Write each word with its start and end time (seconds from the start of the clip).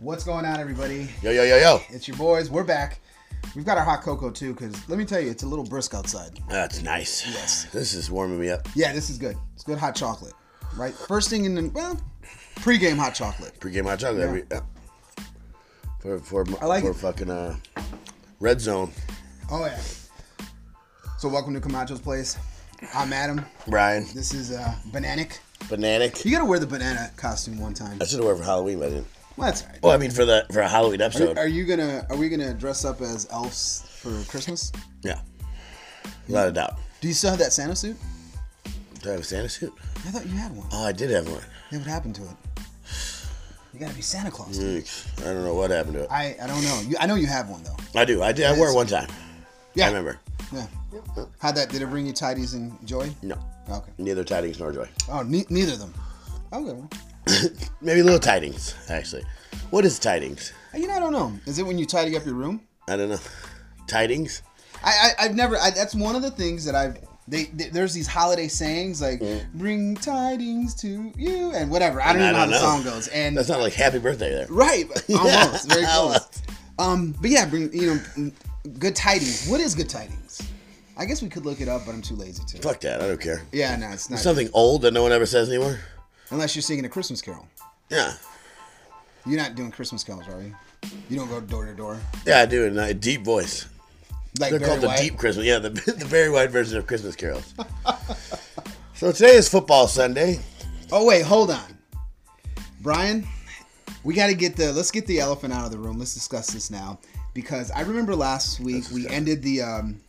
What's 0.00 0.24
going 0.24 0.46
on, 0.46 0.58
everybody? 0.58 1.10
Yo, 1.22 1.30
yo, 1.30 1.42
yo, 1.42 1.58
yo. 1.58 1.82
It's 1.90 2.08
your 2.08 2.16
boys. 2.16 2.48
We're 2.48 2.64
back. 2.64 3.00
We've 3.54 3.66
got 3.66 3.76
our 3.76 3.84
hot 3.84 4.00
cocoa 4.00 4.30
too, 4.30 4.54
because 4.54 4.88
let 4.88 4.98
me 4.98 5.04
tell 5.04 5.20
you, 5.20 5.30
it's 5.30 5.42
a 5.42 5.46
little 5.46 5.64
brisk 5.64 5.92
outside. 5.92 6.40
That's 6.48 6.80
nice. 6.80 7.26
Yes. 7.30 7.64
This 7.66 7.92
is 7.92 8.10
warming 8.10 8.40
me 8.40 8.48
up. 8.48 8.66
Yeah, 8.74 8.94
this 8.94 9.10
is 9.10 9.18
good. 9.18 9.36
It's 9.54 9.62
good 9.62 9.76
hot 9.76 9.94
chocolate, 9.94 10.32
right? 10.74 10.94
First 10.94 11.28
thing 11.28 11.44
in 11.44 11.54
the 11.54 11.68
well, 11.74 12.00
pre-game 12.56 12.96
hot 12.96 13.14
chocolate. 13.14 13.60
Pre-game 13.60 13.84
hot 13.84 13.98
chocolate 13.98 14.22
every 14.22 14.44
yeah. 14.50 14.60
for 15.98 16.18
for 16.18 16.46
I 16.62 16.64
like 16.64 16.82
for 16.82 16.92
it. 16.92 16.94
fucking 16.94 17.28
uh 17.28 17.56
red 18.40 18.58
zone. 18.58 18.92
Oh 19.50 19.66
yeah. 19.66 19.78
So 21.18 21.28
welcome 21.28 21.52
to 21.52 21.60
Camacho's 21.60 22.00
place. 22.00 22.38
I'm 22.94 23.12
Adam. 23.12 23.44
Brian, 23.66 24.06
This 24.14 24.32
is 24.32 24.50
uh, 24.52 24.74
Bananic. 24.92 25.40
Bananic. 25.68 26.24
You 26.24 26.30
gotta 26.30 26.46
wear 26.46 26.58
the 26.58 26.66
banana 26.66 27.10
costume 27.18 27.60
one 27.60 27.74
time. 27.74 27.98
I 28.00 28.06
should 28.06 28.16
have 28.20 28.24
worn 28.24 28.38
for 28.38 28.44
Halloween, 28.44 28.78
but 28.78 28.86
I 28.86 28.90
didn't. 28.92 29.06
Well, 29.40 29.48
that's 29.48 29.62
all 29.62 29.68
right. 29.68 29.82
Well, 29.82 29.92
I 29.92 29.96
mean 29.96 30.10
for 30.10 30.24
the 30.24 30.46
for 30.52 30.60
a 30.60 30.68
Halloween 30.68 31.00
Are, 31.00 31.04
episode. 31.06 31.38
are 31.38 31.48
you 31.48 31.64
gonna? 31.64 32.06
Are 32.10 32.16
we 32.16 32.28
gonna 32.28 32.52
dress 32.54 32.84
up 32.84 33.00
as 33.00 33.26
elves 33.30 33.84
for 33.96 34.10
Christmas? 34.30 34.70
yeah. 35.02 35.20
Without 36.28 36.48
a 36.48 36.52
doubt. 36.52 36.78
Do 37.00 37.08
you 37.08 37.14
still 37.14 37.30
have 37.30 37.38
that 37.38 37.52
Santa 37.52 37.74
suit? 37.74 37.96
Do 39.02 39.08
I 39.08 39.12
have 39.12 39.20
a 39.20 39.24
Santa 39.24 39.48
suit? 39.48 39.72
I 39.96 40.10
thought 40.10 40.26
you 40.26 40.32
had 40.36 40.54
one. 40.54 40.66
Oh, 40.72 40.84
I 40.84 40.92
did 40.92 41.10
have 41.10 41.26
one. 41.28 41.42
Yeah, 41.70 41.78
what 41.78 41.86
happened 41.86 42.14
to 42.16 42.22
it? 42.22 42.36
You 43.72 43.80
gotta 43.80 43.94
be 43.94 44.02
Santa 44.02 44.30
Claus. 44.30 44.58
dude. 44.58 44.84
Yeeks. 44.84 45.20
I 45.22 45.32
don't 45.32 45.44
know 45.44 45.54
what 45.54 45.70
happened 45.70 45.94
to 45.94 46.02
it. 46.02 46.10
I, 46.10 46.36
I 46.42 46.46
don't 46.46 46.62
know. 46.62 46.82
You, 46.86 46.96
I 47.00 47.06
know 47.06 47.14
you 47.14 47.26
have 47.26 47.48
one 47.48 47.62
though. 47.62 47.76
I 47.98 48.04
do. 48.04 48.22
I 48.22 48.32
did. 48.32 48.44
I 48.46 48.56
wore 48.56 48.68
it 48.68 48.74
one 48.74 48.86
time. 48.86 49.08
Yeah. 49.74 49.86
I 49.86 49.88
remember. 49.88 50.18
Yeah. 50.52 50.66
How'd 51.38 51.54
that? 51.54 51.70
Did 51.70 51.80
it 51.80 51.86
bring 51.86 52.06
you 52.06 52.12
tidings 52.12 52.54
and 52.54 52.76
joy? 52.86 53.08
No. 53.22 53.38
Okay. 53.70 53.90
Neither 53.98 54.24
tidings 54.24 54.58
nor 54.60 54.72
joy. 54.72 54.88
Oh, 55.08 55.22
ne- 55.22 55.46
neither 55.48 55.72
of 55.74 55.78
them. 55.78 55.94
Okay. 56.52 56.64
Well, 56.72 56.90
Maybe 57.80 58.02
little 58.02 58.18
tidings, 58.20 58.74
actually. 58.88 59.24
What 59.70 59.84
is 59.84 59.98
tidings? 59.98 60.52
you 60.74 60.86
know, 60.86 60.94
I 60.94 61.00
don't 61.00 61.12
know. 61.12 61.32
Is 61.46 61.58
it 61.58 61.66
when 61.66 61.78
you 61.78 61.86
tidy 61.86 62.16
up 62.16 62.24
your 62.24 62.34
room? 62.34 62.60
I 62.88 62.96
don't 62.96 63.08
know. 63.08 63.18
Tidings? 63.86 64.42
I, 64.84 64.90
I 65.18 65.24
I've 65.24 65.34
never. 65.34 65.56
I, 65.58 65.70
that's 65.70 65.94
one 65.94 66.16
of 66.16 66.22
the 66.22 66.30
things 66.30 66.64
that 66.64 66.74
I've. 66.74 66.98
They, 67.28 67.44
they 67.44 67.68
there's 67.68 67.92
these 67.94 68.06
holiday 68.08 68.48
sayings 68.48 69.00
like 69.00 69.22
"Bring 69.54 69.94
tidings 69.96 70.74
to 70.76 71.12
you" 71.16 71.52
and 71.52 71.70
whatever. 71.70 72.00
I 72.02 72.12
don't 72.12 72.22
I 72.22 72.30
even 72.30 72.32
know 72.32 72.38
how 72.38 72.44
don't 72.46 72.52
the 72.52 72.58
know. 72.58 72.62
song 72.62 72.82
goes. 72.84 73.08
And 73.08 73.36
That's 73.36 73.48
not 73.48 73.60
like 73.60 73.72
happy 73.72 73.98
birthday 73.98 74.30
there. 74.30 74.46
right, 74.48 74.86
almost 75.10 75.68
very 75.68 75.84
close. 75.86 76.42
Um, 76.78 77.14
but 77.20 77.30
yeah, 77.30 77.46
bring 77.46 77.72
you 77.72 78.00
know, 78.16 78.30
good 78.78 78.96
tidings. 78.96 79.46
What 79.48 79.60
is 79.60 79.74
good 79.74 79.88
tidings? 79.88 80.42
I 80.96 81.04
guess 81.04 81.22
we 81.22 81.28
could 81.28 81.46
look 81.46 81.60
it 81.60 81.68
up, 81.68 81.86
but 81.86 81.92
I'm 81.94 82.02
too 82.02 82.16
lazy 82.16 82.42
to. 82.48 82.58
Fuck 82.62 82.80
that. 82.80 83.00
I 83.00 83.06
don't 83.06 83.20
care. 83.20 83.42
Yeah, 83.52 83.76
no, 83.76 83.88
it's 83.90 84.10
not. 84.10 84.18
Something 84.18 84.48
old 84.52 84.82
that 84.82 84.92
no 84.92 85.02
one 85.02 85.12
ever 85.12 85.26
says 85.26 85.48
anymore? 85.48 85.78
Unless 86.30 86.54
you're 86.54 86.62
singing 86.62 86.84
a 86.84 86.88
Christmas 86.88 87.20
carol. 87.20 87.46
Yeah. 87.88 88.14
You're 89.26 89.38
not 89.38 89.54
doing 89.54 89.70
Christmas 89.70 90.04
carols, 90.04 90.28
are 90.28 90.40
you? 90.42 90.54
You 91.08 91.16
don't 91.16 91.28
go 91.28 91.40
door 91.40 91.66
to 91.66 91.74
door. 91.74 91.98
Yeah, 92.26 92.40
I 92.40 92.46
do 92.46 92.64
in 92.64 92.78
a 92.78 92.94
deep 92.94 93.22
voice. 93.22 93.66
Like 94.38 94.50
They're 94.50 94.60
Barry 94.60 94.70
called 94.70 94.82
the 94.82 94.96
deep 94.96 95.18
Christmas. 95.18 95.44
Yeah, 95.44 95.58
the, 95.58 95.70
the 95.98 96.04
very 96.04 96.30
wide 96.30 96.50
version 96.50 96.78
of 96.78 96.86
Christmas 96.86 97.16
carols. 97.16 97.52
so 98.94 99.12
today 99.12 99.34
is 99.34 99.48
football 99.48 99.88
Sunday. 99.88 100.40
Oh 100.92 101.04
wait, 101.04 101.24
hold 101.24 101.50
on, 101.50 101.78
Brian. 102.80 103.26
We 104.02 104.14
got 104.14 104.28
to 104.28 104.34
get 104.34 104.56
the 104.56 104.72
let's 104.72 104.90
get 104.90 105.06
the 105.06 105.20
elephant 105.20 105.52
out 105.52 105.64
of 105.64 105.72
the 105.72 105.78
room. 105.78 105.98
Let's 105.98 106.14
discuss 106.14 106.50
this 106.50 106.70
now 106.70 106.98
because 107.34 107.70
I 107.72 107.82
remember 107.82 108.14
last 108.14 108.60
week 108.60 108.84
we 108.92 109.06
ended 109.08 109.42
the 109.42 109.62
um 109.62 110.00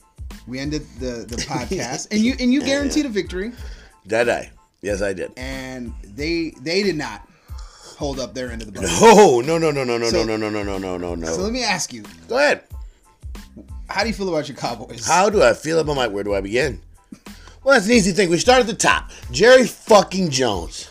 we 0.48 0.60
ended 0.60 0.86
the 1.00 1.26
the 1.28 1.36
podcast 1.48 2.08
and 2.12 2.22
you 2.22 2.36
and 2.40 2.54
you 2.54 2.62
guaranteed 2.62 3.06
a 3.06 3.10
victory 3.10 3.52
Did 4.08 4.30
I? 4.30 4.52
Yes, 4.82 5.02
I 5.02 5.14
did. 5.14 5.32
and 5.38 5.94
they 6.04 6.54
they 6.62 6.82
did 6.84 6.96
not 6.98 7.28
hold 7.98 8.20
up 8.20 8.34
their 8.34 8.52
end 8.52 8.62
of 8.64 8.68
the 8.68 8.72
bargain. 8.74 8.92
Oh 9.00 9.42
no 9.46 9.58
no 9.58 9.70
no 9.72 9.84
no 9.84 9.98
no 9.98 10.10
So- 10.10 10.24
no 10.24 10.36
no 10.38 10.50
no 10.50 10.64
no 10.64 10.78
no 10.78 10.98
no 10.98 11.16
no 11.16 11.28
So 11.28 11.42
let 11.42 11.52
me 11.54 11.64
ask 11.64 11.94
you, 11.94 12.04
Go 12.28 12.38
ahead. 12.38 12.64
how 13.90 14.02
do 14.02 14.08
you 14.08 14.14
feel 14.14 14.30
about 14.30 14.48
your 14.48 14.58
Cowboys? 14.58 15.06
How 15.06 15.30
do 15.30 15.44
I 15.44 15.54
feel 15.54 15.80
about 15.80 15.96
my? 15.96 16.08
Where 16.08 16.24
do 16.24 16.34
I 16.34 16.42
begin? 16.42 16.82
Well, 17.64 17.76
that's 17.76 17.86
an 17.86 17.92
easy 17.92 18.12
thing. 18.12 18.30
We 18.32 18.40
start 18.40 18.62
at 18.62 18.66
the 18.68 18.74
top. 18.74 19.12
Jerry 19.32 19.68
fucking 19.68 20.32
Jones. 20.32 20.90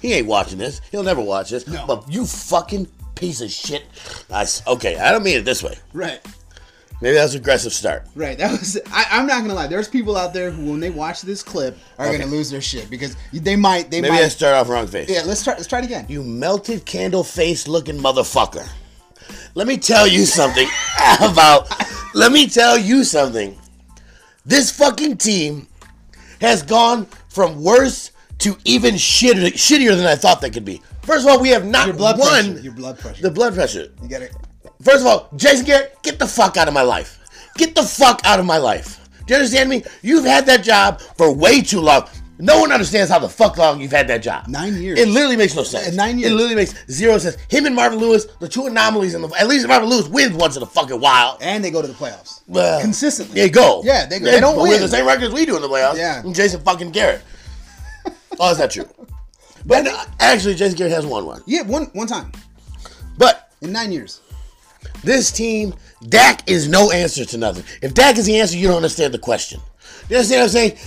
He 0.00 0.14
ain't 0.14 0.26
watching 0.26 0.56
this. 0.56 0.80
He'll 0.90 1.02
never 1.02 1.20
watch 1.20 1.50
this. 1.50 1.66
No. 1.66 1.84
But 1.86 2.10
you 2.10 2.24
fucking 2.24 2.86
piece 3.16 3.42
of 3.42 3.50
shit. 3.50 3.84
I 4.30 4.46
okay, 4.66 4.96
I 4.98 5.12
don't 5.12 5.22
mean 5.22 5.36
it 5.38 5.44
this 5.44 5.62
way. 5.62 5.76
Right, 5.92 6.20
Maybe 7.02 7.14
that's 7.14 7.34
an 7.34 7.40
aggressive 7.40 7.72
start. 7.74 8.06
right. 8.14 8.38
That 8.38 8.52
was. 8.52 8.78
I, 8.90 9.06
I'm 9.10 9.26
not 9.26 9.42
gonna 9.42 9.52
lie. 9.54 9.66
There's 9.66 9.86
people 9.88 10.16
out 10.16 10.32
there 10.32 10.50
who, 10.50 10.70
when 10.70 10.80
they 10.80 10.88
watch 10.90 11.20
this 11.22 11.42
clip, 11.42 11.76
are 11.98 12.06
Okay. 12.06 12.18
gonna 12.18 12.30
lose 12.30 12.48
their 12.50 12.62
shit 12.62 12.88
because 12.88 13.16
they 13.32 13.54
might. 13.56 13.90
They 13.90 14.00
Maybe 14.00 14.14
might. 14.14 14.22
I 14.22 14.28
start 14.28 14.54
off 14.54 14.68
wrong 14.70 14.86
face. 14.86 15.10
yeah. 15.10 15.22
Let's 15.26 15.44
try. 15.44 15.52
Let's 15.54 15.66
try 15.66 15.80
it 15.80 15.84
again. 15.84 16.06
You 16.08 16.22
melted 16.22 16.86
candle 16.86 17.22
face 17.22 17.68
looking 17.68 17.98
motherfucker. 17.98 18.66
Let 19.54 19.66
me 19.66 19.76
tell 19.76 20.06
you 20.06 20.24
something 20.24 20.66
about. 21.20 21.70
Let 22.14 22.32
me 22.32 22.46
tell 22.48 22.78
you 22.78 23.04
something. 23.04 23.58
This 24.46 24.70
fucking 24.70 25.18
team 25.18 25.66
has 26.40 26.62
gone 26.62 27.06
from 27.28 27.62
worse 27.62 28.10
to 28.38 28.56
even 28.64 28.94
shittier, 28.94 29.48
shittier 29.52 29.96
than 29.96 30.06
I 30.06 30.14
thought 30.14 30.40
they 30.40 30.50
could 30.50 30.64
be. 30.64 30.80
First 31.02 31.26
of 31.26 31.32
all, 31.32 31.40
we 31.40 31.48
have 31.50 31.64
not 31.66 31.86
Your 31.88 31.96
blood 31.96 32.18
won 32.18 32.44
pressure. 32.52 32.60
Your 32.62 32.72
blood 32.72 32.98
pressure. 32.98 33.22
the 33.22 33.30
blood 33.30 33.54
pressure. 33.54 33.88
you 34.02 34.08
got 34.08 34.22
it. 34.22 34.32
First 34.82 35.00
of 35.00 35.06
all, 35.06 35.28
Jason 35.36 35.64
Garrett, 35.66 35.96
get 36.02 36.18
the 36.18 36.26
fuck 36.26 36.56
out 36.56 36.68
of 36.68 36.74
my 36.74 36.82
life. 36.82 37.18
Get 37.56 37.74
the 37.74 37.82
fuck 37.82 38.20
out 38.24 38.38
of 38.38 38.46
my 38.46 38.58
life. 38.58 39.08
Do 39.26 39.34
you 39.34 39.38
understand 39.38 39.68
me? 39.70 39.82
You've 40.02 40.24
had 40.24 40.46
that 40.46 40.62
job 40.62 41.00
for 41.00 41.32
way 41.32 41.62
too 41.62 41.80
long. 41.80 42.08
No 42.38 42.60
one 42.60 42.70
understands 42.70 43.10
how 43.10 43.18
the 43.18 43.28
fuck 43.30 43.56
long 43.56 43.80
you've 43.80 43.90
had 43.92 44.08
that 44.08 44.22
job. 44.22 44.46
Nine 44.46 44.74
years. 44.74 44.98
It 45.00 45.08
literally 45.08 45.36
makes 45.36 45.56
no 45.56 45.62
sense. 45.62 45.96
Nine 45.96 46.18
years. 46.18 46.30
It 46.30 46.34
literally 46.34 46.54
makes 46.54 46.74
zero 46.90 47.16
sense. 47.16 47.36
Him 47.48 47.64
and 47.64 47.74
Marvin 47.74 47.98
Lewis, 47.98 48.26
the 48.40 48.48
two 48.48 48.66
anomalies 48.66 49.14
in 49.14 49.22
the. 49.22 49.28
At 49.40 49.48
least 49.48 49.66
Marvin 49.66 49.88
Lewis 49.88 50.06
wins 50.06 50.34
once 50.34 50.54
in 50.56 50.62
a 50.62 50.66
fucking 50.66 51.00
while. 51.00 51.38
and 51.40 51.64
they 51.64 51.70
go 51.70 51.80
to 51.80 51.88
the 51.88 51.94
playoffs 51.94 52.42
Well, 52.46 52.78
consistently. 52.82 53.40
They 53.40 53.48
go. 53.48 53.80
Yeah, 53.84 54.04
they 54.04 54.18
go. 54.18 54.26
They 54.26 54.38
don't 54.38 54.60
win. 54.62 54.80
the 54.82 54.86
same 54.88 55.06
record 55.06 55.24
as 55.24 55.32
we 55.32 55.46
do 55.46 55.56
in 55.56 55.62
the 55.62 55.68
playoffs. 55.68 55.96
Yeah. 55.96 56.20
And 56.20 56.34
Jason 56.34 56.60
fucking 56.60 56.90
Garrett. 56.90 57.22
oh, 58.38 58.50
is 58.52 58.58
that 58.58 58.70
true? 58.70 58.86
But 59.64 59.86
uh, 59.86 60.04
actually, 60.20 60.56
Jason 60.56 60.76
Garrett 60.76 60.92
has 60.92 61.06
won 61.06 61.24
one. 61.24 61.42
Yeah, 61.46 61.62
one 61.62 61.86
one 61.94 62.06
time 62.06 62.32
But 63.16 63.50
in 63.62 63.72
nine 63.72 63.92
years. 63.92 64.20
This 65.06 65.30
team, 65.30 65.72
Dak 66.08 66.50
is 66.50 66.68
no 66.68 66.90
answer 66.90 67.24
to 67.24 67.38
nothing. 67.38 67.62
If 67.80 67.94
Dak 67.94 68.18
is 68.18 68.26
the 68.26 68.40
answer, 68.40 68.56
you 68.56 68.66
don't 68.66 68.76
understand 68.76 69.14
the 69.14 69.20
question. 69.20 69.60
You 70.10 70.16
understand 70.16 70.40
what 70.40 70.44
I'm 70.44 70.48
saying? 70.50 70.78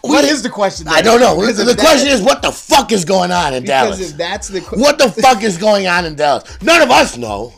What 0.00 0.24
is 0.24 0.42
the 0.42 0.48
question? 0.48 0.88
I 0.88 1.02
don't 1.02 1.20
know. 1.20 1.38
Because 1.38 1.58
The 1.58 1.74
question 1.74 2.08
is, 2.08 2.22
what 2.22 2.40
the 2.40 2.50
fuck 2.50 2.92
is 2.92 3.04
going 3.04 3.30
on 3.30 3.52
in 3.52 3.64
because 3.64 3.98
Dallas? 3.98 4.10
if 4.12 4.16
that's 4.16 4.48
the 4.48 4.62
que- 4.62 4.78
What 4.78 4.98
the 4.98 5.10
fuck 5.10 5.42
is 5.42 5.58
going 5.58 5.86
on 5.86 6.06
in 6.06 6.14
Dallas? 6.14 6.62
None 6.62 6.80
of 6.80 6.90
us 6.90 7.18
know. 7.18 7.52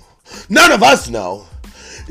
None 0.49 0.73
of 0.73 0.83
us 0.83 1.09
know. 1.09 1.47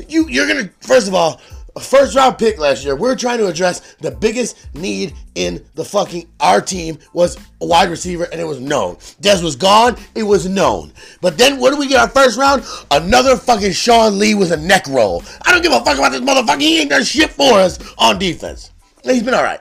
You, 0.08 0.26
you're 0.28 0.46
gonna 0.46 0.70
first 0.80 1.06
of 1.06 1.14
all, 1.14 1.38
first 1.80 2.14
round 2.14 2.38
pick 2.38 2.58
last 2.58 2.84
year. 2.84 2.94
We're 2.96 3.16
trying 3.16 3.38
to 3.38 3.46
address 3.46 3.96
the 4.00 4.10
biggest 4.10 4.74
need 4.74 5.14
in 5.34 5.64
the 5.74 5.84
fucking 5.84 6.28
our 6.40 6.60
team 6.60 6.98
was 7.12 7.36
a 7.60 7.66
wide 7.66 7.90
receiver, 7.90 8.24
and 8.30 8.40
it 8.40 8.44
was 8.44 8.60
known. 8.60 8.96
Des 9.20 9.42
was 9.42 9.56
gone. 9.56 9.96
It 10.14 10.22
was 10.22 10.48
known. 10.48 10.92
But 11.20 11.38
then 11.38 11.58
what 11.58 11.70
do 11.70 11.78
we 11.78 11.88
get 11.88 12.00
our 12.00 12.08
first 12.08 12.38
round? 12.38 12.64
Another 12.90 13.36
fucking 13.36 13.72
Sean 13.72 14.18
Lee 14.18 14.34
with 14.34 14.52
a 14.52 14.56
neck 14.56 14.86
roll. 14.88 15.22
I 15.42 15.52
don't 15.52 15.62
give 15.62 15.72
a 15.72 15.84
fuck 15.84 15.98
about 15.98 16.12
this 16.12 16.20
motherfucker. 16.20 16.60
He 16.60 16.80
ain't 16.80 16.90
done 16.90 17.04
shit 17.04 17.30
for 17.30 17.54
us 17.54 17.78
on 17.98 18.18
defense. 18.18 18.70
He's 19.04 19.22
been 19.22 19.34
all 19.34 19.44
right. 19.44 19.60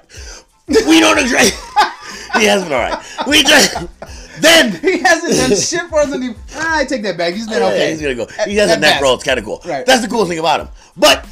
We 0.67 0.99
don't 0.99 1.17
agree. 1.17 1.49
he 2.39 2.45
has 2.45 2.63
been 2.63 2.73
all 2.73 2.79
right. 2.79 3.27
We 3.27 3.43
just 3.43 3.75
then 4.41 4.71
he 4.81 4.99
hasn't 4.99 5.35
done 5.35 5.57
shit 5.57 5.89
for 5.89 5.99
us. 5.99 6.11
And 6.11 6.23
he, 6.23 6.33
ah, 6.55 6.77
I 6.77 6.85
take 6.85 7.03
that 7.03 7.17
back. 7.17 7.33
He's 7.33 7.47
been 7.47 7.61
okay. 7.61 7.91
he's 7.91 8.01
gonna 8.01 8.15
go. 8.15 8.27
He 8.45 8.55
has 8.57 8.71
a 8.71 8.79
neck 8.79 8.93
best. 8.93 9.03
roll. 9.03 9.15
It's 9.15 9.23
kind 9.23 9.39
of 9.39 9.45
cool. 9.45 9.61
Right. 9.65 9.85
That's 9.85 10.01
the 10.01 10.07
coolest 10.07 10.29
thing 10.29 10.39
about 10.39 10.61
him. 10.61 10.69
But 10.97 11.27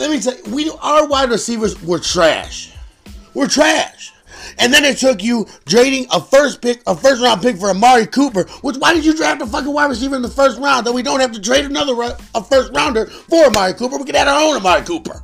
let 0.00 0.10
me 0.10 0.20
tell 0.20 0.34
you, 0.34 0.54
we 0.54 0.70
our 0.80 1.06
wide 1.06 1.30
receivers 1.30 1.80
were 1.82 1.98
trash. 1.98 2.72
We're 3.34 3.48
trash. 3.48 4.12
And 4.58 4.72
then 4.72 4.84
it 4.84 4.96
took 4.96 5.22
you 5.22 5.46
trading 5.66 6.06
a 6.10 6.20
first 6.20 6.62
pick, 6.62 6.82
a 6.86 6.96
first 6.96 7.22
round 7.22 7.42
pick 7.42 7.56
for 7.58 7.68
Amari 7.70 8.06
Cooper. 8.06 8.44
Which 8.62 8.76
why 8.76 8.94
did 8.94 9.04
you 9.04 9.14
draft 9.14 9.42
a 9.42 9.46
fucking 9.46 9.72
wide 9.72 9.90
receiver 9.90 10.16
in 10.16 10.22
the 10.22 10.28
first 10.28 10.58
round? 10.58 10.86
That 10.86 10.92
we 10.92 11.02
don't 11.02 11.20
have 11.20 11.32
to 11.32 11.40
trade 11.40 11.66
another 11.66 11.92
a 12.34 12.42
first 12.42 12.72
rounder 12.74 13.06
for 13.06 13.44
Amari 13.44 13.74
Cooper. 13.74 13.98
We 13.98 14.04
can 14.04 14.16
add 14.16 14.26
our 14.28 14.40
own 14.40 14.56
Amari 14.56 14.82
Cooper. 14.82 15.22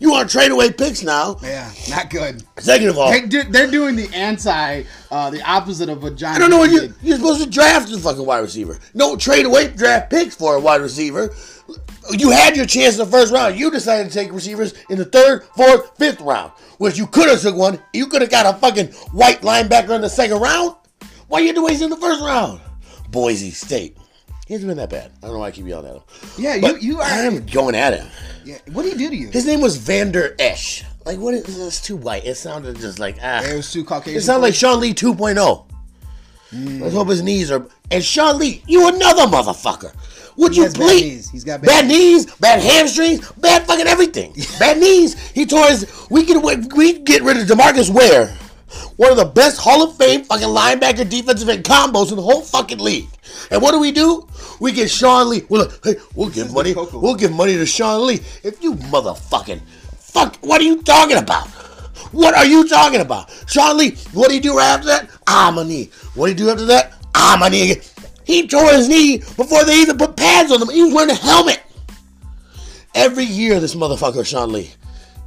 You 0.00 0.10
want 0.10 0.28
to 0.28 0.36
trade 0.36 0.50
away 0.50 0.72
picks 0.72 1.02
now? 1.02 1.36
Yeah, 1.42 1.70
not 1.88 2.10
good. 2.10 2.42
Second 2.58 2.88
of 2.88 2.98
all, 2.98 3.10
They 3.10 3.22
do, 3.22 3.42
they're 3.44 3.70
doing 3.70 3.96
the 3.96 4.12
anti, 4.12 4.82
uh, 5.10 5.30
the 5.30 5.40
opposite 5.48 5.88
of 5.88 6.02
what 6.02 6.16
John. 6.16 6.34
I 6.34 6.38
don't 6.38 6.50
know 6.50 6.58
what 6.58 6.70
you, 6.70 6.92
you're 7.00 7.16
supposed 7.16 7.42
to 7.42 7.48
draft 7.48 7.90
a 7.92 7.98
fucking 7.98 8.26
wide 8.26 8.40
receiver. 8.40 8.78
No 8.92 9.16
trade 9.16 9.46
away 9.46 9.68
draft 9.68 10.10
picks 10.10 10.34
for 10.34 10.56
a 10.56 10.60
wide 10.60 10.80
receiver. 10.80 11.32
You 12.10 12.30
had 12.30 12.56
your 12.56 12.66
chance 12.66 12.98
in 12.98 13.04
the 13.04 13.10
first 13.10 13.32
round. 13.32 13.58
You 13.58 13.70
decided 13.70 14.10
to 14.10 14.14
take 14.18 14.32
receivers 14.32 14.74
in 14.90 14.98
the 14.98 15.04
third, 15.04 15.44
fourth, 15.56 15.96
fifth 15.96 16.20
round, 16.20 16.52
which 16.78 16.98
you 16.98 17.06
could 17.06 17.28
have 17.28 17.40
took 17.40 17.56
one. 17.56 17.80
You 17.92 18.06
could 18.06 18.20
have 18.20 18.30
got 18.30 18.54
a 18.54 18.58
fucking 18.58 18.88
white 19.12 19.40
linebacker 19.40 19.94
in 19.94 20.02
the 20.02 20.10
second 20.10 20.40
round. 20.40 20.76
Why 21.28 21.38
are 21.38 21.40
you 21.40 21.48
had 21.48 21.56
to 21.56 21.64
waste 21.64 21.82
in 21.82 21.90
the 21.90 21.96
first 21.96 22.22
round? 22.22 22.60
Boise 23.10 23.50
State. 23.50 23.96
He 24.46 24.52
hasn't 24.52 24.68
been 24.68 24.76
that 24.76 24.90
bad. 24.90 25.10
I 25.22 25.26
don't 25.26 25.34
know 25.34 25.40
why 25.40 25.46
I 25.46 25.50
keep 25.50 25.66
yelling 25.66 25.86
at 25.86 25.96
him. 25.96 26.02
Yeah, 26.36 26.58
But 26.60 26.82
you 26.82 26.96
you 26.96 27.00
are. 27.00 27.04
I'm 27.04 27.46
going 27.46 27.74
at 27.74 27.94
him. 27.94 28.06
Yeah, 28.44 28.58
what 28.72 28.82
did 28.82 28.92
he 28.92 28.98
do 28.98 29.10
to 29.10 29.16
you? 29.16 29.28
His 29.30 29.46
name 29.46 29.62
was 29.62 29.76
Vander 29.78 30.36
Esch. 30.38 30.84
Like 31.06 31.18
what 31.18 31.32
is 31.32 31.56
this 31.56 31.80
too 31.80 31.96
white? 31.96 32.26
It 32.26 32.34
sounded 32.34 32.76
just 32.76 32.98
like 32.98 33.16
ah. 33.22 33.42
it 33.42 33.56
was 33.56 33.72
too 33.72 33.84
Caucasian. 33.84 34.18
It 34.18 34.22
sounded 34.22 34.42
like 34.42 34.54
Sean 34.54 34.80
Lee 34.80 34.92
2.0. 34.92 35.66
Let's 36.80 36.94
hope 36.94 37.08
his 37.08 37.22
knees 37.22 37.50
are. 37.50 37.66
And 37.90 38.04
Sean 38.04 38.38
Lee, 38.38 38.62
you 38.66 38.88
another 38.88 39.22
motherfucker. 39.22 39.92
Would 40.36 40.52
He 40.52 40.58
you 40.58 40.64
has 40.64 40.74
bad 40.74 40.80
please? 40.88 41.02
knees. 41.02 41.30
He's 41.30 41.44
got 41.44 41.62
bad 41.62 41.66
bad 41.68 41.86
knees, 41.88 42.26
bad 42.36 42.60
hamstrings, 42.60 43.30
bad 43.32 43.66
fucking 43.66 43.86
everything. 43.86 44.34
bad 44.58 44.78
knees. 44.78 45.18
He 45.30 45.46
tore 45.46 45.66
his. 45.68 45.86
We 46.10 46.24
can 46.24 46.42
we 46.42 46.98
get 47.00 47.22
rid 47.22 47.36
of 47.38 47.46
Demarcus 47.46 47.90
Ware, 47.90 48.28
one 48.96 49.10
of 49.10 49.16
the 49.16 49.24
best 49.26 49.60
Hall 49.60 49.82
of 49.82 49.96
Fame 49.96 50.24
fucking 50.24 50.48
linebacker 50.48 51.08
defensive 51.08 51.48
end 51.48 51.64
combos 51.64 52.10
in 52.10 52.16
the 52.16 52.22
whole 52.22 52.42
fucking 52.42 52.78
league. 52.78 53.08
And 53.50 53.62
what 53.62 53.72
do 53.72 53.80
we 53.80 53.92
do? 53.92 54.28
We 54.60 54.72
get 54.72 54.90
Sean 54.90 55.30
Lee. 55.30 55.44
We're 55.48 55.60
like, 55.64 55.84
hey, 55.84 55.96
we'll 56.14 56.30
give 56.30 56.52
money. 56.52 56.74
We'll 56.74 57.16
give 57.16 57.32
money 57.32 57.54
to 57.54 57.66
Sean 57.66 58.06
Lee. 58.06 58.20
If 58.42 58.62
you 58.62 58.74
motherfucking 58.74 59.60
fuck, 59.98 60.36
what 60.38 60.60
are 60.60 60.64
you 60.64 60.82
talking 60.82 61.16
about? 61.18 61.48
What 62.12 62.34
are 62.34 62.46
you 62.46 62.68
talking 62.68 63.00
about? 63.00 63.30
Sean 63.48 63.76
Lee, 63.78 63.92
what 64.12 64.28
do 64.28 64.34
you 64.36 64.40
do 64.40 64.56
right 64.56 64.66
after 64.74 64.86
that? 64.86 65.10
I'm 65.26 65.58
a 65.58 65.64
knee. 65.64 65.90
What 66.14 66.26
do 66.26 66.32
you 66.32 66.38
do 66.38 66.50
after 66.50 66.66
that? 66.66 66.92
I'm 67.14 67.42
a 67.42 67.50
knee 67.50 67.72
again. 67.72 67.84
He 68.24 68.46
tore 68.46 68.72
his 68.72 68.88
knee 68.88 69.18
before 69.18 69.64
they 69.64 69.76
even 69.80 69.98
put 69.98 70.16
pads 70.16 70.50
on 70.50 70.62
him. 70.62 70.68
He 70.68 70.82
was 70.82 70.94
wearing 70.94 71.10
a 71.10 71.14
helmet. 71.14 71.62
Every 72.94 73.24
year, 73.24 73.60
this 73.60 73.74
motherfucker, 73.74 74.24
Sean 74.24 74.52
Lee. 74.52 74.70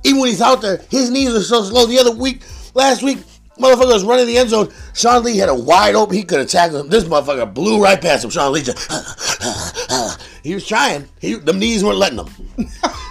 Even 0.03 0.21
when 0.21 0.29
he's 0.29 0.41
out 0.41 0.61
there, 0.61 0.77
his 0.89 1.09
knees 1.09 1.35
are 1.35 1.41
so 1.41 1.63
slow. 1.63 1.85
The 1.85 1.99
other 1.99 2.11
week, 2.11 2.41
last 2.73 3.03
week, 3.03 3.19
motherfucker 3.59 3.94
was 3.94 4.05
running 4.05 4.25
the 4.25 4.38
end 4.38 4.49
zone. 4.49 4.71
Sean 4.94 5.23
Lee 5.23 5.38
had 5.38 5.49
a 5.49 5.55
wide 5.55 5.95
open. 5.95 6.15
He 6.15 6.23
could 6.23 6.39
have 6.39 6.47
tackled 6.47 6.85
him. 6.85 6.89
This 6.89 7.03
motherfucker 7.03 7.53
blew 7.53 7.81
right 7.83 7.99
past 8.01 8.23
him. 8.23 8.29
Sean 8.29 8.53
Lee 8.53 8.61
just. 8.61 8.77
he 10.43 10.53
was 10.53 10.65
trying. 10.65 11.05
He, 11.19 11.33
the 11.33 11.53
knees 11.53 11.83
weren't 11.83 11.97
letting 11.97 12.19
him. 12.19 12.29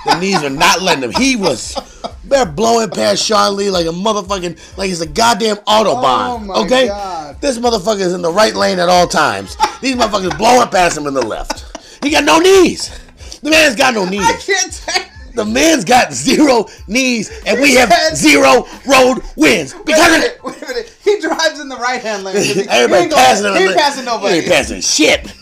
The 0.07 0.19
knees 0.21 0.43
are 0.43 0.51
not 0.51 0.81
letting 0.81 1.05
him. 1.05 1.13
He 1.13 1.37
was. 1.37 1.77
They're 2.25 2.47
blowing 2.47 2.91
past 2.91 3.25
Sean 3.25 3.57
Lee 3.57 3.71
like 3.71 3.87
a 3.87 3.91
motherfucking. 3.91 4.79
Like 4.79 4.91
it's 4.91 5.01
a 5.01 5.07
goddamn 5.07 5.57
autobahn. 5.57 6.49
Oh 6.49 6.65
okay? 6.65 6.89
God. 6.89 7.41
This 7.41 7.59
motherfucker 7.59 8.01
is 8.01 8.15
in 8.15 8.23
the 8.23 8.33
right 8.33 8.55
lane 8.55 8.79
at 8.79 8.89
all 8.89 9.07
times. 9.07 9.57
These 9.81 9.97
motherfuckers 9.97 10.37
blowing 10.39 10.69
past 10.69 10.97
him 10.97 11.07
in 11.07 11.15
the 11.15 11.25
left. 11.25 12.05
He 12.05 12.11
got 12.11 12.25
no 12.25 12.39
knees. 12.39 12.99
The 13.43 13.51
man's 13.51 13.77
got 13.77 13.95
no 13.95 14.05
knees. 14.05 14.23
I 14.23 14.33
can't 14.33 14.73
take. 14.73 15.11
The 15.35 15.45
man's 15.45 15.85
got 15.85 16.15
zero 16.15 16.67
knees, 16.89 17.31
and 17.47 17.61
we 17.61 17.75
have 17.75 17.93
zero 18.17 18.67
road 18.87 19.23
wins 19.37 19.75
Wait 19.75 19.81
a 19.81 19.85
because 19.85 20.11
minute, 20.11 20.41
wait 20.43 20.63
a 20.63 20.67
minute. 20.67 20.97
He 21.05 21.21
drives 21.21 21.61
in 21.61 21.69
the 21.69 21.77
right 21.77 22.01
hand 22.01 22.25
lane. 22.25 22.37
He, 22.37 22.55
he 22.55 22.61
Everybody 22.71 23.11
going- 23.11 23.21
passing 23.21 23.47
him. 23.47 23.55
He 23.55 23.65
ain't 23.65 23.77
passing 23.77 24.05
nobody. 24.07 24.33
He 24.33 24.41
ain't 24.41 24.49
passing 24.49 24.81
shit. 24.81 25.35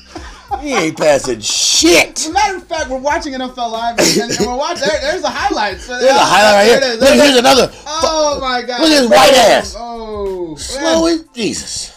He 0.61 0.73
ain't 0.75 0.97
passing 0.97 1.41
shit. 1.41 2.19
As 2.19 2.27
a 2.27 2.33
matter 2.33 2.57
of 2.57 2.67
fact, 2.67 2.91
we're 2.91 2.99
watching 2.99 3.35
NFL 3.35 3.71
Live, 3.71 3.99
and, 3.99 4.31
and 4.33 4.47
we're 4.47 4.57
watching. 4.57 4.89
There, 4.89 5.01
there's 5.01 5.23
a 5.23 5.31
highlight. 5.31 5.79
So 5.79 5.99
There's 5.99 6.11
a 6.11 6.19
highlight 6.19 6.55
right 6.55 6.67
here. 6.67 6.81
There 6.81 6.93
it 6.93 6.95
is, 6.95 7.01
Look, 7.01 7.25
here's 7.25 7.37
another. 7.39 7.73
Oh 7.87 8.39
my 8.41 8.63
God! 8.63 8.81
Look 8.81 8.91
at 8.91 9.01
his 9.01 9.11
white 9.11 9.33
oh, 9.33 9.53
ass. 9.53 9.75
Oh, 9.79 10.57
Slow 10.57 11.07
as 11.07 11.23
Jesus. 11.35 11.94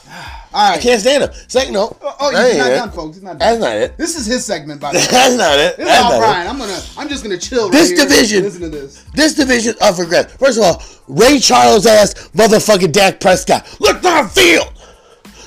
All 0.53 0.69
right. 0.71 0.79
I 0.79 0.81
can't 0.81 1.01
stand 1.01 1.23
him. 1.23 1.29
Second, 1.47 1.73
no. 1.73 1.95
Oh, 2.01 2.31
That 2.31 2.47
he's 2.47 2.57
not 2.57 2.71
it. 2.71 2.75
done, 2.75 2.91
folks. 2.91 3.15
He's 3.17 3.23
not 3.23 3.37
done. 3.37 3.39
That's 3.39 3.59
not 3.59 3.75
it. 3.77 3.97
This 3.97 4.15
is 4.17 4.25
his 4.25 4.45
segment, 4.45 4.79
by 4.81 4.93
the 4.93 4.97
way. 4.99 5.05
That's 5.11 5.35
not 5.35 5.59
it. 5.59 5.77
This 5.77 5.85
is 5.85 5.91
That's 5.91 6.03
all 6.03 6.09
not 6.11 6.15
it. 6.17 6.19
Brian. 6.21 6.47
I'm 6.47 6.57
gonna. 6.57 6.81
I'm 6.97 7.09
just 7.09 7.23
gonna 7.23 7.37
chill. 7.37 7.69
This 7.69 7.89
right 7.91 7.97
here. 7.99 8.07
division- 8.07 8.43
Listen 8.43 8.61
to 8.61 8.69
this. 8.69 9.03
This 9.13 9.33
division 9.35 9.75
up 9.81 9.97
regret. 9.97 10.31
First 10.31 10.57
of 10.57 10.63
all, 10.63 10.81
Ray 11.07 11.39
Charles 11.39 11.85
ass 11.85 12.13
motherfucking 12.35 12.91
Dak 12.93 13.19
Prescott. 13.19 13.67
Look 13.79 13.97
downfield. 14.01 14.73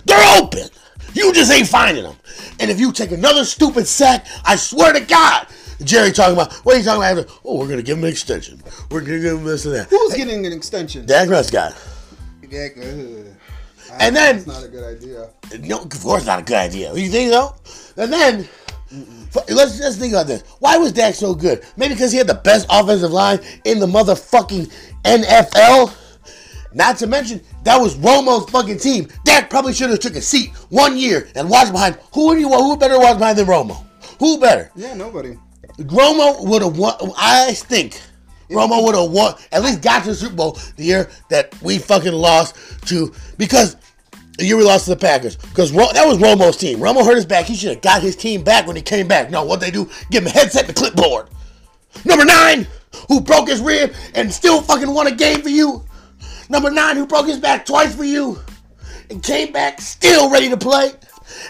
They're 0.05 0.39
open. 0.41 0.69
You 1.15 1.33
just 1.33 1.51
ain't 1.51 1.67
finding 1.69 2.05
them. 2.05 2.15
And 2.61 2.71
if 2.71 2.79
you 2.79 2.93
take 2.93 3.11
another 3.11 3.45
stupid 3.45 3.87
sack, 3.87 4.27
I 4.45 4.55
swear 4.57 4.93
to 4.93 5.01
God, 5.01 5.47
Jerry 5.83 6.13
talking 6.13 6.35
about 6.35 6.53
what 6.65 6.75
are 6.75 6.79
you 6.79 6.85
talking 6.85 7.03
about? 7.19 7.41
Oh, 7.45 7.59
we're 7.59 7.69
gonna 7.69 7.83
give 7.83 7.99
him 7.99 8.05
an 8.05 8.11
extension. 8.11 8.63
We're 8.91 9.01
gonna 9.01 9.19
give 9.19 9.39
him 9.39 9.45
this 9.45 9.65
and 9.65 9.75
that. 9.75 9.89
Who's 9.89 10.15
getting 10.15 10.45
an 10.47 10.53
extension? 10.53 11.07
Dak 11.07 11.27
Prescott. 11.27 11.75
Yeah, 12.49 12.69
uh, 12.79 12.85
And 13.99 14.15
then 14.15 14.37
That's 14.37 14.47
not 14.47 14.65
a 14.65 14.69
good 14.69 14.85
idea. 14.85 15.31
No, 15.61 15.81
of 15.83 15.91
course 15.91 16.27
not 16.27 16.41
a 16.41 16.43
good 16.43 16.57
idea. 16.57 16.95
You 16.95 17.09
think 17.09 17.33
so? 17.33 17.55
And 17.97 18.13
then 18.13 18.49
f- 18.91 19.49
let's 19.51 19.81
let's 19.81 19.97
think 19.97 20.13
about 20.13 20.27
this. 20.27 20.43
Why 20.61 20.77
was 20.77 20.93
Dak 20.93 21.15
so 21.15 21.35
good? 21.35 21.65
Maybe 21.77 21.95
because 21.95 22.13
he 22.13 22.19
had 22.19 22.27
the 22.27 22.35
best 22.35 22.67
offensive 22.71 23.11
line 23.11 23.41
in 23.65 23.79
the 23.81 23.87
motherfucking 23.87 24.71
NFL. 25.05 25.95
Not 26.73 26.99
to 26.99 27.07
mention 27.09 27.41
that 27.65 27.79
was 27.79 27.97
Romo's 27.97 28.49
fucking 28.51 28.79
team. 28.79 29.09
Dak 29.25 29.51
probably 29.51 29.73
should 29.73 29.91
have 29.91 29.99
took 29.99 30.15
a 30.15 30.23
seat 30.23 30.51
one 30.69 30.97
year 30.97 31.29
and 31.35 31.51
watched 31.51 31.73
behind. 31.73 31.99
Who 32.15 32.29
would 32.29 32.39
you 32.39 32.49
who 32.49 32.77
better 32.77 32.99
watch 32.99 33.19
behind 33.19 33.39
than 33.39 33.47
Romo? 33.47 33.85
Who 34.21 34.39
better? 34.39 34.71
Yeah, 34.77 34.95
nobody. 34.95 35.37
Romo 35.79 36.47
would 36.47 36.63
have 36.63 36.77
won. 36.79 36.95
I 37.17 37.55
think 37.55 38.01
Romo 38.51 38.85
would 38.85 38.95
have 38.95 39.11
won. 39.11 39.35
At 39.53 39.63
least 39.63 39.83
got 39.83 40.03
to 40.05 40.11
the 40.11 40.15
Super 40.15 40.35
Bowl 40.35 40.59
the 40.77 40.85
year 40.85 41.11
that 41.31 41.55
we 41.63 41.79
fucking 41.79 42.13
lost 42.13 42.57
to 42.89 43.13
because 43.39 43.77
the 44.39 44.45
year 44.45 44.57
we 44.57 44.65
lost 44.65 44.85
to 44.85 44.91
the 44.91 44.97
Packers 44.97 45.37
because 45.37 45.73
Ro- 45.73 45.93
that 45.93 46.07
was 46.07 46.19
Romo's 46.19 46.57
team. 46.57 46.79
Romo 46.79 47.05
hurt 47.05 47.17
his 47.17 47.27
back. 47.27 47.47
He 47.47 47.55
should 47.55 47.71
have 47.71 47.83
got 47.83 48.03
his 48.03 48.17
team 48.17 48.43
back 48.43 48.67
when 48.67 48.77
he 48.77 48.83
came 48.83 49.07
back. 49.07 49.31
No, 49.31 49.45
what 49.45 49.61
they 49.61 49.71
do? 49.71 49.89
Give 50.11 50.23
him 50.23 50.29
a 50.29 50.31
headset 50.31 50.63
and 50.63 50.71
a 50.71 50.75
clipboard. 50.75 51.29
Number 52.05 52.25
nine, 52.25 52.67
who 53.09 53.21
broke 53.21 53.49
his 53.49 53.61
rib 53.61 53.93
and 54.15 54.33
still 54.33 54.63
fucking 54.63 54.93
won 54.93 55.07
a 55.07 55.13
game 55.15 55.43
for 55.43 55.49
you. 55.49 55.85
Number 56.49 56.71
nine, 56.71 56.97
who 56.97 57.07
broke 57.07 57.27
his 57.27 57.39
back 57.39 57.65
twice 57.65 57.95
for 57.95 58.05
you 58.05 58.39
and 59.11 59.23
came 59.23 59.53
back 59.53 59.81
still 59.81 60.31
ready 60.31 60.49
to 60.49 60.57
play. 60.57 60.93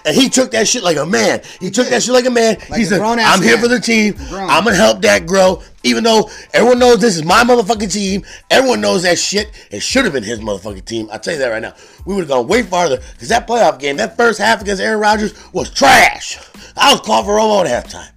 And 0.05 0.17
he 0.17 0.29
took 0.29 0.51
that 0.53 0.67
shit 0.69 0.83
like 0.83 0.97
a 0.97 1.07
man. 1.07 1.43
He 1.61 1.71
took 1.71 1.89
that 1.89 2.03
shit 2.03 2.13
like 2.13 2.27
a 2.27 2.31
man. 2.31 2.57
Like 2.69 2.81
he 2.81 2.85
said, 2.85 3.01
I'm 3.01 3.43
here 3.43 3.57
man. 3.57 3.63
for 3.63 3.69
the 3.69 3.81
team. 3.81 4.15
Grown. 4.29 4.49
I'm 4.49 4.65
gonna 4.65 4.77
help 4.77 5.03
that 5.03 5.27
grow. 5.27 5.63
Even 5.83 6.05
though 6.05 6.31
everyone 6.53 6.79
knows 6.79 7.01
this 7.01 7.17
is 7.17 7.25
my 7.25 7.43
motherfucking 7.43 7.93
team, 7.93 8.25
everyone 8.51 8.81
knows 8.81 9.03
that 9.03 9.19
shit. 9.19 9.51
It 9.71 9.81
should 9.81 10.05
have 10.05 10.13
been 10.13 10.23
his 10.23 10.41
motherfucking 10.41 10.85
team. 10.85 11.09
I'll 11.11 11.19
tell 11.19 11.33
you 11.35 11.41
that 11.41 11.49
right 11.49 11.63
now. 11.63 11.75
We 12.05 12.15
would 12.15 12.23
have 12.23 12.29
gone 12.29 12.47
way 12.47 12.63
farther 12.63 12.99
because 13.13 13.29
that 13.31 13.47
playoff 13.47 13.79
game, 13.79 13.97
that 13.97 14.17
first 14.17 14.39
half 14.39 14.61
against 14.61 14.83
Aaron 14.83 15.01
Rodgers 15.01 15.35
was 15.53 15.71
trash. 15.71 16.39
I 16.77 16.93
was 16.93 17.01
calling 17.01 17.25
for 17.25 17.37
Romo 17.37 17.65
at 17.65 17.85
halftime. 17.85 18.11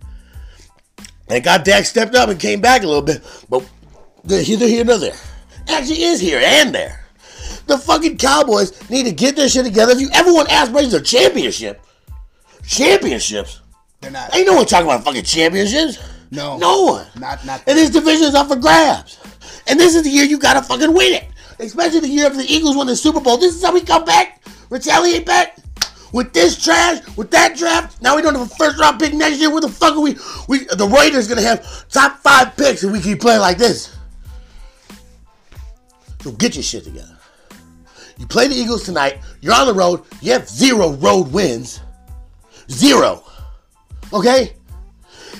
And 1.30 1.44
God 1.44 1.64
Dak 1.64 1.86
stepped 1.86 2.16
up 2.16 2.30
and 2.30 2.40
came 2.40 2.62
back 2.62 2.84
a 2.84 2.88
little 2.88 3.02
bit, 3.02 3.24
but 3.50 3.68
neither 4.25 4.68
here 4.68 4.84
nor 4.84 4.98
there. 4.98 5.16
Actually, 5.68 6.04
is 6.04 6.20
here 6.20 6.42
and 6.44 6.75
there. 6.75 7.02
The 7.68 7.77
fucking 7.77 8.18
Cowboys 8.18 8.89
need 8.89 9.04
to 9.06 9.12
get 9.12 9.36
their 9.36 9.48
shit 9.50 9.65
together. 9.65 9.94
If 9.94 10.01
you 10.01 10.10
ever 10.13 10.33
want 10.33 10.51
aspirations 10.51 10.94
of 10.94 11.06
championship, 11.06 11.81
championships, 12.65 13.62
They're 14.01 14.12
not. 14.12 14.36
ain't 14.36 14.48
no 14.48 14.56
one 14.56 14.65
talking 14.65 14.88
about 14.88 15.04
fucking 15.04 15.24
championships. 15.24 15.98
No. 16.31 16.57
No 16.57 16.81
one. 16.83 17.07
Not- 17.18 17.45
not- 17.45 17.62
And 17.68 17.77
this 17.77 17.89
division 17.89 18.27
is 18.27 18.36
up 18.36 18.48
for 18.48 18.56
grabs. 18.56 19.18
And 19.68 19.80
this 19.80 19.95
is 19.95 20.04
the 20.04 20.10
year 20.10 20.25
you 20.25 20.38
gotta 20.38 20.62
fucking 20.62 20.94
win 20.94 21.13
it. 21.13 21.25
Especially 21.60 22.00
the 22.01 22.07
year 22.10 22.25
after 22.25 22.39
the 22.39 22.51
Eagles 22.54 22.75
won 22.75 22.88
the 22.88 22.95
Super 22.95 23.20
Bowl. 23.22 23.38
This 23.38 23.55
is 23.55 23.63
how 23.63 23.72
we 23.74 23.82
come 23.82 24.03
back, 24.03 24.41
retaliate 24.70 25.25
back. 25.25 25.58
With 26.12 26.32
this 26.34 26.62
trash, 26.62 27.00
with 27.17 27.32
that 27.32 27.58
draft, 27.58 28.00
now 28.01 28.15
we 28.15 28.22
don't 28.22 28.36
have 28.36 28.51
a 28.51 28.55
first 28.55 28.77
round 28.79 29.00
pick 29.00 29.13
next 29.13 29.39
year. 29.39 29.50
Where 29.50 29.62
the 29.62 29.70
fuck 29.70 29.96
are 29.96 30.00
we? 30.00 30.15
We 30.48 30.65
the 30.65 30.88
Raiders 30.88 31.27
gonna 31.27 31.41
have 31.41 31.89
top 31.89 32.20
five 32.22 32.55
picks 32.55 32.84
if 32.84 32.91
we 32.91 33.00
keep 33.01 33.20
playing 33.20 33.39
like 33.39 33.58
this. 33.58 33.96
So 36.22 36.32
get 36.34 36.55
your 36.55 36.63
shit 36.63 36.84
together. 36.84 37.12
You 38.17 38.27
play 38.27 38.48
the 38.48 38.55
Eagles 38.55 38.84
tonight. 38.84 39.20
You're 39.41 39.53
on 39.53 39.67
the 39.67 39.74
road. 39.74 40.03
You 40.22 40.34
have 40.34 40.48
zero 40.48 40.93
road 40.93 41.32
wins. 41.32 41.82
Zero. 42.70 43.24
Okay? 44.12 44.53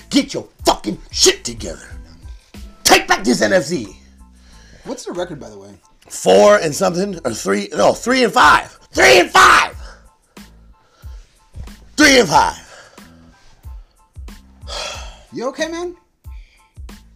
Get 0.10 0.34
your 0.34 0.48
fucking 0.66 0.98
shit 1.12 1.44
together. 1.44 1.88
Take 2.84 3.08
back 3.08 3.24
this 3.24 3.42
NFC. 3.42 3.96
What's 4.86 5.06
the 5.06 5.12
record, 5.12 5.40
by 5.40 5.50
the 5.50 5.58
way? 5.58 5.74
Four 6.10 6.58
and 6.58 6.76
something, 6.76 7.20
or 7.24 7.32
three, 7.32 7.70
no, 7.72 7.94
three 7.94 8.24
and 8.24 8.34
five. 8.34 8.78
Three 8.92 9.20
and 9.20 9.32
five. 9.32 9.76
Three 11.96 12.20
and 12.20 12.30
five. 12.30 12.60
You 15.32 15.48
okay, 15.48 15.68
man? 15.68 15.96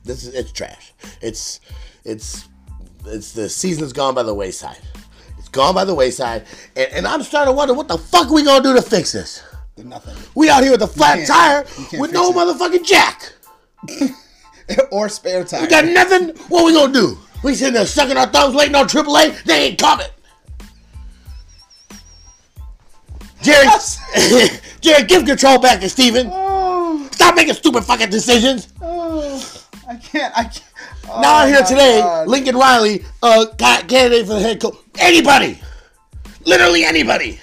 This 0.04 0.24
is 0.24 0.34
it's 0.34 0.52
trash. 0.52 0.94
It's 1.22 1.60
it's 2.04 2.48
it's 3.06 3.34
the 3.34 3.48
season's 3.50 3.94
gone 3.94 4.16
by 4.16 4.24
the 4.24 4.34
wayside. 4.34 4.80
Gone 5.58 5.74
by 5.74 5.86
the 5.86 5.96
wayside, 5.96 6.46
and, 6.76 6.88
and 6.94 7.08
I'm 7.08 7.24
starting 7.24 7.52
to 7.52 7.58
wonder 7.58 7.74
what 7.74 7.88
the 7.88 7.98
fuck 7.98 8.30
we 8.30 8.44
gonna 8.44 8.62
do 8.62 8.76
to 8.76 8.82
fix 8.84 9.12
this. 9.12 9.42
Nothing. 9.76 10.16
We 10.36 10.52
out 10.52 10.62
here 10.62 10.72
with 10.72 10.84
a 10.84 10.88
flat 10.88 11.26
tire 11.28 11.66
with 12.00 12.14
no 12.14 12.30
it. 12.30 12.36
motherfucking 12.36 12.86
jack. 12.86 13.34
or 14.92 15.10
spare 15.10 15.44
tire. 15.44 15.62
We 15.62 15.68
got 15.68 15.86
nothing. 15.86 16.30
What 16.50 16.64
we 16.64 16.74
gonna 16.74 16.94
do? 16.94 17.18
We 17.44 17.56
sitting 17.56 17.74
there 17.74 17.88
sucking 17.88 18.18
our 18.18 18.28
thumbs, 18.28 18.54
waiting 18.54 18.76
on 18.76 18.86
AAA. 18.88 19.44
They 19.46 19.70
ain't 19.70 19.80
coming. 19.80 20.06
Jerry, 23.42 23.68
Jerry, 24.82 25.06
give 25.08 25.26
control 25.26 25.58
back 25.58 25.80
to 25.82 25.90
Stephen. 25.90 26.30
Oh, 26.32 27.10
Stop 27.14 27.36
making 27.36 27.56
stupid 27.56 27.84
fucking 27.84 28.12
decisions. 28.12 28.72
oh, 28.80 29.44
I 29.90 29.96
can't. 29.96 30.38
I 30.38 30.44
can't. 30.44 30.64
Oh, 31.10 31.22
now 31.22 31.46
here 31.48 31.64
today, 31.64 32.00
God. 32.02 32.28
Lincoln 32.28 32.56
Riley, 32.58 33.04
uh, 33.24 33.46
candidate 33.58 34.28
for 34.28 34.34
the 34.34 34.42
head 34.42 34.60
coach. 34.62 34.76
Anybody, 35.00 35.60
literally 36.46 36.84
anybody. 36.84 37.40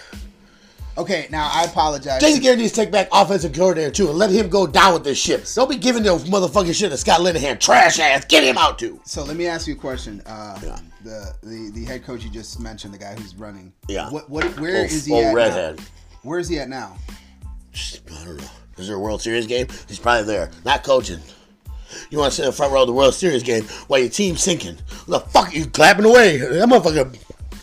Okay, 0.96 1.26
now 1.30 1.50
I 1.52 1.64
apologize. 1.64 2.20
Jason 2.20 2.40
Garrett 2.40 2.60
needs 2.60 2.72
to 2.72 2.76
take 2.82 2.92
back 2.92 3.08
offensive 3.10 3.52
coordinator 3.52 3.90
too 3.90 4.08
and 4.10 4.16
let 4.18 4.30
him 4.30 4.48
go 4.48 4.64
down 4.66 4.94
with 4.94 5.02
this 5.02 5.18
shit. 5.18 5.50
Don't 5.54 5.68
be 5.68 5.76
giving 5.76 6.04
those 6.04 6.24
motherfucking 6.24 6.74
shit 6.74 6.90
to 6.92 6.96
Scott 6.96 7.20
Linehan, 7.20 7.58
trash 7.58 7.98
ass. 7.98 8.24
Get 8.26 8.44
him 8.44 8.56
out 8.56 8.78
too. 8.78 9.00
So 9.04 9.24
let 9.24 9.36
me 9.36 9.46
ask 9.46 9.66
you 9.66 9.74
a 9.74 9.76
question. 9.76 10.22
Uh, 10.24 10.56
the, 11.02 11.34
the 11.42 11.70
the 11.74 11.84
head 11.84 12.04
coach 12.04 12.22
you 12.22 12.30
just 12.30 12.60
mentioned, 12.60 12.94
the 12.94 12.98
guy 12.98 13.14
who's 13.16 13.34
running. 13.34 13.72
Yeah. 13.88 14.08
What 14.10 14.30
what 14.30 14.44
where 14.60 14.82
Old- 14.82 14.86
is 14.90 15.04
he 15.04 15.12
old 15.12 15.24
at? 15.24 15.34
redhead. 15.34 15.78
Now? 15.78 15.84
Where 16.22 16.38
is 16.38 16.48
he 16.48 16.60
at 16.60 16.68
now? 16.68 16.96
I 17.74 18.24
don't 18.24 18.36
know. 18.36 18.44
Is 18.78 18.86
there 18.86 18.96
a 18.96 19.00
World 19.00 19.20
Series 19.20 19.46
game? 19.48 19.66
He's 19.88 19.98
probably 19.98 20.24
there, 20.26 20.50
not 20.64 20.84
coaching. 20.84 21.18
You 22.10 22.18
want 22.18 22.32
to 22.32 22.36
sit 22.36 22.42
in 22.42 22.50
the 22.50 22.56
front 22.56 22.72
row 22.72 22.82
of 22.82 22.86
the 22.86 22.92
World 22.92 23.14
Series 23.14 23.42
game 23.42 23.64
while 23.86 24.00
your 24.00 24.08
team's 24.08 24.42
sinking? 24.42 24.76
What 25.06 25.24
the 25.24 25.30
fuck 25.30 25.48
are 25.48 25.56
you 25.56 25.66
clapping 25.66 26.04
away? 26.04 26.38
That 26.38 26.68
motherfucker 26.68 27.16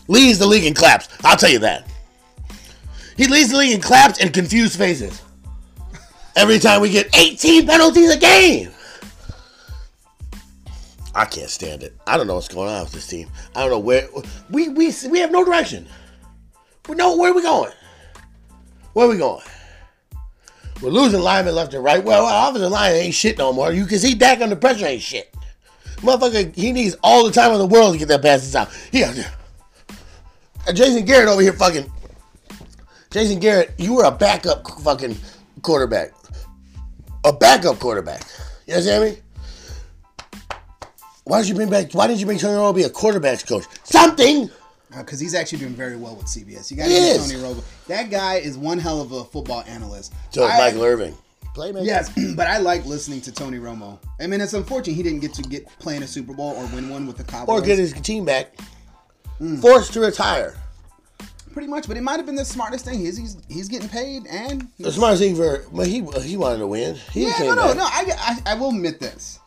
leads 0.08 0.40
the 0.40 0.48
league 0.48 0.66
in 0.66 0.74
claps. 0.74 1.08
I'll 1.24 1.38
tell 1.38 1.50
you 1.50 1.60
that. 1.60 1.88
He 3.18 3.28
leads 3.28 3.52
the 3.52 3.58
league 3.58 3.74
in 3.74 3.82
claps 3.82 4.20
and 4.20 4.34
confused 4.34 4.78
faces. 4.78 5.22
Every 6.36 6.60
time 6.60 6.82
we 6.82 6.90
get 6.90 7.16
18 7.16 7.68
penalties 7.68 8.12
a 8.12 8.18
game. 8.18 8.72
I 11.14 11.26
can't 11.26 11.50
stand 11.50 11.84
it. 11.84 11.94
I 12.08 12.16
don't 12.18 12.28
know 12.28 12.36
what's 12.36 12.48
going 12.48 12.70
on 12.70 12.84
with 12.84 12.94
this 12.94 13.08
team. 13.08 13.30
I 13.56 13.62
don't 13.62 13.72
know 13.72 13.80
where 13.80 14.08
we 14.50 14.70
we 14.70 14.94
we 15.10 15.20
have 15.20 15.32
no 15.32 15.44
direction. 15.44 15.88
We 16.88 16.96
know 16.96 17.18
where 17.18 17.32
are 17.32 17.36
we 17.36 17.42
going. 17.42 17.74
Where 18.94 19.08
are 19.08 19.10
we 19.10 19.18
going? 19.18 19.44
We're 20.82 20.90
losing 20.90 21.22
linemen 21.22 21.54
left 21.56 21.74
and 21.74 21.84
right. 21.84 22.04
Well, 22.04 22.50
offensive 22.50 22.72
line 22.72 22.94
ain't 22.94 23.14
shit 23.14 23.38
no 23.38 23.54
more. 23.54 23.72
You 23.72 23.86
can 23.86 24.00
see 24.00 24.16
Dak 24.16 24.42
under 24.42 24.56
pressure 24.56 24.88
ain't 24.88 25.02
shit. 25.02 25.34
Motherfucker, 25.98 26.56
he 26.56 26.72
needs 26.72 26.96
all 27.04 27.26
the 27.26 27.32
time 27.32 27.52
in 27.52 27.60
the 27.60 27.68
world 27.68 27.94
to 27.94 28.00
get 28.00 28.08
that 28.08 28.24
passes 28.24 28.56
out. 28.56 28.70
Yeah. 28.92 29.14
Jason 30.74 31.06
Garrett 31.06 31.30
over 31.30 31.42
here 31.42 31.54
fucking. 31.54 31.92
Jason 33.12 33.40
Garrett, 33.40 33.74
you 33.78 33.94
were 33.94 34.06
a 34.06 34.12
backup 34.12 34.68
fucking 34.82 35.16
quarterback. 35.62 36.14
A 37.26 37.34
backup 37.34 37.78
quarterback. 37.78 38.24
You 38.66 38.74
understand 38.74 39.04
me? 39.04 39.18
Why 41.26 41.42
did 41.42 41.50
you 41.50 41.56
bring 41.56 41.70
back? 41.70 41.92
Why 41.94 42.08
did 42.08 42.20
you 42.20 42.26
bring 42.26 42.40
Tony 42.40 42.58
Romo 42.58 42.74
be 42.76 42.84
a 42.84 42.90
quarterbacks 42.90 43.48
coach? 43.48 43.66
Something. 43.84 44.50
Because 44.96 45.20
Uh, 45.20 45.24
he's 45.24 45.34
actually 45.34 45.60
doing 45.60 45.74
very 45.74 45.96
well 45.96 46.16
with 46.16 46.26
CBS. 46.28 46.70
You 46.70 46.78
got 46.78 46.84
to 46.84 46.90
give 46.90 47.04
is. 47.04 47.32
Tony 47.32 47.42
Romo. 47.44 47.64
That 47.88 48.10
guy 48.10 48.36
is 48.36 48.58
one 48.58 48.78
hell 48.78 49.02
of 49.02 49.12
a 49.12 49.24
football 49.24 49.64
analyst. 49.68 50.14
So 50.32 50.44
it's 50.46 50.54
I- 50.54 50.58
Michael 50.58 50.84
Irvin. 50.84 51.16
Playmaker. 51.56 51.86
Yes, 51.86 52.10
but 52.36 52.48
I 52.48 52.60
like 52.60 52.86
listening 52.86 53.20
to 53.22 53.32
Tony 53.32 53.58
Romo. 53.58 54.00
I 54.22 54.28
mean, 54.28 54.40
it's 54.40 54.54
unfortunate 54.54 54.94
he 54.96 55.04
didn't 55.04 55.20
get 55.20 55.34
to 55.34 55.42
get 55.42 55.66
play 55.80 55.98
in 55.98 56.04
a 56.04 56.08
Super 56.08 56.34
Bowl 56.34 56.52
or 56.56 56.66
win 56.68 56.90
one 56.90 57.06
with 57.06 57.18
the 57.18 57.26
Cowboys. 57.26 57.50
Or 57.60 57.62
get 57.62 57.78
his 57.78 57.92
team 57.92 58.24
back. 58.24 58.58
Forced 59.60 59.92
to 59.94 60.00
retire. 60.00 60.56
Pretty 61.52 61.68
much, 61.68 61.88
but 61.90 61.98
it 61.98 62.02
might 62.04 62.16
have 62.18 62.26
been 62.26 62.36
the 62.36 62.46
smartest 62.46 62.86
thing. 62.86 63.00
He's 63.00 63.18
he's, 63.18 63.38
he's 63.50 63.68
getting 63.68 63.90
paid 63.90 64.26
and 64.28 64.70
The 64.80 64.92
smartest 64.94 65.22
thing 65.22 65.36
for, 65.36 65.66
but 65.74 65.88
he 65.88 66.06
he 66.22 66.38
wanted 66.38 66.60
to 66.60 66.68
win. 66.68 66.96
He 67.12 67.24
yeah, 67.26 67.34
came 67.34 67.48
no, 67.48 67.56
no, 67.56 67.68
back. 67.74 67.78
no. 67.78 67.84
I, 67.84 68.38
I 68.46 68.52
I 68.52 68.56
will 68.56 68.70
admit 68.70 69.02
this 69.02 69.40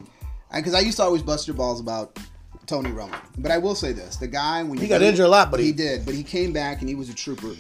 because 0.55 0.75
I, 0.75 0.81
used 0.81 0.99
to 0.99 1.05
always 1.05 1.23
bust 1.23 1.47
your 1.47 1.57
balls 1.57 1.81
about 1.81 2.19
Tony 2.67 2.91
Romo, 2.91 3.15
but 3.39 3.51
I 3.51 3.59
will 3.59 3.75
say 3.75 3.93
this: 3.93 4.17
the 4.17 4.27
guy 4.29 4.63
when 4.63 4.79
He 4.79 4.87
got 4.89 5.03
injured 5.03 5.27
a 5.27 5.29
lot, 5.29 5.51
but 5.51 5.61
he, 5.61 5.67
he- 5.67 5.73
did, 5.73 6.05
but 6.07 6.15
he 6.15 6.23
came 6.23 6.53
back 6.53 6.81
and 6.81 6.89
he 6.89 6.95
was 6.95 7.09
a 7.09 7.15
trooper. 7.15 7.53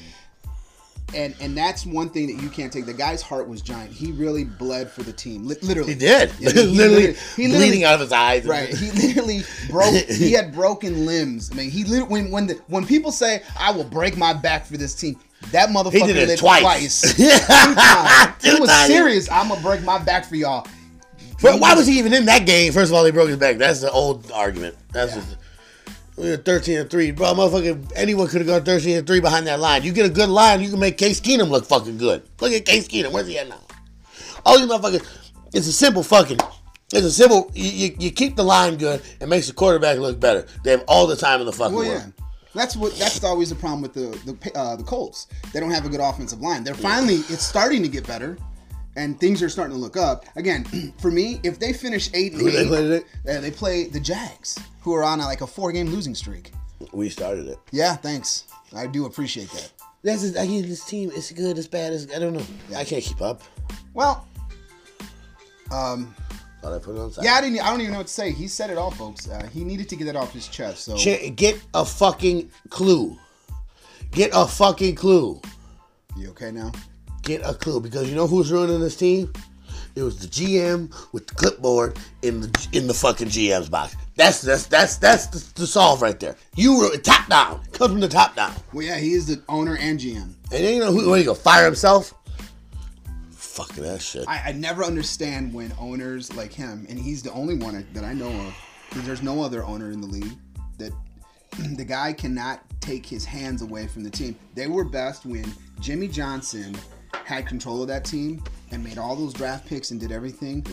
And 1.14 1.34
and 1.40 1.56
that's 1.56 1.86
one 1.86 2.08
thing 2.08 2.26
that 2.34 2.42
you 2.42 2.48
can't 2.48 2.72
take. 2.72 2.86
The 2.86 2.94
guy's 2.94 3.22
heart 3.22 3.46
was 3.46 3.60
giant. 3.62 3.92
He 3.92 4.10
really 4.12 4.42
bled 4.42 4.90
for 4.90 5.02
the 5.04 5.12
team, 5.12 5.46
Li- 5.46 5.54
literally. 5.62 5.92
He 5.92 5.98
did. 5.98 6.32
Yeah, 6.40 6.50
he- 6.50 6.60
he 6.66 6.66
literally, 6.76 7.14
he 7.36 7.46
bleeding 7.48 7.84
out 7.84 7.94
of 7.94 8.00
his 8.00 8.10
eyes. 8.10 8.44
Right. 8.46 8.68
He 8.74 8.90
literally 8.90 9.42
broke. 9.70 9.94
he 9.94 10.32
had 10.32 10.52
broken 10.52 11.04
limbs. 11.06 11.50
I 11.52 11.56
mean, 11.56 11.70
he 11.70 11.84
lit- 11.84 12.08
when 12.08 12.30
when 12.30 12.46
the, 12.48 12.54
when 12.68 12.84
people 12.86 13.12
say 13.12 13.42
I 13.58 13.70
will 13.70 13.84
break 13.84 14.16
my 14.16 14.32
back 14.32 14.64
for 14.66 14.76
this 14.76 14.94
team, 14.94 15.16
that 15.52 15.68
motherfucker 15.68 15.92
He 16.06 16.12
did 16.12 16.30
it 16.30 16.38
twice. 16.38 16.62
twice. 16.62 17.18
Yeah. 17.18 17.38
Two 17.38 17.74
times. 17.74 18.42
Two 18.42 18.54
He 18.54 18.60
was 18.60 18.70
times. 18.70 18.86
serious. 18.88 19.30
I'm 19.30 19.48
gonna 19.50 19.60
break 19.60 19.82
my 19.82 19.98
back 20.02 20.24
for 20.24 20.34
y'all. 20.36 20.66
But 21.42 21.60
why 21.60 21.74
was 21.74 21.86
he 21.86 21.98
even 21.98 22.12
in 22.14 22.24
that 22.26 22.46
game? 22.46 22.72
First 22.72 22.90
of 22.90 22.96
all, 22.96 23.04
they 23.04 23.10
broke 23.10 23.28
his 23.28 23.36
back. 23.36 23.56
That's 23.58 23.80
the 23.80 23.90
old 23.90 24.30
argument. 24.32 24.76
That's 24.92 25.14
just, 25.14 25.36
we 26.16 26.30
were 26.30 26.36
13 26.36 26.78
and 26.78 26.90
3. 26.90 27.10
Bro, 27.10 27.34
motherfucker, 27.34 27.92
anyone 27.96 28.28
could 28.28 28.40
have 28.40 28.46
gone 28.46 28.64
13 28.64 28.98
and 28.98 29.06
3 29.06 29.20
behind 29.20 29.46
that 29.46 29.60
line. 29.60 29.82
You 29.82 29.92
get 29.92 30.06
a 30.06 30.10
good 30.10 30.28
line, 30.28 30.62
you 30.62 30.70
can 30.70 30.78
make 30.78 30.96
Case 30.96 31.20
Keenum 31.20 31.50
look 31.50 31.66
fucking 31.66 31.98
good. 31.98 32.22
Look 32.40 32.52
at 32.52 32.64
Case 32.64 32.88
Keenum. 32.88 33.12
Where's 33.12 33.26
he 33.26 33.38
at 33.38 33.48
now? 33.48 33.60
All 34.46 34.58
these 34.58 34.68
motherfuckers, 34.68 35.06
it's 35.52 35.66
a 35.66 35.72
simple 35.72 36.02
fucking, 36.02 36.38
it's 36.92 37.06
a 37.06 37.10
simple, 37.10 37.50
you, 37.54 37.70
you, 37.70 37.96
you 37.98 38.10
keep 38.10 38.36
the 38.36 38.44
line 38.44 38.76
good, 38.76 39.02
it 39.20 39.28
makes 39.28 39.46
the 39.48 39.54
quarterback 39.54 39.98
look 39.98 40.20
better. 40.20 40.46
They 40.62 40.70
have 40.70 40.84
all 40.86 41.06
the 41.06 41.16
time 41.16 41.40
in 41.40 41.46
the 41.46 41.52
fucking 41.52 41.74
Well, 41.74 41.88
world. 41.88 42.12
That's 42.54 42.76
what. 42.76 42.94
That's 42.94 43.24
always 43.24 43.48
the 43.48 43.56
problem 43.56 43.82
with 43.82 43.94
the 43.94 44.32
the 44.32 44.56
uh, 44.56 44.76
the 44.76 44.84
Colts. 44.84 45.26
They 45.52 45.58
don't 45.58 45.72
have 45.72 45.86
a 45.86 45.88
good 45.88 45.98
offensive 45.98 46.40
line. 46.40 46.62
They're 46.62 46.72
finally. 46.74 47.16
It's 47.16 47.42
starting 47.44 47.82
to 47.82 47.88
get 47.88 48.06
better, 48.06 48.38
and 48.96 49.18
things 49.20 49.42
are 49.42 49.48
starting 49.48 49.74
to 49.76 49.80
look 49.80 49.96
up. 49.96 50.24
Again, 50.36 50.64
for 50.98 51.10
me, 51.10 51.40
if 51.42 51.58
they 51.58 51.72
finish 51.72 52.10
eight 52.14 52.32
and 52.32 52.40
Who 52.42 52.50
they 52.50 52.58
eight, 52.58 52.68
play 52.68 52.82
today? 52.82 53.04
uh, 53.28 53.40
they 53.40 53.50
play 53.50 53.84
the 53.88 54.00
Jags, 54.00 54.58
who 54.80 54.92
are 54.94 55.02
on 55.04 55.20
a, 55.20 55.24
like 55.24 55.40
a 55.40 55.46
four 55.46 55.72
game 55.72 55.86
losing 55.88 56.14
streak. 56.14 56.52
We 56.92 57.08
started 57.08 57.46
it. 57.48 57.58
Yeah, 57.72 57.96
thanks. 57.96 58.44
I 58.74 58.86
do 58.86 59.06
appreciate 59.06 59.50
that. 59.52 59.72
That's 60.02 60.20
just, 60.22 60.36
I 60.38 60.46
mean, 60.46 60.68
this 60.68 60.84
team 60.84 61.10
is 61.10 61.30
good, 61.32 61.56
it's 61.56 61.66
bad, 61.68 61.92
it's, 61.92 62.14
I 62.14 62.18
don't 62.18 62.34
know. 62.34 62.44
I 62.76 62.84
can't 62.84 63.02
keep 63.02 63.22
up. 63.22 63.42
Well, 63.94 64.26
um, 65.72 66.14
I 66.62 66.78
put 66.78 66.94
it 66.94 66.98
on 66.98 67.12
side. 67.12 67.24
yeah, 67.24 67.34
I 67.34 67.40
didn't. 67.42 67.60
I 67.60 67.70
don't 67.70 67.80
even 67.82 67.92
know 67.92 67.98
what 67.98 68.06
to 68.06 68.12
say. 68.12 68.30
He 68.32 68.48
said 68.48 68.70
it 68.70 68.78
all, 68.78 68.90
folks. 68.90 69.28
Uh, 69.28 69.46
he 69.52 69.64
needed 69.64 69.86
to 69.90 69.96
get 69.96 70.04
that 70.06 70.16
off 70.16 70.32
his 70.32 70.48
chest. 70.48 70.84
So 70.84 70.96
Ch- 70.96 71.34
Get 71.36 71.60
a 71.74 71.84
fucking 71.84 72.50
clue. 72.70 73.18
Get 74.12 74.30
a 74.34 74.46
fucking 74.46 74.94
clue. 74.94 75.42
you 76.16 76.30
okay 76.30 76.50
now? 76.50 76.72
Get 77.24 77.40
a 77.42 77.54
clue 77.54 77.80
because 77.80 78.08
you 78.08 78.14
know 78.14 78.26
who's 78.26 78.52
ruining 78.52 78.80
this 78.80 78.96
team? 78.96 79.32
It 79.96 80.02
was 80.02 80.18
the 80.18 80.26
GM 80.26 80.92
with 81.12 81.26
the 81.26 81.34
clipboard 81.34 81.98
in 82.22 82.40
the 82.40 82.68
in 82.72 82.86
the 82.86 82.94
fucking 82.94 83.28
GM's 83.28 83.68
box. 83.68 83.96
That's 84.16 84.42
that's 84.42 84.66
that's 84.66 84.98
that's 84.98 85.26
the, 85.28 85.60
the 85.60 85.66
solve 85.66 86.02
right 86.02 86.18
there. 86.20 86.36
You 86.54 86.78
were 86.78 86.96
top 86.98 87.28
down. 87.28 87.64
Comes 87.72 87.92
from 87.92 88.00
the 88.00 88.08
top 88.08 88.36
down. 88.36 88.52
Well, 88.72 88.84
yeah, 88.84 88.98
he 88.98 89.12
is 89.12 89.26
the 89.26 89.40
owner 89.48 89.76
and 89.76 89.98
GM. 89.98 90.22
And 90.22 90.34
then 90.50 90.74
you 90.74 90.80
know 90.80 90.92
who? 90.92 91.08
What 91.08 91.20
you 91.20 91.24
go 91.24 91.34
fire 91.34 91.64
himself? 91.64 92.12
Fucking 93.30 93.84
that 93.84 94.02
shit. 94.02 94.24
I, 94.28 94.48
I 94.48 94.52
never 94.52 94.84
understand 94.84 95.54
when 95.54 95.72
owners 95.78 96.34
like 96.34 96.52
him, 96.52 96.86
and 96.90 96.98
he's 96.98 97.22
the 97.22 97.32
only 97.32 97.54
one 97.54 97.86
that 97.92 98.04
I 98.04 98.12
know 98.12 98.28
of, 98.28 98.54
because 98.88 99.06
there's 99.06 99.22
no 99.22 99.42
other 99.42 99.64
owner 99.64 99.92
in 99.92 100.00
the 100.00 100.08
league 100.08 100.36
that 100.78 100.92
the 101.76 101.84
guy 101.84 102.12
cannot 102.12 102.60
take 102.80 103.06
his 103.06 103.24
hands 103.24 103.62
away 103.62 103.86
from 103.86 104.02
the 104.02 104.10
team. 104.10 104.36
They 104.54 104.66
were 104.66 104.84
best 104.84 105.24
when 105.24 105.44
Jimmy 105.80 106.08
Johnson 106.08 106.76
had 107.24 107.46
control 107.46 107.82
of 107.82 107.88
that 107.88 108.04
team 108.04 108.42
and 108.70 108.82
made 108.82 108.98
all 108.98 109.14
those 109.16 109.32
draft 109.32 109.66
picks 109.66 109.90
and 109.90 110.00
did 110.00 110.12
everything. 110.12 110.64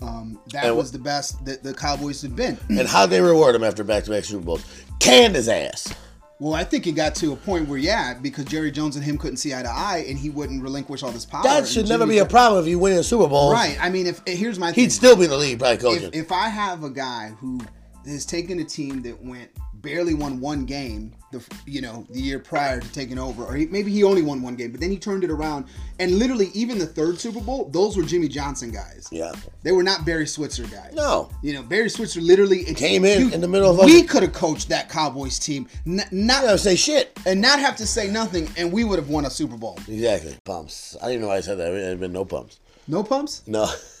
Um, 0.00 0.38
that 0.52 0.64
And 0.64 0.74
wh- 0.74 0.78
was 0.78 0.90
the 0.90 0.98
best 0.98 1.44
that 1.44 1.62
the 1.62 1.72
Cowboys 1.72 2.20
had 2.22 2.34
been. 2.34 2.58
and 2.68 2.88
how 2.88 3.06
they 3.06 3.20
reward 3.20 3.54
him 3.54 3.62
after 3.62 3.84
back 3.84 4.04
to 4.04 4.10
back 4.10 4.24
Super 4.24 4.44
Bowls? 4.44 4.64
Canned 4.98 5.36
his 5.36 5.48
ass. 5.48 5.92
Well, 6.40 6.54
I 6.54 6.64
think 6.64 6.88
it 6.88 6.92
got 6.92 7.14
to 7.16 7.32
a 7.32 7.36
point 7.36 7.68
where, 7.68 7.78
yeah, 7.78 8.14
because 8.14 8.46
Jerry 8.46 8.72
Jones 8.72 8.96
and 8.96 9.04
him 9.04 9.16
couldn't 9.16 9.36
see 9.36 9.54
eye 9.54 9.62
to 9.62 9.70
eye, 9.70 10.04
and 10.08 10.18
he 10.18 10.28
wouldn't 10.28 10.60
relinquish 10.60 11.04
all 11.04 11.12
this 11.12 11.24
power. 11.24 11.44
That 11.44 11.68
should 11.68 11.88
never 11.88 12.04
be 12.04 12.18
a 12.18 12.26
problem 12.26 12.60
if 12.64 12.68
you 12.68 12.80
win 12.80 12.98
a 12.98 13.02
Super 13.04 13.28
Bowl. 13.28 13.52
Right. 13.52 13.76
I 13.80 13.90
mean, 13.90 14.08
if 14.08 14.20
here's 14.26 14.58
my. 14.58 14.72
He'd 14.72 14.90
still 14.90 15.14
be 15.14 15.24
in 15.24 15.30
the 15.30 15.36
league, 15.36 15.60
probably 15.60 15.76
coaching. 15.78 16.08
if, 16.08 16.14
if 16.14 16.32
I 16.32 16.48
have 16.48 16.82
a 16.82 16.90
guy 16.90 17.32
who 17.38 17.60
has 18.06 18.26
taken 18.26 18.58
a 18.58 18.64
team 18.64 19.02
that 19.02 19.22
went 19.24 19.50
barely 19.82 20.14
won 20.14 20.40
one 20.40 20.64
game 20.64 21.12
the 21.32 21.44
you 21.66 21.80
know 21.80 22.06
the 22.10 22.20
year 22.20 22.38
prior 22.38 22.80
to 22.80 22.92
taking 22.92 23.18
over 23.18 23.44
or 23.44 23.54
he, 23.54 23.66
maybe 23.66 23.90
he 23.90 24.04
only 24.04 24.22
won 24.22 24.40
one 24.42 24.54
game 24.54 24.70
but 24.70 24.80
then 24.80 24.90
he 24.90 24.96
turned 24.98 25.24
it 25.24 25.30
around 25.30 25.64
and 25.98 26.12
literally 26.18 26.50
even 26.54 26.78
the 26.78 26.86
third 26.86 27.18
Super 27.18 27.40
Bowl 27.40 27.68
those 27.70 27.96
were 27.96 28.02
Jimmy 28.02 28.28
Johnson 28.28 28.70
guys 28.70 29.08
yeah. 29.10 29.32
they 29.62 29.72
were 29.72 29.82
not 29.82 30.04
Barry 30.04 30.26
Switzer 30.26 30.64
guys 30.64 30.92
No. 30.94 31.30
you 31.42 31.52
know 31.52 31.62
Barry 31.62 31.88
Switzer 31.90 32.20
literally 32.20 32.64
Came 32.74 33.04
in 33.04 33.32
in 33.32 33.40
the 33.40 33.48
middle 33.48 33.70
of 33.70 33.78
a- 33.80 33.84
we 33.84 34.02
could 34.02 34.22
have 34.22 34.32
coached 34.32 34.68
that 34.68 34.88
Cowboys 34.88 35.38
team 35.38 35.66
n- 35.86 36.02
not 36.12 36.42
don't 36.44 36.58
say 36.58 36.76
shit. 36.76 37.18
and 37.26 37.40
not 37.40 37.58
have 37.58 37.76
to 37.76 37.86
say 37.86 38.08
nothing 38.08 38.48
and 38.56 38.70
we 38.72 38.84
would 38.84 38.98
have 38.98 39.08
won 39.08 39.24
a 39.24 39.30
Super 39.30 39.56
Bowl 39.56 39.78
Exactly. 39.88 40.36
Pumps. 40.44 40.96
I 41.02 41.06
didn't 41.08 41.22
know 41.22 41.28
why 41.28 41.36
I 41.38 41.40
said 41.40 41.58
that. 41.58 41.70
There 41.72 41.88
had 41.88 41.98
been 42.00 42.12
no 42.12 42.24
pumps. 42.24 42.60
no 42.88 43.02
pumps 43.02 43.42
No. 43.46 43.66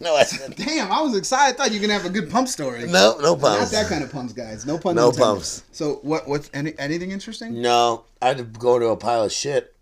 no, 0.00 0.14
I 0.14 0.24
said 0.24 0.54
damn 0.56 0.90
I 0.92 1.00
was 1.00 1.16
excited 1.16 1.54
I 1.54 1.56
thought 1.56 1.72
you 1.72 1.80
were 1.80 1.86
gonna 1.86 1.98
have 1.98 2.06
a 2.06 2.10
good 2.10 2.30
pump 2.30 2.48
story 2.48 2.86
no, 2.86 3.16
no 3.20 3.34
pumps. 3.36 3.72
Not 3.72 3.82
that 3.82 3.88
kind 3.88 4.04
of 4.04 4.12
pumps, 4.12 4.32
guys. 4.32 4.66
No 4.66 4.78
puns. 4.78 4.96
No 4.96 5.06
intended. 5.08 5.24
pumps. 5.24 5.62
So 5.72 5.94
what? 6.02 6.28
What's 6.28 6.50
any, 6.54 6.74
anything 6.78 7.10
interesting? 7.12 7.60
No, 7.60 8.04
I 8.20 8.28
had 8.28 8.38
to 8.38 8.44
go 8.44 8.78
to 8.78 8.88
a 8.88 8.96
pile 8.96 9.24
of 9.24 9.32
shit. 9.32 9.74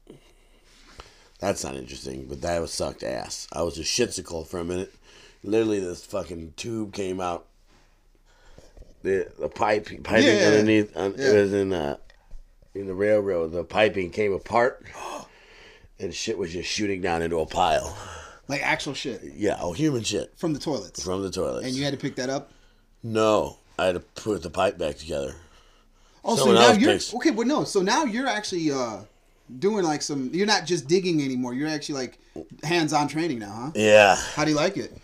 That's 1.40 1.62
not 1.64 1.74
interesting, 1.76 2.26
but 2.26 2.40
that 2.42 2.60
was 2.60 2.72
sucked 2.72 3.02
ass. 3.02 3.46
I 3.52 3.62
was 3.62 3.76
a 3.78 3.82
shitsicle 3.82 4.46
for 4.46 4.58
a 4.60 4.64
minute. 4.64 4.94
Literally, 5.42 5.80
this 5.80 6.04
fucking 6.04 6.54
tube 6.56 6.92
came 6.94 7.20
out. 7.20 7.46
The 9.02 9.30
the 9.38 9.48
pipe 9.48 9.86
piping 10.02 10.26
Yeah. 10.38 10.46
underneath 10.46 10.96
un, 10.96 11.14
Yeah. 11.18 11.30
it 11.32 11.34
was 11.42 11.52
in 11.52 11.70
the 11.70 11.98
in 12.74 12.86
the 12.86 12.94
railroad. 12.94 13.52
The 13.52 13.64
piping 13.64 14.10
came 14.10 14.32
apart, 14.32 14.84
and 16.00 16.14
shit 16.14 16.38
was 16.38 16.52
just 16.52 16.68
shooting 16.70 17.00
down 17.02 17.20
into 17.20 17.38
a 17.40 17.46
pile. 17.46 17.96
Like 18.48 18.62
actual 18.62 18.94
shit 18.94 19.22
Yeah, 19.36 19.56
oh, 19.60 19.72
human 19.72 20.02
shit 20.02 20.32
from 20.36 20.52
the 20.52 20.58
toilets. 20.60 21.02
from 21.02 21.22
the 21.22 21.30
toilets. 21.30 21.66
and 21.66 21.74
you 21.74 21.84
had 21.84 21.92
to 21.92 21.98
pick 21.98 22.16
that 22.16 22.28
up. 22.30 22.50
no, 23.02 23.58
I 23.78 23.86
had 23.86 23.94
to 23.94 24.00
put 24.00 24.42
the 24.42 24.50
pipe 24.50 24.78
back 24.78 24.96
together. 24.98 25.34
Oh, 26.24 26.36
Someone 26.36 26.56
so 26.56 26.62
now 26.62 26.72
you're 26.78 26.92
picks- 26.92 27.14
okay, 27.14 27.30
but 27.30 27.46
no. 27.46 27.64
So 27.64 27.82
now 27.82 28.04
you're 28.04 28.26
actually 28.28 28.70
uh 28.70 29.00
doing 29.58 29.84
like 29.84 30.00
some. 30.02 30.30
You're 30.32 30.46
not 30.46 30.64
just 30.64 30.86
digging 30.88 31.22
anymore. 31.22 31.54
You're 31.54 31.68
actually 31.68 31.96
like 31.96 32.18
hands-on 32.62 33.08
training 33.08 33.38
now, 33.40 33.52
huh? 33.52 33.70
Yeah, 33.74 34.16
How 34.34 34.44
do 34.44 34.50
you 34.50 34.56
like 34.56 34.76
it? 34.76 34.96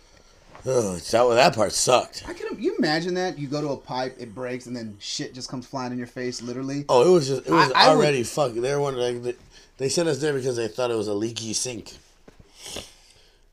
Oh, 0.65 0.95
that 0.95 1.35
that 1.35 1.55
part 1.55 1.71
sucked. 1.73 2.23
I 2.27 2.33
can 2.33 2.61
you 2.61 2.75
imagine 2.77 3.13
that 3.15 3.37
you 3.39 3.47
go 3.47 3.61
to 3.61 3.69
a 3.69 3.77
pipe, 3.77 4.15
it 4.19 4.33
breaks, 4.35 4.67
and 4.67 4.75
then 4.75 4.95
shit 4.99 5.33
just 5.33 5.49
comes 5.49 5.65
flying 5.67 5.91
in 5.91 5.97
your 5.97 6.07
face, 6.07 6.41
literally. 6.41 6.85
Oh, 6.89 7.07
it 7.07 7.11
was 7.11 7.27
just 7.27 7.47
it 7.47 7.51
was 7.51 7.71
I- 7.71 7.85
I 7.87 7.89
would- 7.89 7.97
already 7.99 8.23
fucking. 8.23 8.61
They 8.61 8.73
were 8.73 8.81
wondering. 8.81 9.21
They, 9.23 9.35
they 9.77 9.89
sent 9.89 10.07
us 10.07 10.19
there 10.21 10.33
because 10.33 10.55
they 10.57 10.67
thought 10.67 10.91
it 10.91 10.97
was 10.97 11.07
a 11.07 11.13
leaky 11.13 11.53
sink. 11.53 11.93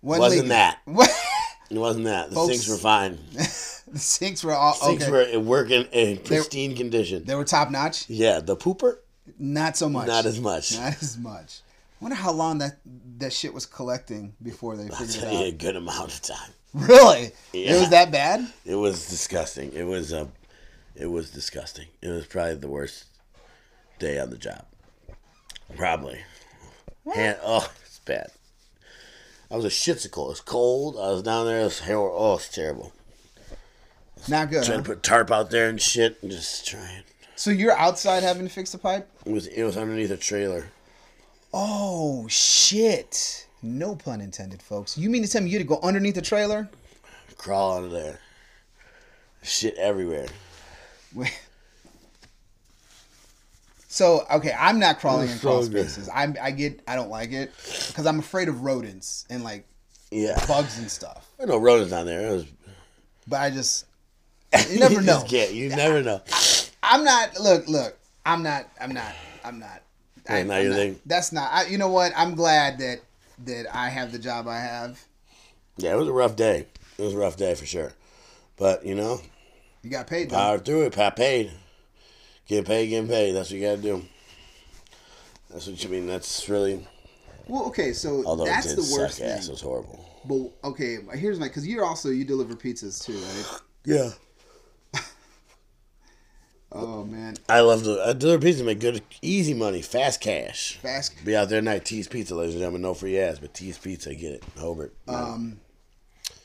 One 0.00 0.20
Wasn't 0.20 0.48
that. 0.48 0.78
It 1.70 1.76
wasn't 1.76 2.06
that. 2.06 2.30
The 2.30 2.34
Folks- 2.36 2.52
sinks 2.54 2.68
were 2.70 2.78
fine. 2.78 3.18
the 3.34 3.98
sinks 3.98 4.42
were 4.42 4.54
all 4.54 4.72
Sinks 4.72 5.02
okay. 5.04 5.12
were 5.12 5.20
in 5.20 5.44
working 5.44 5.84
in 5.92 6.16
pristine 6.16 6.74
condition. 6.74 7.24
they 7.26 7.34
were 7.34 7.44
top 7.44 7.70
notch. 7.70 8.08
Yeah, 8.08 8.40
the 8.40 8.56
pooper, 8.56 8.96
Not 9.38 9.76
so 9.76 9.90
much. 9.90 10.06
not 10.06 10.24
as 10.24 10.40
much. 10.40 10.74
Not 10.78 10.94
as 11.02 11.18
much. 11.18 11.60
I 12.00 12.04
wonder 12.04 12.14
how 12.16 12.32
long 12.32 12.56
that 12.58 12.78
that 13.18 13.34
shit 13.34 13.52
was 13.52 13.66
collecting 13.66 14.32
before 14.42 14.76
they 14.78 14.88
figured 14.88 15.24
it 15.24 15.32
you 15.32 15.44
a 15.46 15.52
good 15.52 15.76
amount 15.76 16.14
of 16.14 16.22
time. 16.22 16.52
Really? 16.72 17.32
It 17.52 17.78
was 17.78 17.90
that 17.90 18.10
bad? 18.10 18.46
It 18.64 18.76
was 18.76 19.06
disgusting. 19.06 19.70
It 19.74 19.84
was 19.84 20.10
uh, 20.12 20.28
it 20.96 21.06
was 21.06 21.30
disgusting. 21.30 21.88
It 22.00 22.08
was 22.08 22.24
probably 22.26 22.54
the 22.54 22.68
worst 22.68 23.04
day 23.98 24.18
on 24.18 24.30
the 24.30 24.38
job. 24.38 24.64
Probably. 25.76 26.20
Hand, 27.14 27.36
oh, 27.42 27.70
it's 27.84 27.98
bad. 28.00 28.28
I 29.50 29.56
was 29.56 29.64
a 29.64 29.68
shitsicle. 29.68 30.26
It 30.26 30.28
was 30.28 30.40
cold. 30.40 30.96
I 30.96 31.10
was 31.10 31.22
down 31.22 31.46
there. 31.46 31.60
It 31.60 31.64
was 31.64 31.80
hor- 31.80 32.12
oh, 32.14 32.34
it's 32.34 32.48
terrible. 32.48 32.92
Not 34.28 34.50
good. 34.50 34.64
Trying 34.64 34.78
huh? 34.78 34.84
to 34.84 34.90
put 34.90 35.02
tarp 35.02 35.30
out 35.30 35.50
there 35.50 35.68
and 35.68 35.80
shit, 35.80 36.18
and 36.22 36.30
just 36.30 36.66
trying. 36.66 37.04
So 37.36 37.50
you're 37.50 37.76
outside 37.76 38.22
having 38.22 38.46
to 38.46 38.52
fix 38.52 38.72
the 38.72 38.78
pipe? 38.78 39.08
It 39.24 39.32
was 39.32 39.46
it 39.46 39.62
was 39.62 39.76
underneath 39.76 40.10
a 40.10 40.16
trailer. 40.16 40.66
Oh 41.54 42.26
shit! 42.28 43.46
No 43.62 43.96
pun 43.96 44.20
intended, 44.20 44.60
folks. 44.60 44.98
You 44.98 45.08
mean 45.08 45.22
to 45.22 45.28
tell 45.28 45.42
me 45.42 45.50
you 45.50 45.58
had 45.58 45.66
to 45.66 45.68
go 45.68 45.80
underneath 45.82 46.16
the 46.16 46.22
trailer? 46.22 46.68
Crawl 47.38 47.76
under 47.76 47.88
there. 47.88 48.20
Shit 49.42 49.76
everywhere. 49.76 50.26
So 53.88 54.24
okay, 54.30 54.54
I'm 54.58 54.78
not 54.78 55.00
crawling 55.00 55.30
in 55.30 55.38
crawl 55.38 55.62
so 55.62 55.70
spaces. 55.70 56.08
I 56.08 56.32
I 56.40 56.50
get 56.50 56.80
I 56.86 56.94
don't 56.94 57.08
like 57.10 57.32
it 57.32 57.52
because 57.88 58.06
I'm 58.06 58.18
afraid 58.18 58.48
of 58.48 58.62
rodents 58.62 59.24
and 59.30 59.42
like 59.42 59.66
Yeah. 60.10 60.44
bugs 60.46 60.78
and 60.78 60.90
stuff. 60.90 61.26
There 61.38 61.46
were 61.46 61.54
no 61.54 61.58
rodents 61.58 61.90
down 61.90 62.06
there. 62.06 62.28
It 62.28 62.32
was. 62.32 62.44
But 63.26 63.40
I 63.40 63.50
just 63.50 63.86
you 64.70 64.78
never 64.78 65.00
know. 65.00 65.20
just 65.20 65.28
can't. 65.28 65.52
You 65.52 65.70
never 65.70 66.02
know. 66.02 66.20
I'm 66.82 67.02
not. 67.04 67.40
Look, 67.40 67.66
look. 67.66 67.98
I'm 68.26 68.42
not. 68.42 68.66
I'm 68.80 68.92
not. 68.92 69.14
I'm 69.42 69.58
not. 69.58 69.82
Hey, 70.26 70.40
I, 70.40 70.42
not 70.42 70.54
I'm 70.58 70.64
your 70.64 70.74
thing? 70.74 71.00
That's 71.06 71.32
not. 71.32 71.50
I, 71.52 71.64
you 71.66 71.78
know 71.78 71.88
what? 71.88 72.12
I'm 72.14 72.34
glad 72.34 72.78
that 72.78 73.00
that 73.46 73.66
I 73.74 73.88
have 73.88 74.12
the 74.12 74.18
job 74.18 74.46
I 74.48 74.58
have. 74.58 75.00
Yeah, 75.78 75.94
it 75.94 75.96
was 75.96 76.08
a 76.08 76.12
rough 76.12 76.36
day. 76.36 76.66
It 76.98 77.02
was 77.02 77.14
a 77.14 77.18
rough 77.18 77.36
day 77.36 77.54
for 77.54 77.64
sure. 77.64 77.92
But 78.56 78.84
you 78.84 78.94
know, 78.94 79.20
You 79.82 79.88
got 79.90 80.06
paid 80.06 80.28
though. 80.28 80.36
power 80.36 80.58
through 80.58 80.82
it. 80.82 80.92
Pat 80.94 81.16
paid. 81.16 81.52
Get 82.48 82.66
paid, 82.66 82.88
get 82.88 83.06
paid. 83.06 83.32
That's 83.32 83.50
what 83.50 83.60
you 83.60 83.66
gotta 83.66 83.82
do. 83.82 84.04
That's 85.50 85.66
what 85.66 85.82
you 85.82 85.90
mean. 85.90 86.06
That's 86.06 86.48
really. 86.48 86.86
Well, 87.46 87.66
okay. 87.66 87.92
So 87.92 88.24
Although 88.24 88.46
that's 88.46 88.74
the 88.74 88.96
worst 88.96 89.18
suck 89.18 89.26
ass. 89.26 89.48
It 89.48 89.50
was 89.50 89.60
horrible. 89.60 90.04
But 90.24 90.68
okay, 90.68 90.98
here's 91.14 91.38
my 91.38 91.48
because 91.48 91.66
you're 91.66 91.84
also 91.84 92.08
you 92.08 92.24
deliver 92.24 92.54
pizzas 92.54 93.04
too, 93.04 93.14
right? 93.14 93.60
Yeah. 93.84 94.10
Oh 96.70 97.02
man, 97.02 97.34
I 97.48 97.60
love 97.60 97.84
to. 97.84 97.98
I 98.04 98.12
deliver 98.12 98.42
pizza, 98.42 98.62
make 98.62 98.78
good, 98.78 99.00
easy 99.22 99.54
money, 99.54 99.80
fast 99.80 100.20
cash. 100.20 100.76
fast. 100.82 101.14
Be 101.24 101.34
out 101.34 101.48
there 101.48 101.62
night. 101.62 101.86
T's 101.86 102.06
Pizza, 102.08 102.34
ladies 102.34 102.56
and 102.56 102.60
gentlemen. 102.60 102.82
No 102.82 102.92
free 102.92 103.18
ass, 103.18 103.38
but 103.38 103.54
T's 103.54 103.78
Pizza, 103.78 104.14
get 104.14 104.32
it. 104.32 104.44
Hobart. 104.58 104.94
Um, 105.08 105.60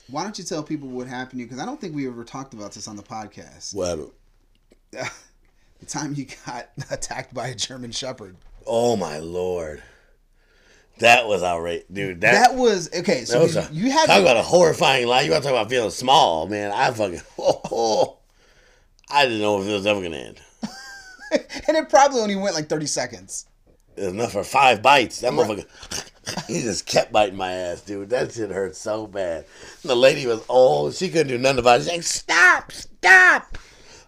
why 0.09 0.23
don't 0.23 0.37
you 0.37 0.45
tell 0.45 0.63
people 0.63 0.87
what 0.87 1.07
happened 1.07 1.31
to 1.31 1.37
you? 1.39 1.45
Because 1.45 1.59
I 1.59 1.65
don't 1.65 1.79
think 1.79 1.93
we 1.93 2.07
ever 2.07 2.23
talked 2.23 2.53
about 2.53 2.71
this 2.71 2.87
on 2.87 2.95
the 2.95 3.03
podcast. 3.03 3.75
Whatever. 3.75 4.05
the 5.85 5.91
time 5.91 6.13
you 6.13 6.27
got 6.45 6.69
attacked 6.91 7.33
by 7.33 7.47
a 7.47 7.55
German 7.55 7.91
Shepherd. 7.91 8.35
Oh 8.65 8.95
my 8.95 9.17
lord. 9.17 9.83
That 10.99 11.27
was 11.27 11.41
outrageous, 11.41 11.87
dude. 11.91 12.21
That, 12.21 12.33
That 12.33 12.55
was 12.55 12.89
okay. 12.93 13.25
So 13.25 13.41
was 13.41 13.55
you, 13.55 13.61
a, 13.61 13.69
you 13.71 13.91
had 13.91 14.05
talk 14.05 14.21
about 14.21 14.37
a 14.37 14.43
horrifying 14.43 15.07
lie. 15.07 15.21
You 15.21 15.31
want 15.31 15.43
to 15.43 15.49
talk 15.49 15.57
about 15.57 15.69
feeling 15.69 15.89
small, 15.89 16.47
man? 16.47 16.71
I 16.71 16.91
fucking. 16.91 17.21
Oh, 17.39 17.61
oh. 17.71 18.17
I 19.09 19.25
didn't 19.25 19.41
know 19.41 19.61
if 19.61 19.67
it 19.67 19.73
was 19.73 19.85
ever 19.87 20.01
gonna 20.01 20.17
end. 20.17 20.41
and 21.31 21.77
it 21.77 21.89
probably 21.89 22.21
only 22.21 22.35
went 22.35 22.55
like 22.55 22.69
30 22.69 22.85
seconds. 22.85 23.47
Enough 23.97 24.31
for 24.31 24.43
five 24.43 24.81
bites. 24.81 25.19
That 25.21 25.33
motherfucker. 25.33 25.65
He 26.47 26.61
just 26.61 26.85
kept 26.85 27.11
biting 27.11 27.35
my 27.35 27.51
ass, 27.51 27.81
dude. 27.81 28.09
That 28.09 28.31
shit 28.31 28.49
hurt 28.49 28.75
so 28.75 29.07
bad. 29.07 29.45
The 29.83 29.95
lady 29.95 30.25
was 30.25 30.43
old. 30.47 30.95
She 30.95 31.09
couldn't 31.09 31.27
do 31.27 31.37
nothing 31.37 31.59
about 31.59 31.81
it. 31.81 31.83
She's 31.83 31.91
like, 31.91 32.03
stop, 32.03 32.71
stop. 32.71 33.57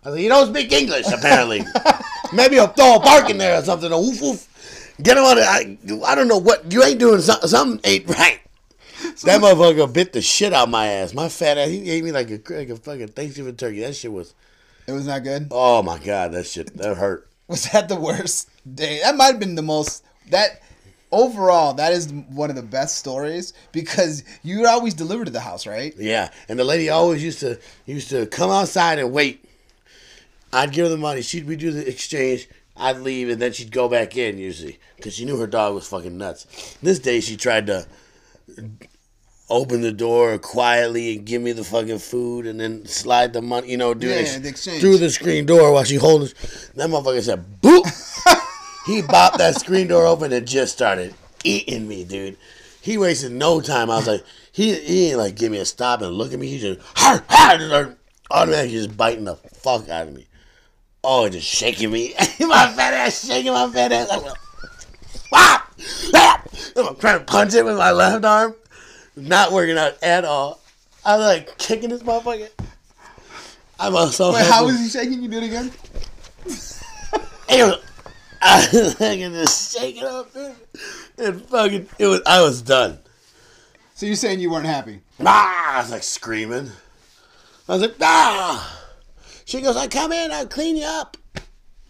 I 0.05 0.11
said, 0.11 0.21
you 0.21 0.29
don't 0.29 0.47
speak 0.47 0.71
English, 0.71 1.07
apparently. 1.11 1.63
Maybe 2.33 2.59
I'll 2.59 2.67
throw 2.67 2.95
a 2.95 2.99
bark 2.99 3.29
in 3.29 3.37
there 3.37 3.59
or 3.59 3.63
something. 3.63 3.91
A 3.91 3.99
woof 3.99 4.21
woof. 4.21 4.95
Get 5.01 5.17
him 5.17 5.23
on 5.23 5.37
it. 5.37 5.43
I, 5.43 5.77
I 6.05 6.15
don't 6.15 6.27
know 6.27 6.37
what. 6.37 6.71
You 6.71 6.83
ain't 6.83 6.99
doing 6.99 7.21
something. 7.21 7.49
Something 7.49 7.79
ain't 7.83 8.07
right. 8.07 8.39
that 9.23 9.41
motherfucker 9.41 9.91
bit 9.91 10.13
the 10.13 10.21
shit 10.21 10.53
out 10.53 10.69
my 10.69 10.87
ass. 10.87 11.13
My 11.13 11.27
fat 11.27 11.57
ass. 11.57 11.69
He 11.69 11.89
ate 11.89 12.03
me 12.03 12.11
like 12.11 12.29
a, 12.29 12.39
like 12.53 12.69
a 12.69 12.75
fucking 12.75 13.09
Thanksgiving 13.09 13.55
turkey. 13.55 13.81
That 13.81 13.95
shit 13.95 14.11
was. 14.11 14.33
It 14.87 14.91
was 14.91 15.07
not 15.07 15.23
good. 15.23 15.47
Oh 15.51 15.81
my 15.81 15.97
God. 15.99 16.31
That 16.33 16.45
shit. 16.45 16.75
That 16.77 16.95
hurt. 16.95 17.27
Was 17.47 17.69
that 17.71 17.89
the 17.89 17.95
worst 17.95 18.49
day? 18.75 18.99
That 19.03 19.15
might 19.15 19.25
have 19.27 19.39
been 19.39 19.55
the 19.55 19.61
most. 19.61 20.03
That 20.29 20.61
overall, 21.11 21.73
that 21.73 21.93
is 21.93 22.11
one 22.11 22.49
of 22.49 22.55
the 22.55 22.63
best 22.63 22.97
stories 22.97 23.53
because 23.71 24.23
you 24.43 24.59
would 24.59 24.67
always 24.67 24.93
deliver 24.93 25.25
to 25.25 25.31
the 25.31 25.39
house, 25.39 25.65
right? 25.67 25.93
Yeah, 25.97 26.31
and 26.49 26.57
the 26.59 26.63
lady 26.63 26.89
always 26.89 27.23
used 27.23 27.39
to 27.39 27.59
used 27.85 28.09
to 28.09 28.25
come 28.27 28.51
outside 28.51 28.99
and 28.99 29.11
wait. 29.11 29.43
I'd 30.55 30.71
give 30.71 30.85
her 30.85 30.89
the 30.89 30.97
money. 30.97 31.21
She'd 31.21 31.45
we 31.45 31.57
do 31.57 31.71
the 31.71 31.87
exchange. 31.87 32.47
I'd 32.77 32.99
leave, 32.99 33.29
and 33.29 33.41
then 33.41 33.51
she'd 33.51 33.71
go 33.71 33.89
back 33.89 34.15
in 34.17 34.37
usually 34.37 34.79
because 34.95 35.13
she 35.15 35.25
knew 35.25 35.37
her 35.37 35.47
dog 35.47 35.75
was 35.75 35.87
fucking 35.87 36.17
nuts. 36.17 36.77
This 36.81 36.99
day 36.99 37.19
she 37.19 37.35
tried 37.37 37.67
to 37.67 37.85
open 39.49 39.81
the 39.81 39.91
door 39.91 40.37
quietly 40.37 41.15
and 41.15 41.25
give 41.25 41.41
me 41.41 41.51
the 41.51 41.63
fucking 41.63 41.99
food, 41.99 42.47
and 42.47 42.59
then 42.59 42.85
slide 42.85 43.33
the 43.33 43.41
money. 43.41 43.69
You 43.69 43.77
know, 43.77 43.93
do 43.93 44.07
Yeah, 44.07 44.15
ex- 44.15 44.37
the 44.37 44.49
exchange. 44.49 44.81
through 44.81 44.97
the 44.97 45.09
screen 45.09 45.45
door 45.45 45.71
while 45.73 45.83
she 45.83 45.95
holding. 45.95 46.29
That 46.75 46.89
motherfucker 46.89 47.21
said, 47.21 47.61
"Boop." 47.61 47.85
he 48.85 49.01
bopped 49.01 49.37
that 49.37 49.59
screen 49.59 49.87
door 49.87 50.05
open 50.05 50.31
and 50.31 50.47
just 50.47 50.73
started 50.73 51.13
eating 51.43 51.87
me, 51.87 52.03
dude. 52.05 52.37
He 52.81 52.97
wasted 52.97 53.31
no 53.31 53.61
time. 53.61 53.89
I 53.89 53.97
was 53.97 54.07
like, 54.07 54.23
he 54.51 54.73
he 54.75 55.09
ain't 55.09 55.17
like 55.17 55.35
give 55.35 55.51
me 55.51 55.57
a 55.57 55.65
stop 55.65 56.01
and 56.01 56.13
look 56.13 56.31
at 56.33 56.39
me. 56.39 56.47
He 56.47 56.59
just 56.59 56.79
har, 56.95 57.23
har, 57.27 57.57
just 57.57 57.97
automatically 58.31 58.77
just 58.77 58.95
biting 58.95 59.25
the 59.25 59.35
fuck 59.35 59.89
out 59.89 60.07
of 60.07 60.13
me. 60.13 60.27
Oh, 61.07 61.29
just 61.29 61.47
shaking 61.47 61.91
me. 61.91 62.15
my 62.39 62.67
fat 62.67 62.95
ass 62.95 63.27
shaking 63.27 63.53
my 63.53 63.69
fat 63.69 63.91
ass. 63.91 64.09
I'm 64.11 64.23
like, 64.23 64.37
"Wah! 65.31 65.61
Ah!" 66.15 66.43
I'm 66.75 66.95
trying 66.95 67.19
to 67.19 67.25
punch 67.25 67.53
it 67.53 67.63
with 67.63 67.77
my 67.77 67.91
left 67.91 68.25
arm. 68.25 68.55
Not 69.15 69.51
working 69.51 69.77
out 69.77 70.01
at 70.01 70.25
all. 70.25 70.59
I 71.05 71.17
was 71.17 71.25
like 71.27 71.57
kicking 71.59 71.91
this 71.91 72.01
motherfucker. 72.01 72.49
I'm 73.79 73.95
also 73.95 74.33
Wait, 74.33 74.47
how 74.47 74.65
was 74.65 74.79
he 74.79 74.89
shaking? 74.89 75.21
You 75.21 75.29
do 75.29 75.37
it 75.37 75.43
again? 75.43 75.71
it 76.45 77.63
was, 77.63 77.83
I 78.41 78.67
was 78.73 78.93
fucking 78.95 79.31
just 79.33 79.77
shaking 79.77 80.03
up, 80.03 80.33
dude. 80.33 80.55
And 81.19 81.41
fucking, 81.43 81.87
it 81.99 82.07
was, 82.07 82.21
I 82.25 82.41
was 82.41 82.63
done. 82.63 82.97
So 83.93 84.07
you're 84.07 84.15
saying 84.15 84.39
you 84.39 84.49
weren't 84.49 84.65
happy? 84.65 85.01
Ah, 85.23 85.75
I 85.75 85.81
was 85.81 85.91
like 85.91 86.03
screaming. 86.03 86.71
I 87.69 87.73
was 87.73 87.81
like, 87.83 87.95
ah. 88.01 88.84
She 89.45 89.61
goes, 89.61 89.77
I 89.77 89.87
come 89.87 90.11
in, 90.11 90.31
I'll 90.31 90.47
clean 90.47 90.75
you 90.75 90.85
up. 90.85 91.17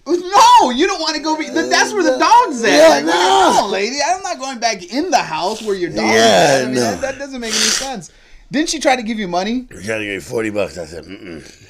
No, 0.07 0.69
you 0.69 0.85
don't 0.85 1.01
want 1.01 1.15
to 1.15 1.21
go. 1.23 1.35
Be, 1.35 1.49
that's 1.49 1.91
where 1.91 2.03
the 2.03 2.19
dog's 2.19 2.63
at. 2.63 2.69
Yeah, 2.69 2.87
like, 2.89 3.05
no. 3.05 3.61
no, 3.61 3.69
lady, 3.71 3.97
I'm 4.05 4.21
not 4.21 4.37
going 4.37 4.59
back 4.59 4.83
in 4.93 5.09
the 5.09 5.17
house 5.17 5.63
where 5.63 5.75
your 5.75 5.89
dog. 5.89 6.05
Yeah, 6.05 6.57
is. 6.57 6.61
I 6.61 6.65
mean, 6.65 6.75
no. 6.75 6.81
that, 6.81 7.01
that 7.01 7.17
doesn't 7.17 7.41
make 7.41 7.53
any 7.53 7.59
sense. 7.59 8.11
Didn't 8.51 8.69
she 8.69 8.79
try 8.79 8.95
to 8.95 9.01
give 9.01 9.17
you 9.17 9.27
money? 9.27 9.67
She 9.71 9.87
gotta 9.87 10.03
give 10.03 10.13
me 10.13 10.19
40 10.19 10.49
bucks. 10.51 10.77
I 10.77 10.85
said. 10.85 11.05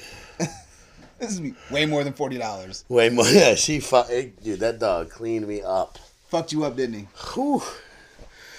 This 1.18 1.40
is 1.40 1.52
way 1.70 1.86
more 1.86 2.04
than 2.04 2.12
forty 2.12 2.36
dollars. 2.36 2.84
Way 2.88 3.08
more. 3.08 3.24
Yeah, 3.30 3.54
she, 3.54 3.80
fu- 3.80 4.02
dude, 4.42 4.60
that 4.60 4.78
dog 4.78 5.08
cleaned 5.10 5.48
me 5.48 5.62
up. 5.62 5.98
Fucked 6.28 6.52
you 6.52 6.64
up, 6.64 6.76
didn't 6.76 6.94
he? 6.94 7.08
Whew. 7.34 7.62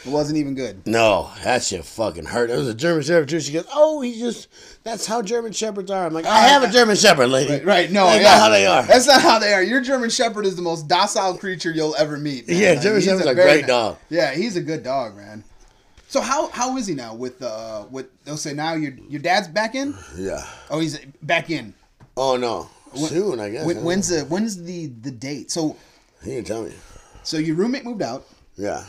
It 0.08 0.12
wasn't 0.12 0.38
even 0.38 0.56
good. 0.56 0.88
No, 0.88 1.30
that 1.44 1.64
shit 1.64 1.84
fucking 1.84 2.26
hurt. 2.26 2.50
It 2.50 2.56
was 2.56 2.68
a 2.70 2.74
German 2.74 3.04
Shepherd 3.04 3.28
too. 3.30 3.40
She 3.42 3.52
goes, 3.52 3.68
"Oh, 3.74 4.00
he's 4.02 4.20
just 4.20 4.48
that's 4.84 5.06
how 5.06 5.22
German 5.22 5.52
Shepherds 5.52 5.92
are." 5.92 6.06
I'm 6.06 6.14
like, 6.14 6.26
"I 6.26 6.48
have 6.48 6.64
a 6.64 6.70
German 6.70 6.96
Shepherd, 6.96 7.28
lady." 7.28 7.52
Right, 7.52 7.66
right. 7.66 7.92
No, 7.92 8.06
that's 8.06 8.24
yeah. 8.24 8.32
not 8.32 8.40
how 8.40 8.50
they 8.50 8.66
are. 8.66 8.84
That's 8.84 9.08
not 9.08 9.22
how 9.22 9.40
they 9.40 9.54
are. 9.54 9.62
Your 9.62 9.82
German 9.82 10.10
Shepherd 10.10 10.46
is 10.46 10.56
the 10.56 10.62
most 10.62 10.88
docile 10.88 11.38
creature 11.38 11.72
you'll 11.72 11.96
ever 11.96 12.18
meet. 12.18 12.48
man. 12.48 12.58
Yeah, 12.58 12.72
Like, 12.72 12.82
German 12.82 13.02
Shepherd's 13.02 13.26
a 13.26 13.34
very 13.34 13.52
great 13.52 13.62
ni- 13.64 13.68
dog. 13.68 13.98
Yeah, 14.10 14.34
he's 14.34 14.56
a 14.56 14.62
good 14.62 14.84
dog, 14.84 15.18
man. 15.18 15.44
So 16.08 16.22
how 16.22 16.48
how 16.50 16.78
is 16.78 16.88
he 16.88 16.96
now 16.96 17.14
with 17.14 17.42
uh 17.42 17.86
with 17.92 18.08
they'll 18.24 18.38
say 18.38 18.54
now 18.54 18.76
your 18.76 18.94
your 19.10 19.22
dad's 19.22 19.50
back 19.50 19.76
in? 19.76 19.94
Yeah. 20.18 20.46
Oh, 20.70 20.80
he's 20.80 20.98
back 21.22 21.50
in. 21.50 21.74
Oh 22.16 22.38
no. 22.38 22.70
Soon, 22.96 23.40
I 23.42 23.50
guess. 23.50 23.66
When, 23.66 23.84
when's 23.84 24.08
the 24.08 24.22
when's 24.22 24.64
the 24.64 24.88
the 24.88 25.12
date? 25.12 25.52
So 25.52 25.76
he 26.24 26.32
didn't 26.32 26.48
tell 26.48 26.64
me? 26.64 26.72
so 27.24 27.38
your 27.38 27.58
roommate 27.58 27.84
moved 27.84 28.02
out. 28.02 28.26
Yeah. 28.56 28.84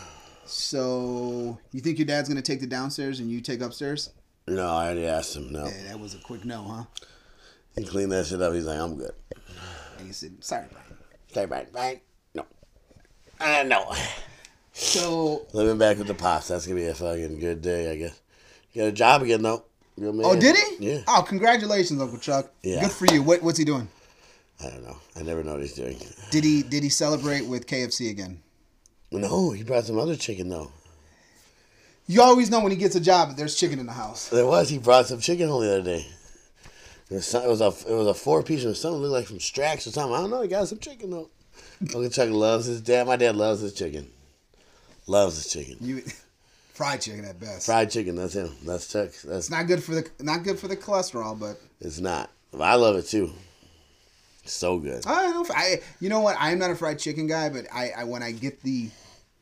So 0.48 1.58
you 1.72 1.80
think 1.80 1.98
your 1.98 2.06
dad's 2.06 2.28
gonna 2.28 2.42
take 2.42 2.60
the 2.60 2.66
downstairs 2.66 3.20
and 3.20 3.30
you 3.30 3.40
take 3.40 3.60
upstairs? 3.60 4.10
No, 4.46 4.66
I 4.66 4.86
already 4.86 5.06
asked 5.06 5.36
him. 5.36 5.52
No, 5.52 5.66
Yeah, 5.66 5.88
that 5.88 6.00
was 6.00 6.14
a 6.14 6.18
quick 6.18 6.44
no, 6.44 6.62
huh? 6.64 6.84
he 7.76 7.84
cleaned 7.84 8.12
that 8.12 8.26
shit 8.26 8.40
up. 8.40 8.54
He's 8.54 8.64
like, 8.64 8.78
I'm 8.80 8.96
good. 8.96 9.12
And 9.98 10.06
he 10.06 10.12
said, 10.12 10.42
"Sorry, 10.42 10.66
Brian." 10.72 10.86
Okay, 11.30 11.44
Brian. 11.44 11.66
Brian. 11.72 12.00
No. 12.34 12.46
Uh, 13.40 13.64
no. 13.66 13.92
So, 14.72 15.46
Living 15.52 15.76
back 15.76 15.98
with 15.98 16.06
the 16.06 16.14
pops. 16.14 16.48
That's 16.48 16.64
gonna 16.66 16.78
be 16.78 16.86
a 16.86 16.94
fucking 16.94 17.40
good 17.40 17.60
day, 17.60 17.90
I 17.90 17.96
guess. 17.96 18.20
Got 18.76 18.84
a 18.84 18.92
job 18.92 19.22
again 19.22 19.42
though. 19.42 19.64
Good 19.98 20.14
man. 20.14 20.24
oh, 20.24 20.38
did 20.38 20.54
he? 20.54 20.92
Yeah. 20.92 21.00
Oh, 21.08 21.24
congratulations, 21.26 22.00
Uncle 22.00 22.18
Chuck. 22.18 22.52
Yeah. 22.62 22.82
Good 22.82 22.92
for 22.92 23.06
you. 23.12 23.22
What, 23.24 23.42
what's 23.42 23.58
he 23.58 23.64
doing? 23.64 23.88
I 24.64 24.70
don't 24.70 24.84
know. 24.84 24.96
I 25.16 25.22
never 25.22 25.42
know 25.42 25.52
what 25.52 25.62
he's 25.62 25.74
doing. 25.74 25.98
Did 26.30 26.44
he 26.44 26.62
did 26.62 26.82
he 26.84 26.88
celebrate 26.88 27.46
with 27.46 27.66
KFC 27.66 28.10
again? 28.10 28.40
No, 29.10 29.50
he 29.50 29.62
brought 29.62 29.84
some 29.84 29.98
other 29.98 30.16
chicken 30.16 30.48
though. 30.48 30.70
You 32.06 32.22
always 32.22 32.50
know 32.50 32.60
when 32.60 32.72
he 32.72 32.78
gets 32.78 32.96
a 32.96 33.00
job 33.00 33.28
that 33.28 33.36
there's 33.36 33.54
chicken 33.54 33.78
in 33.78 33.86
the 33.86 33.92
house. 33.92 34.28
There 34.28 34.46
was. 34.46 34.68
He 34.70 34.78
brought 34.78 35.06
some 35.06 35.20
chicken 35.20 35.48
home 35.48 35.62
the 35.62 35.72
other 35.72 35.82
day. 35.82 36.06
It 37.10 37.14
was, 37.14 37.34
it 37.34 37.48
was 37.48 37.60
a 37.60 37.68
it 37.90 37.94
was 37.94 38.06
a 38.06 38.14
four 38.14 38.42
piece 38.42 38.64
or 38.64 38.74
something 38.74 39.00
looked 39.00 39.12
like 39.12 39.26
from 39.26 39.38
Strax 39.38 39.86
or 39.86 39.90
something. 39.90 40.14
I 40.14 40.20
don't 40.20 40.30
know. 40.30 40.42
He 40.42 40.48
got 40.48 40.68
some 40.68 40.78
chicken 40.78 41.10
though. 41.10 41.30
Uncle 41.80 42.08
Chuck 42.10 42.30
loves 42.30 42.66
his 42.66 42.80
dad. 42.80 43.06
My 43.06 43.16
dad 43.16 43.36
loves 43.36 43.60
his 43.60 43.72
chicken. 43.72 44.10
Loves 45.06 45.36
his 45.36 45.52
chicken. 45.52 45.76
You 45.80 46.02
fried 46.74 47.00
chicken 47.00 47.24
at 47.24 47.40
best. 47.40 47.66
Fried 47.66 47.90
chicken. 47.90 48.16
That's 48.16 48.34
him. 48.34 48.50
That's 48.64 48.92
Chuck. 48.92 49.10
That's 49.24 49.24
It's 49.24 49.50
not 49.50 49.66
good 49.66 49.82
for 49.82 49.94
the 49.94 50.08
not 50.20 50.44
good 50.44 50.58
for 50.58 50.68
the 50.68 50.76
cholesterol, 50.76 51.38
but 51.38 51.60
it's 51.80 52.00
not. 52.00 52.30
I 52.58 52.74
love 52.74 52.96
it 52.96 53.06
too. 53.06 53.32
So 54.48 54.78
good. 54.78 55.06
I 55.06 55.22
don't 55.22 55.34
know. 55.34 55.42
If 55.42 55.50
I 55.50 55.80
you 56.00 56.08
know 56.08 56.20
what? 56.20 56.36
I 56.38 56.50
am 56.50 56.58
not 56.58 56.70
a 56.70 56.74
fried 56.74 56.98
chicken 56.98 57.26
guy, 57.26 57.48
but 57.48 57.66
I, 57.72 57.90
I 57.98 58.04
when 58.04 58.22
I 58.22 58.32
get 58.32 58.62
the 58.62 58.90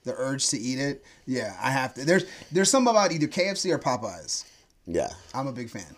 the 0.05 0.15
urge 0.17 0.49
to 0.49 0.59
eat 0.59 0.79
it, 0.79 1.05
yeah, 1.27 1.57
I 1.61 1.71
have 1.71 1.95
to. 1.95 2.05
There's 2.05 2.25
there's 2.53 2.71
something 2.71 2.91
about 2.91 3.13
either 3.13 3.27
KFC 3.27 3.73
or 3.73 3.79
Popeyes. 3.79 4.45
Yeah. 4.87 5.09
I'm 5.35 5.47
a 5.49 5.53
big 5.53 5.69
fan. 5.69 5.97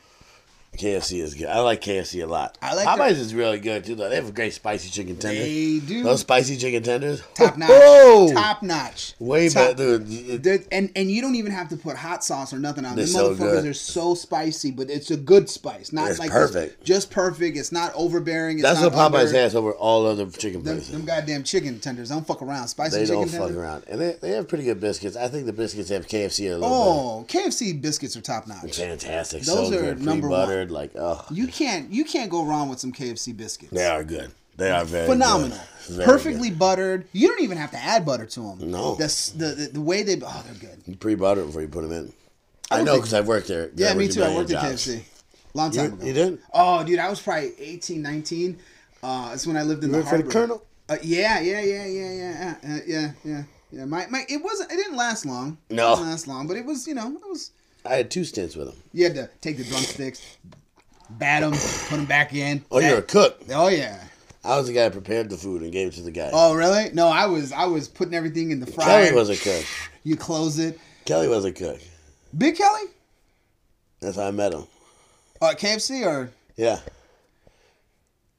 KFC 0.79 1.21
is 1.21 1.35
good. 1.35 1.49
I 1.49 1.61
like 1.61 1.81
KFC 1.83 2.23
a 2.23 2.27
lot. 2.27 2.57
I 2.62 2.75
like 2.75 2.87
Popeyes 2.87 2.99
their- 3.14 3.21
is 3.21 3.35
really 3.35 3.59
good 3.61 3.85
too. 3.85 3.95
Though 3.95 4.09
they 4.09 4.14
have 4.17 4.29
a 4.29 4.33
great 4.33 4.53
spicy 4.55 4.88
chicken 4.91 5.17
tender. 5.17 5.38
They 5.41 5.81
do 5.85 6.03
Those 6.03 6.21
spicy 6.21 6.57
chicken 6.57 6.83
tenders, 6.83 7.23
top 7.35 7.57
notch. 7.59 7.69
Whoa! 7.71 8.33
Top 8.33 8.62
notch. 8.62 9.14
way 9.19 9.49
Top- 9.49 9.77
better. 9.77 9.99
Dude, 9.99 10.67
and 10.73 10.91
and 10.97 11.11
you 11.11 11.21
don't 11.21 11.35
even 11.35 11.53
have 11.53 11.69
to 11.71 11.77
put 11.77 11.97
hot 11.97 12.23
sauce 12.25 12.53
or 12.53 12.59
nothing 12.59 12.85
on. 12.85 12.97
They're 12.97 13.05
These 13.05 13.14
so 13.14 13.35
motherfuckers 13.35 13.38
good. 13.62 13.67
are 13.67 13.75
so 13.75 14.14
spicy, 14.14 14.71
but 14.71 14.88
it's 14.91 15.11
a 15.11 15.17
good 15.17 15.51
spice, 15.51 15.93
not 15.93 16.11
It's 16.11 16.19
like 16.19 16.31
perfect. 16.31 16.85
just 16.85 17.11
perfect. 17.11 17.57
It's 17.57 17.73
not 17.73 17.93
overbearing. 17.95 18.59
It's 18.59 18.62
That's 18.62 18.81
not 18.81 18.93
what 18.95 19.12
Popeyes 19.12 19.27
under. 19.29 19.38
has 19.41 19.55
over 19.57 19.73
all 19.73 20.07
other 20.07 20.27
chicken 20.27 20.62
Them, 20.62 20.77
places. 20.77 20.93
them 20.93 21.05
goddamn 21.05 21.43
chicken 21.43 21.81
tenders 21.81 22.09
don't 22.11 22.27
fuck 22.27 22.41
around. 22.43 22.69
Spicy 22.69 22.99
They 23.01 23.07
chicken 23.07 23.29
don't 23.29 23.29
fuck 23.31 23.51
around, 23.51 23.85
and 23.88 24.01
they, 24.01 24.12
they 24.21 24.31
have 24.31 24.47
pretty 24.49 24.64
good 24.64 24.81
biscuits. 24.81 25.17
I 25.17 25.29
think 25.29 25.47
the 25.47 25.53
biscuits 25.53 25.88
have 25.91 26.07
KFC 26.07 26.49
a 26.51 26.59
little 26.59 26.69
Oh, 26.69 27.25
KFC 27.29 27.81
biscuits 27.81 28.17
are 28.17 28.21
top 28.21 28.47
notch. 28.47 28.77
Fantastic, 28.77 29.43
Those 29.43 29.69
so 29.71 29.77
are 29.79 29.81
good, 29.81 30.03
number 30.03 30.29
pre-buttered. 30.69 30.73
Like, 30.73 30.93
oh, 30.97 31.25
You 31.31 31.47
can't 31.47 31.91
you 31.93 32.05
can't 32.05 32.31
go 32.31 32.45
wrong 32.45 32.69
with 32.69 32.79
some 32.81 32.93
KFC 32.93 33.37
biscuits. 33.37 33.73
they 33.73 33.87
are 33.87 34.05
good. 34.05 34.31
They 34.57 34.71
are 34.73 34.85
very 34.85 35.07
Phenomenal. 35.07 35.57
good. 35.87 35.95
Very 35.97 36.05
Perfectly 36.05 36.51
buttered. 36.51 37.07
You 37.13 37.29
don't 37.29 37.43
even 37.43 37.59
have 37.59 37.71
to 37.71 37.77
add 37.79 38.05
butter 38.05 38.27
to 38.27 38.41
them. 38.41 38.71
No. 38.73 38.97
The, 38.97 39.05
s- 39.05 39.31
the, 39.31 39.47
the, 39.55 39.67
the 39.75 39.81
way 39.81 40.03
they 40.03 40.15
oh 40.21 40.45
they're 40.47 40.55
good. 40.71 40.83
You 40.87 40.97
Pre-butter 40.97 41.45
before 41.45 41.63
you 41.63 41.69
put 41.69 41.83
them 41.83 41.93
in. 41.93 42.13
I 42.71 42.81
I, 42.81 42.83
know 42.83 42.97
because 42.97 43.15
I've 43.15 43.27
worked 43.29 43.49
there. 43.49 43.71
Yeah, 43.77 43.95
me 43.95 44.09
too. 44.09 44.23
I 44.23 44.35
worked 44.35 44.51
at 44.51 44.61
jobs. 44.63 44.87
KFC. 44.89 45.03
Long 45.55 45.71
time 45.71 45.85
You, 45.87 45.97
ago. 45.97 46.07
you 46.07 46.13
did? 46.13 46.39
Oh, 46.53 46.85
dude, 46.85 46.99
I 46.99 47.09
was 47.09 47.21
probably 47.23 47.53
18, 47.59 48.03
19. 48.03 48.59
Uh, 49.03 49.31
that's 49.31 49.47
when 49.47 49.57
I 49.57 49.63
lived 49.63 49.83
in 49.85 49.91
You 49.91 49.93
the 49.93 49.99
worked 50.01 50.11
for 50.11 50.19
the. 50.23 50.31
Colonel? 50.31 50.65
Uh, 50.89 50.97
yeah, 51.03 51.41
yeah, 51.41 51.61
yeah, 51.61 51.87
yeah, 51.87 52.13
yeah, 52.13 52.55
uh, 52.65 52.67
uh, 52.75 52.79
yeah, 52.87 53.11
yeah, 53.25 53.43
yeah. 53.71 53.85
My, 53.85 54.07
my, 54.09 54.25
it 54.29 54.43
wasn't. 54.43 54.73
It 54.73 54.77
didn't 54.77 54.97
last 54.97 55.25
long. 55.25 55.57
No. 55.71 55.93
it 55.93 55.97
didn't 55.97 56.11
last 56.11 56.27
long, 56.29 56.47
but 56.47 56.57
it 56.57 56.65
was. 56.67 56.87
You 56.87 56.95
know, 56.95 57.07
it 57.11 57.29
was. 57.29 57.53
I 57.87 57.95
had 57.95 58.11
two 58.11 58.25
stints 58.25 58.57
with 58.57 58.67
them. 58.69 58.77
You 58.93 59.05
had 59.05 59.15
to 59.15 59.31
take 59.41 59.57
the 59.57 59.65
drumsticks, 59.65 60.21
bat 61.11 61.42
them, 61.42 61.53
put 61.53 61.97
them 61.97 62.07
back 62.07 62.35
in. 62.35 62.64
Oh, 62.71 62.79
you're 62.81 62.99
a 62.99 63.03
cook. 63.03 63.40
Oh 63.51 63.68
yeah. 63.68 64.05
I 64.44 64.57
was 64.57 64.66
the 64.68 64.73
guy 64.73 64.85
who 64.85 64.90
prepared 64.90 65.29
the 65.31 65.37
food 65.37 65.62
and 65.62 65.73
gave 65.73 65.88
it 65.88 65.94
to 65.94 66.03
the 66.03 66.11
guy. 66.11 66.31
Oh 66.33 66.55
really? 66.55 66.90
No, 66.94 67.09
I 67.09 67.27
was. 67.27 67.53
I 67.53 67.66
was 67.66 67.88
putting 67.88 68.14
everything 68.14 68.51
in 68.51 68.61
the 68.61 68.66
fryer. 68.66 69.07
Kelly 69.07 69.12
was 69.16 69.29
a 69.31 69.37
cook. 69.37 69.64
You 70.05 70.16
close 70.16 70.59
it. 70.59 70.79
Kelly 71.05 71.29
was 71.29 71.44
a 71.44 71.53
cook. 71.53 71.81
Big 72.37 72.57
Kelly? 72.57 72.83
That's 74.01 74.16
how 74.16 74.29
I 74.29 74.31
met 74.31 74.53
him. 74.55 74.64
Uh, 75.40 75.55
KFC 75.57 76.07
or 76.07 76.31
Yeah, 76.57 76.79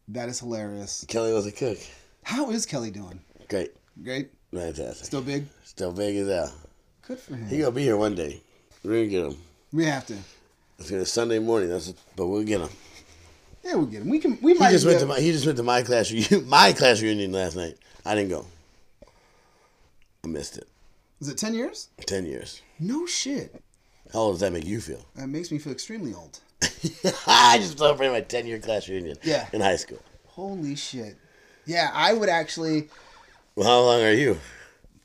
that 0.09 0.29
is 0.29 0.39
hilarious. 0.39 1.05
Kelly 1.07 1.33
was 1.33 1.45
a 1.45 1.51
cook. 1.51 1.77
How 2.23 2.49
is 2.51 2.65
Kelly 2.65 2.91
doing? 2.91 3.19
Great, 3.49 3.71
Great. 4.03 4.29
fantastic. 4.53 5.05
Still 5.05 5.21
big. 5.21 5.45
Still 5.63 5.91
big 5.91 6.15
as 6.17 6.27
hell. 6.27 6.53
Good 7.07 7.19
for 7.19 7.35
him. 7.35 7.47
He 7.47 7.59
gonna 7.59 7.71
be 7.71 7.83
here 7.83 7.97
one 7.97 8.15
day. 8.15 8.41
We're 8.83 8.91
gonna 9.05 9.07
get 9.07 9.25
him. 9.25 9.37
We 9.73 9.85
have 9.85 10.05
to. 10.07 10.15
It's 10.79 10.89
gonna 10.89 11.05
Sunday 11.05 11.39
morning. 11.39 11.69
That's 11.69 11.93
but 12.15 12.27
we'll 12.27 12.43
get 12.43 12.61
him. 12.61 12.69
Yeah, 13.63 13.75
we'll 13.75 13.85
get 13.85 14.01
him. 14.01 14.09
We 14.09 14.19
can. 14.19 14.37
We 14.41 14.53
He 14.53 14.59
might. 14.59 14.71
just 14.71 14.85
went 14.85 14.99
to 15.01 15.05
my 15.05 15.19
he 15.19 15.31
just 15.31 15.45
went 15.45 15.57
to 15.57 15.63
my 15.63 15.81
class 15.83 16.11
reunion 16.11 16.47
my 16.49 16.73
class 16.73 17.01
reunion 17.01 17.31
last 17.31 17.55
night. 17.55 17.77
I 18.05 18.15
didn't 18.15 18.29
go. 18.29 18.45
I 20.23 20.27
missed 20.27 20.57
it. 20.57 20.67
Is 21.19 21.27
it 21.27 21.37
ten 21.37 21.53
years? 21.53 21.89
Ten 22.05 22.25
years. 22.25 22.61
No 22.79 23.05
shit. 23.05 23.61
How 24.13 24.19
old 24.19 24.33
does 24.35 24.39
that 24.41 24.53
make 24.53 24.65
you 24.65 24.81
feel? 24.81 25.05
That 25.15 25.27
makes 25.27 25.51
me 25.51 25.59
feel 25.59 25.73
extremely 25.73 26.13
old. 26.13 26.39
I 27.27 27.57
just 27.59 27.77
celebrated 27.77 28.11
my 28.13 28.21
ten 28.21 28.47
year 28.47 28.59
class 28.59 28.87
reunion. 28.87 29.17
Yeah. 29.23 29.47
In 29.53 29.61
high 29.61 29.75
school. 29.75 29.99
Holy 30.27 30.75
shit. 30.75 31.17
Yeah, 31.65 31.91
I 31.93 32.13
would 32.13 32.29
actually. 32.29 32.89
Well, 33.55 33.67
how 33.67 33.81
long 33.81 34.01
are 34.01 34.13
you? 34.13 34.39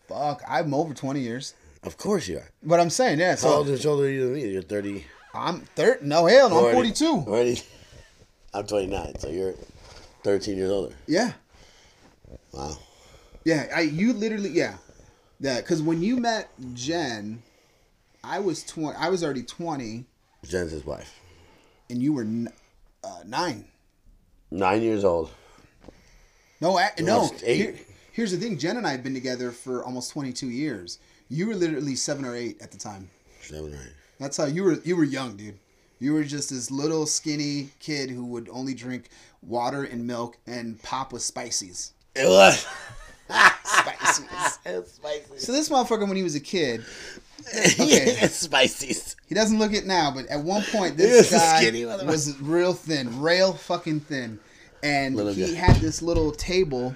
Fuck, 0.09 0.43
I'm 0.49 0.73
over 0.73 0.95
twenty 0.95 1.21
years. 1.21 1.55
Of 1.83 1.97
course 1.99 2.29
you 2.29 2.39
are. 2.39 2.49
But 2.63 2.81
I'm 2.81 2.89
saying, 2.91 3.19
yeah. 3.19 3.31
How 3.33 3.37
So 3.37 3.49
old 3.55 3.69
is 3.69 3.85
older 3.85 4.05
are 4.05 4.09
you 4.09 4.25
than 4.25 4.35
me? 4.35 4.49
You're 4.49 4.63
thirty. 4.63 5.05
I'm 5.35 5.61
thirty. 5.77 6.05
No 6.07 6.27
hell, 6.27 6.49
no, 6.51 6.57
I'm 6.69 6.73
40 6.75 6.75
forty-two. 6.75 7.23
40. 7.23 7.63
I'm 8.55 8.67
twenty 8.67 8.87
nine, 8.87 9.19
so 9.19 9.29
you're 9.29 9.55
thirteen 10.23 10.57
years 10.57 10.71
older. 10.71 10.95
Yeah, 11.07 11.33
Wow. 12.53 12.77
yeah. 13.45 13.67
I 13.75 13.81
you 13.83 14.13
literally 14.13 14.51
yeah, 14.51 14.77
yeah. 15.41 15.61
Because 15.61 15.83
when 15.83 16.03
you 16.03 16.17
met 16.19 16.51
Jen, 16.75 17.43
I 18.23 18.39
was 18.39 18.63
twenty. 18.65 18.97
I 18.97 19.09
was 19.09 19.25
already 19.25 19.43
twenty, 19.43 20.05
Jen's 20.45 20.71
his 20.71 20.85
wife. 20.87 21.19
and 21.91 22.01
you 22.03 22.13
were 22.13 22.23
n- 22.23 22.53
uh, 23.03 23.23
nine. 23.27 23.65
Nine 24.53 24.83
years 24.83 25.05
old. 25.05 25.31
No, 26.61 26.79
I, 26.79 26.91
no. 27.01 27.29
Eight. 27.45 27.57
Here- 27.57 27.79
here's 28.13 28.31
the 28.31 28.37
thing: 28.39 28.57
Jen 28.57 28.77
and 28.77 28.87
I 28.87 28.93
have 28.93 29.03
been 29.03 29.15
together 29.15 29.51
for 29.51 29.83
almost 29.85 30.13
twenty-two 30.13 30.49
years. 30.51 30.99
You 31.29 31.49
were 31.49 31.55
literally 31.57 31.97
seven 31.97 32.25
or 32.25 32.37
eight 32.37 32.63
at 32.63 32.71
the 32.71 32.79
time. 32.79 33.11
Seven 33.43 33.75
or 33.75 33.79
eight. 33.79 33.93
That's 34.19 34.37
how 34.37 34.47
you 34.47 34.63
were. 34.65 34.75
You 34.85 34.97
were 34.97 35.05
young, 35.05 35.37
dude. 35.37 35.59
You 36.01 36.13
were 36.15 36.25
just 36.25 36.51
this 36.51 36.71
little 36.71 37.07
skinny 37.07 37.71
kid 37.81 38.11
who 38.11 38.25
would 38.27 38.49
only 38.51 38.75
drink 38.75 39.09
water 39.43 39.85
and 39.85 40.07
milk 40.07 40.37
and 40.47 40.81
pop 40.83 41.13
with 41.13 41.23
spices. 41.23 41.93
It 42.15 42.29
was. 42.29 42.67
Spices. 43.65 44.25
it's 44.67 44.93
spicy. 44.93 45.39
So 45.39 45.53
this 45.53 45.69
motherfucker, 45.69 46.07
when 46.07 46.17
he 46.17 46.23
was 46.23 46.35
a 46.35 46.41
kid, 46.41 46.85
Okay. 47.49 48.17
it's 48.21 48.37
spicy. 48.37 48.95
he 49.27 49.35
doesn't 49.35 49.59
look 49.59 49.73
it 49.73 49.87
now, 49.87 50.11
but 50.15 50.27
at 50.27 50.41
one 50.41 50.63
point, 50.65 50.97
this 50.99 51.31
guy 51.31 51.71
was 52.05 52.39
real 52.41 52.73
thin, 52.73 53.21
rail 53.21 53.53
fucking 53.55 54.01
thin, 54.01 54.39
and 54.83 55.17
Little 55.17 55.33
he 55.33 55.55
guy. 55.55 55.61
had 55.61 55.77
this 55.77 56.03
little 56.03 56.33
table 56.33 56.95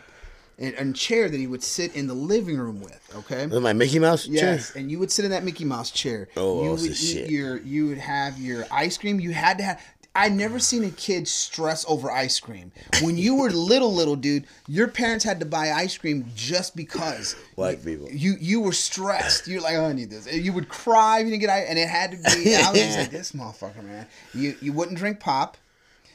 and, 0.58 0.74
and 0.74 0.96
chair 0.96 1.28
that 1.28 1.36
he 1.38 1.46
would 1.46 1.62
sit 1.62 1.94
in 1.94 2.06
the 2.06 2.14
living 2.14 2.58
room 2.58 2.80
with. 2.80 3.00
Okay. 3.16 3.46
With 3.46 3.62
my 3.62 3.72
Mickey 3.72 3.98
Mouse 3.98 4.26
Yes, 4.26 4.72
chair. 4.72 4.80
and 4.82 4.90
you 4.90 4.98
would 4.98 5.10
sit 5.10 5.24
in 5.24 5.30
that 5.30 5.44
Mickey 5.44 5.64
Mouse 5.64 5.90
chair. 5.90 6.28
Oh, 6.36 6.64
you 6.64 6.70
would 6.70 6.80
eat 6.80 6.94
shit. 6.94 7.30
your 7.30 7.58
you 7.58 7.86
would 7.88 7.98
have 7.98 8.38
your 8.38 8.66
ice 8.70 8.98
cream. 8.98 9.20
You 9.20 9.32
had 9.32 9.58
to 9.58 9.64
have 9.64 9.80
I 10.14 10.28
never 10.28 10.58
seen 10.58 10.82
a 10.82 10.90
kid 10.90 11.28
stress 11.28 11.84
over 11.86 12.10
ice 12.10 12.40
cream. 12.40 12.72
When 13.02 13.16
you 13.16 13.36
were 13.36 13.50
little 13.70 13.94
little 13.94 14.16
dude, 14.16 14.46
your 14.66 14.88
parents 14.88 15.24
had 15.24 15.38
to 15.40 15.46
buy 15.46 15.70
ice 15.70 15.96
cream 15.96 16.26
just 16.34 16.74
because. 16.74 17.36
White 17.54 17.84
people. 17.84 18.08
You 18.10 18.34
you 18.40 18.60
were 18.60 18.72
stressed. 18.72 19.46
You're 19.46 19.60
like, 19.60 19.76
oh, 19.76 19.84
I 19.84 19.92
need 19.92 20.10
this. 20.10 20.26
You 20.32 20.52
would 20.54 20.68
cry 20.68 21.20
if 21.20 21.26
you 21.26 21.30
didn't 21.30 21.42
get 21.42 21.50
ice, 21.50 21.66
and 21.68 21.78
it 21.78 21.88
had 21.88 22.10
to 22.12 22.16
be. 22.16 22.56
I 22.56 22.70
was 22.72 22.96
like, 22.96 23.10
this 23.10 23.30
motherfucker, 23.32 23.84
man. 23.84 24.06
You 24.34 24.56
you 24.60 24.72
wouldn't 24.72 24.98
drink 24.98 25.20
pop. 25.20 25.56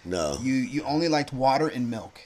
No. 0.04 0.38
You 0.42 0.54
you 0.54 0.84
only 0.84 1.08
liked 1.08 1.32
water 1.32 1.68
and 1.70 1.90
milk. 1.90 2.20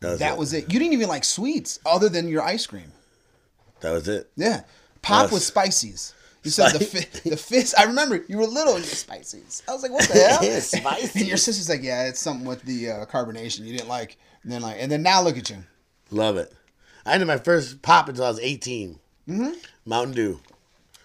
That 0.00 0.20
it. 0.20 0.38
was 0.38 0.52
it. 0.52 0.72
You 0.72 0.78
didn't 0.78 0.92
even 0.94 1.08
like 1.08 1.24
sweets 1.24 1.80
other 1.84 2.08
than 2.08 2.28
your 2.28 2.42
ice 2.42 2.66
cream. 2.66 2.92
That 3.80 3.90
was 3.92 4.08
it. 4.08 4.30
Yeah, 4.36 4.62
pop 5.02 5.32
was 5.32 5.44
spices. 5.46 6.14
You 6.44 6.50
said 6.52 6.72
the 6.72 6.84
fi- 6.84 7.28
the 7.28 7.36
fist. 7.36 7.74
I 7.78 7.84
remember 7.84 8.24
you 8.28 8.38
were 8.38 8.46
little 8.46 8.76
and 8.76 8.84
you 8.84 8.90
spices. 8.90 9.62
I 9.68 9.72
was 9.72 9.82
like, 9.82 9.92
what 9.92 10.08
the 10.08 10.14
hell? 10.28 10.44
Yeah, 10.44 10.60
spices. 10.60 11.16
And 11.16 11.26
your 11.26 11.36
sister's 11.36 11.68
like, 11.68 11.82
yeah, 11.82 12.08
it's 12.08 12.20
something 12.20 12.46
with 12.46 12.62
the 12.62 12.90
uh, 12.90 13.06
carbonation 13.06 13.64
you 13.64 13.76
didn't 13.76 13.88
like. 13.88 14.16
And 14.42 14.52
then 14.52 14.62
like, 14.62 14.76
and 14.78 14.90
then 14.90 15.02
now 15.02 15.20
look 15.22 15.36
at 15.36 15.50
you. 15.50 15.58
Love 16.10 16.36
it. 16.36 16.52
I 17.04 17.18
did 17.18 17.26
my 17.26 17.38
first 17.38 17.82
pop 17.82 18.08
until 18.08 18.24
I 18.24 18.28
was 18.28 18.40
18. 18.40 18.98
Mm-hmm. 19.28 19.50
Mountain 19.84 20.14
Dew. 20.14 20.40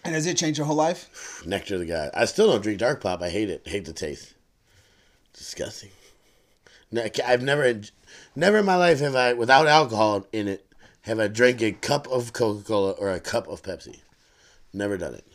And 0.05 0.13
has 0.13 0.25
it 0.25 0.37
changed 0.37 0.57
your 0.57 0.67
whole 0.67 0.75
life? 0.75 1.41
Nectar 1.45 1.75
of 1.75 1.81
the 1.81 1.85
God. 1.87 2.11
I 2.13 2.25
still 2.25 2.51
don't 2.51 2.61
drink 2.61 2.79
dark 2.79 3.01
pop. 3.01 3.21
I 3.21 3.29
hate 3.29 3.49
it. 3.49 3.67
Hate 3.67 3.85
the 3.85 3.93
taste. 3.93 4.33
Disgusting. 5.33 5.89
I've 7.25 7.41
never, 7.41 7.81
never 8.35 8.57
in 8.59 8.65
my 8.65 8.75
life 8.75 8.99
have 8.99 9.15
I, 9.15 9.33
without 9.33 9.67
alcohol 9.67 10.25
in 10.31 10.47
it, 10.47 10.65
have 11.01 11.19
I 11.19 11.27
drank 11.27 11.61
a 11.61 11.71
cup 11.71 12.07
of 12.07 12.33
Coca 12.33 12.63
Cola 12.63 12.91
or 12.91 13.09
a 13.11 13.19
cup 13.19 13.47
of 13.47 13.61
Pepsi. 13.61 13.99
Never 14.73 14.97
done 14.97 15.13
it. 15.13 15.25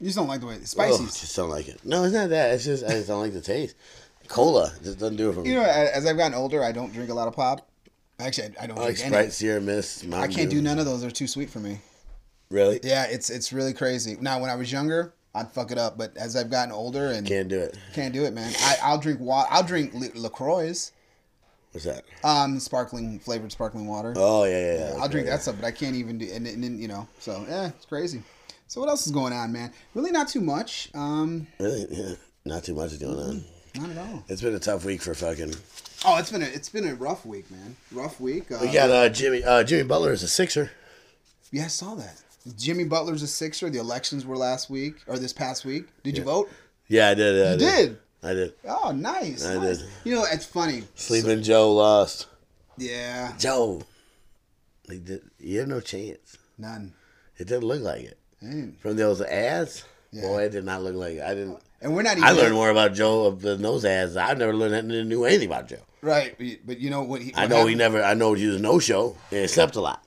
You 0.00 0.06
just 0.06 0.16
don't 0.16 0.26
like 0.28 0.40
the 0.40 0.46
way 0.48 0.54
it's 0.56 0.74
Oh, 0.76 0.82
spicy. 0.96 1.04
just 1.04 1.36
don't 1.36 1.50
like 1.50 1.68
it. 1.68 1.80
No, 1.84 2.02
it's 2.04 2.14
not 2.14 2.30
that. 2.30 2.54
It's 2.54 2.64
just 2.64 2.84
I 2.84 2.90
just 2.90 3.08
don't 3.08 3.20
like 3.20 3.32
the 3.32 3.40
taste. 3.40 3.76
Cola 4.28 4.72
just 4.82 4.98
doesn't 4.98 5.16
do 5.16 5.30
it 5.30 5.34
for 5.34 5.40
me. 5.42 5.50
You 5.50 5.56
know, 5.56 5.62
as 5.64 6.06
I've 6.06 6.16
gotten 6.16 6.34
older, 6.34 6.64
I 6.64 6.72
don't 6.72 6.92
drink 6.92 7.10
a 7.10 7.14
lot 7.14 7.28
of 7.28 7.34
pop. 7.34 7.68
Actually, 8.18 8.56
I 8.60 8.64
I 8.64 8.66
don't 8.66 8.78
I 8.78 8.82
like 8.82 8.96
drink 8.96 9.08
Sprite, 9.08 9.22
any. 9.24 9.30
Sierra 9.30 9.60
Mist. 9.60 10.04
I 10.12 10.26
can't 10.28 10.50
Dew. 10.50 10.56
do 10.56 10.62
none 10.62 10.78
of 10.78 10.86
those. 10.86 11.02
They're 11.02 11.10
too 11.10 11.26
sweet 11.26 11.50
for 11.50 11.58
me. 11.60 11.78
Really? 12.50 12.80
Yeah, 12.82 13.04
it's 13.08 13.30
it's 13.30 13.52
really 13.52 13.72
crazy. 13.72 14.16
Now, 14.20 14.40
when 14.40 14.50
I 14.50 14.54
was 14.56 14.70
younger, 14.72 15.12
I'd 15.34 15.50
fuck 15.52 15.70
it 15.70 15.78
up, 15.78 15.96
but 15.98 16.16
as 16.16 16.36
I've 16.36 16.50
gotten 16.50 16.72
older 16.72 17.08
and 17.08 17.26
Can't 17.26 17.48
do 17.48 17.58
it. 17.60 17.76
can't 17.94 18.12
do 18.12 18.24
it, 18.24 18.32
man. 18.34 18.52
I, 18.60 18.76
I'll 18.82 18.98
drink 18.98 19.20
water. 19.20 19.48
I'll 19.50 19.62
drink 19.62 19.92
La- 19.94 20.20
Lacroix, 20.22 20.72
What's 21.72 21.86
that? 21.86 22.04
um, 22.22 22.58
sparkling 22.60 23.18
flavored 23.18 23.50
sparkling 23.52 23.86
water. 23.86 24.12
Oh 24.16 24.44
yeah, 24.44 24.50
yeah. 24.74 24.78
yeah. 24.94 25.00
I'll 25.02 25.08
drink 25.08 25.26
Okay, 25.26 25.36
that 25.36 25.42
stuff, 25.42 25.56
but 25.60 25.66
I 25.66 25.70
can't 25.72 25.96
even 25.96 26.18
do. 26.18 26.28
And, 26.32 26.46
and, 26.46 26.62
and 26.64 26.78
you 26.80 26.88
know, 26.88 27.08
so 27.18 27.44
yeah, 27.48 27.68
it's 27.68 27.86
crazy. 27.86 28.22
So 28.68 28.80
what 28.80 28.88
else 28.90 29.06
is 29.06 29.12
going 29.12 29.32
on, 29.32 29.52
man? 29.52 29.72
Really, 29.94 30.10
not 30.10 30.28
too 30.28 30.40
much. 30.40 30.88
Um. 30.94 31.46
Really? 31.58 31.86
Yeah. 31.90 32.14
Not 32.44 32.64
too 32.64 32.74
much 32.74 32.92
is 32.92 32.98
going 32.98 33.18
on. 33.18 33.44
not 33.76 33.90
at 33.90 33.98
all. 33.98 34.24
It's 34.28 34.42
been 34.42 34.54
a 34.54 34.58
tough 34.58 34.84
week 34.84 35.00
for 35.02 35.14
fucking. 35.14 35.54
Oh, 36.04 36.18
it's 36.18 36.30
been 36.32 36.42
a 36.42 36.46
it's 36.46 36.68
been 36.68 36.86
a 36.88 36.94
rough 36.94 37.24
week, 37.24 37.50
man. 37.50 37.76
Rough 37.92 38.20
week. 38.20 38.50
Uh, 38.50 38.58
We 38.60 38.72
got 38.72 38.90
uh, 38.90 39.08
Jimmy. 39.08 39.42
Uh, 39.44 39.62
Jimmy 39.64 39.84
Butler 39.84 40.12
is 40.12 40.22
a 40.22 40.28
Sixer. 40.28 40.70
Yeah, 41.52 41.64
I 41.64 41.68
saw 41.68 41.94
that. 41.94 42.20
Jimmy 42.58 42.84
Butler's 42.84 43.22
a 43.22 43.26
Sixer. 43.28 43.70
The 43.70 43.78
elections 43.78 44.26
were 44.26 44.36
last 44.36 44.68
week 44.68 44.96
or 45.06 45.18
this 45.18 45.32
past 45.32 45.64
week. 45.64 45.84
Did 46.02 46.18
you 46.18 46.24
vote? 46.24 46.50
Yeah, 46.88 47.10
I 47.10 47.14
did. 47.14 47.46
I 47.46 47.52
You 47.52 47.58
did. 47.58 47.86
did. 47.88 47.98
I 48.22 48.34
did. 48.34 48.54
Oh, 48.68 48.92
nice. 48.92 49.44
I 49.44 49.54
nice. 49.56 49.78
did. 49.78 49.88
You 50.04 50.14
know, 50.16 50.24
it's 50.30 50.46
funny. 50.46 50.84
Sleeping 50.94 51.42
Joe 51.42 51.72
lost. 51.72 52.26
Yeah, 52.78 53.32
Joe. 53.38 53.82
He 54.88 54.98
did. 54.98 55.22
You 55.38 55.60
have 55.60 55.68
no 55.68 55.80
chance. 55.80 56.36
none. 56.58 56.94
It 57.38 57.48
didn't 57.48 57.64
look 57.64 57.82
like 57.82 58.02
it. 58.02 58.18
Ain't. 58.42 58.80
From 58.80 58.96
those 58.96 59.20
ads, 59.20 59.84
Yeah. 60.12 60.22
boy, 60.22 60.42
it 60.44 60.50
did 60.52 60.64
not 60.64 60.82
look 60.82 60.94
like 60.94 61.14
it. 61.16 61.22
I 61.22 61.34
didn't. 61.34 61.58
And 61.80 61.94
we're 61.94 62.02
not 62.02 62.12
even. 62.18 62.24
I 62.24 62.32
learned 62.32 62.54
more 62.54 62.70
about 62.70 62.94
Joe 62.94 63.24
of 63.26 63.40
the 63.40 63.56
those 63.56 63.84
ads. 63.84 64.16
I 64.16 64.34
never 64.34 64.54
learned 64.54 64.74
anything, 64.74 65.08
knew 65.08 65.24
anything 65.24 65.48
about 65.48 65.68
Joe. 65.68 65.80
Right, 66.02 66.36
but- 66.64 66.78
you 66.80 66.90
know 66.90 67.02
what? 67.02 67.22
He, 67.22 67.34
I 67.34 67.42
what 67.42 67.50
know 67.50 67.66
he 67.66 67.74
never. 67.74 68.02
I 68.02 68.14
know 68.14 68.34
he 68.34 68.46
was 68.46 68.60
no 68.60 68.78
show 68.78 69.16
and 69.32 69.48
slept 69.50 69.76
a 69.76 69.80
lot. 69.80 70.04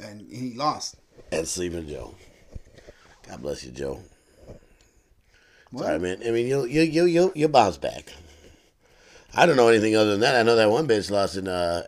and 0.00 0.20
he 0.30 0.54
lost. 0.54 0.96
And 1.32 1.46
sleeping 1.46 1.86
Joe. 1.88 2.14
God 3.28 3.42
bless 3.42 3.64
you, 3.64 3.70
Joe. 3.72 4.00
What? 5.70 5.84
Sorry, 5.84 5.98
man. 5.98 6.18
I 6.26 6.30
mean, 6.30 6.46
you 6.46 6.64
you 6.64 6.82
you 6.82 7.04
you 7.04 7.32
you 7.34 7.48
bounce 7.48 7.78
back. 7.78 8.12
I 9.34 9.46
don't 9.46 9.56
know 9.56 9.68
anything 9.68 9.94
other 9.94 10.10
than 10.12 10.20
that. 10.20 10.34
I 10.34 10.42
know 10.42 10.56
that 10.56 10.70
one 10.70 10.88
bitch 10.88 11.10
lost 11.10 11.36
in 11.36 11.46
uh, 11.46 11.84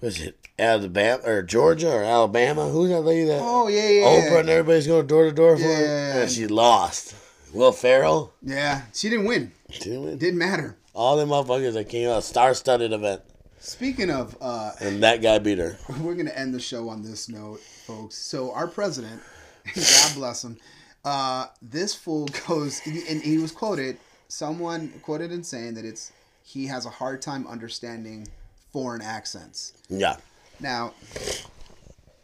was 0.00 0.20
it 0.20 0.36
Alabama 0.58 1.22
or 1.24 1.42
Georgia 1.42 1.90
or 1.90 2.02
Alabama? 2.04 2.68
Who's 2.68 2.90
that 2.90 3.00
lady 3.00 3.24
that 3.26 3.40
Oh 3.42 3.68
yeah, 3.68 3.88
yeah, 3.88 4.06
Oprah 4.06 4.30
yeah. 4.30 4.38
and 4.40 4.48
everybody's 4.50 4.86
going 4.86 5.06
door 5.06 5.24
to 5.24 5.32
door 5.32 5.56
for 5.56 5.64
her? 5.64 5.68
Yeah. 5.70 6.16
And 6.22 6.30
she 6.30 6.46
lost. 6.46 7.16
Will 7.52 7.72
Ferrell. 7.72 8.32
Yeah, 8.42 8.82
she 8.94 9.10
didn't 9.10 9.26
win. 9.26 9.52
She 9.70 9.80
didn't 9.80 10.04
win. 10.04 10.18
Didn't 10.18 10.38
matter. 10.38 10.76
All 10.94 11.16
them 11.16 11.30
motherfuckers 11.30 11.74
that 11.74 11.88
came 11.88 12.08
out, 12.08 12.22
star-studded 12.22 12.92
event, 12.92 13.22
Speaking 13.64 14.10
of, 14.10 14.36
uh, 14.40 14.72
and 14.80 15.04
that 15.04 15.22
guy 15.22 15.38
beat 15.38 15.58
her. 15.58 15.78
we're 16.00 16.16
gonna 16.16 16.30
end 16.30 16.52
the 16.52 16.58
show 16.58 16.88
on 16.88 17.02
this 17.02 17.28
note, 17.28 17.60
folks. 17.86 18.16
So 18.16 18.52
our 18.52 18.66
president, 18.66 19.22
God 19.74 20.14
bless 20.16 20.42
him, 20.42 20.56
uh, 21.04 21.46
this 21.60 21.94
fool 21.94 22.28
goes, 22.48 22.80
and 22.86 23.22
he 23.22 23.38
was 23.38 23.52
quoted. 23.52 23.98
Someone 24.28 24.88
quoted 25.02 25.30
in 25.32 25.44
saying 25.44 25.74
that 25.74 25.84
it's 25.84 26.12
he 26.42 26.66
has 26.66 26.86
a 26.86 26.90
hard 26.90 27.22
time 27.22 27.46
understanding 27.46 28.26
foreign 28.72 29.02
accents. 29.02 29.74
Yeah. 29.88 30.16
Now, 30.60 30.94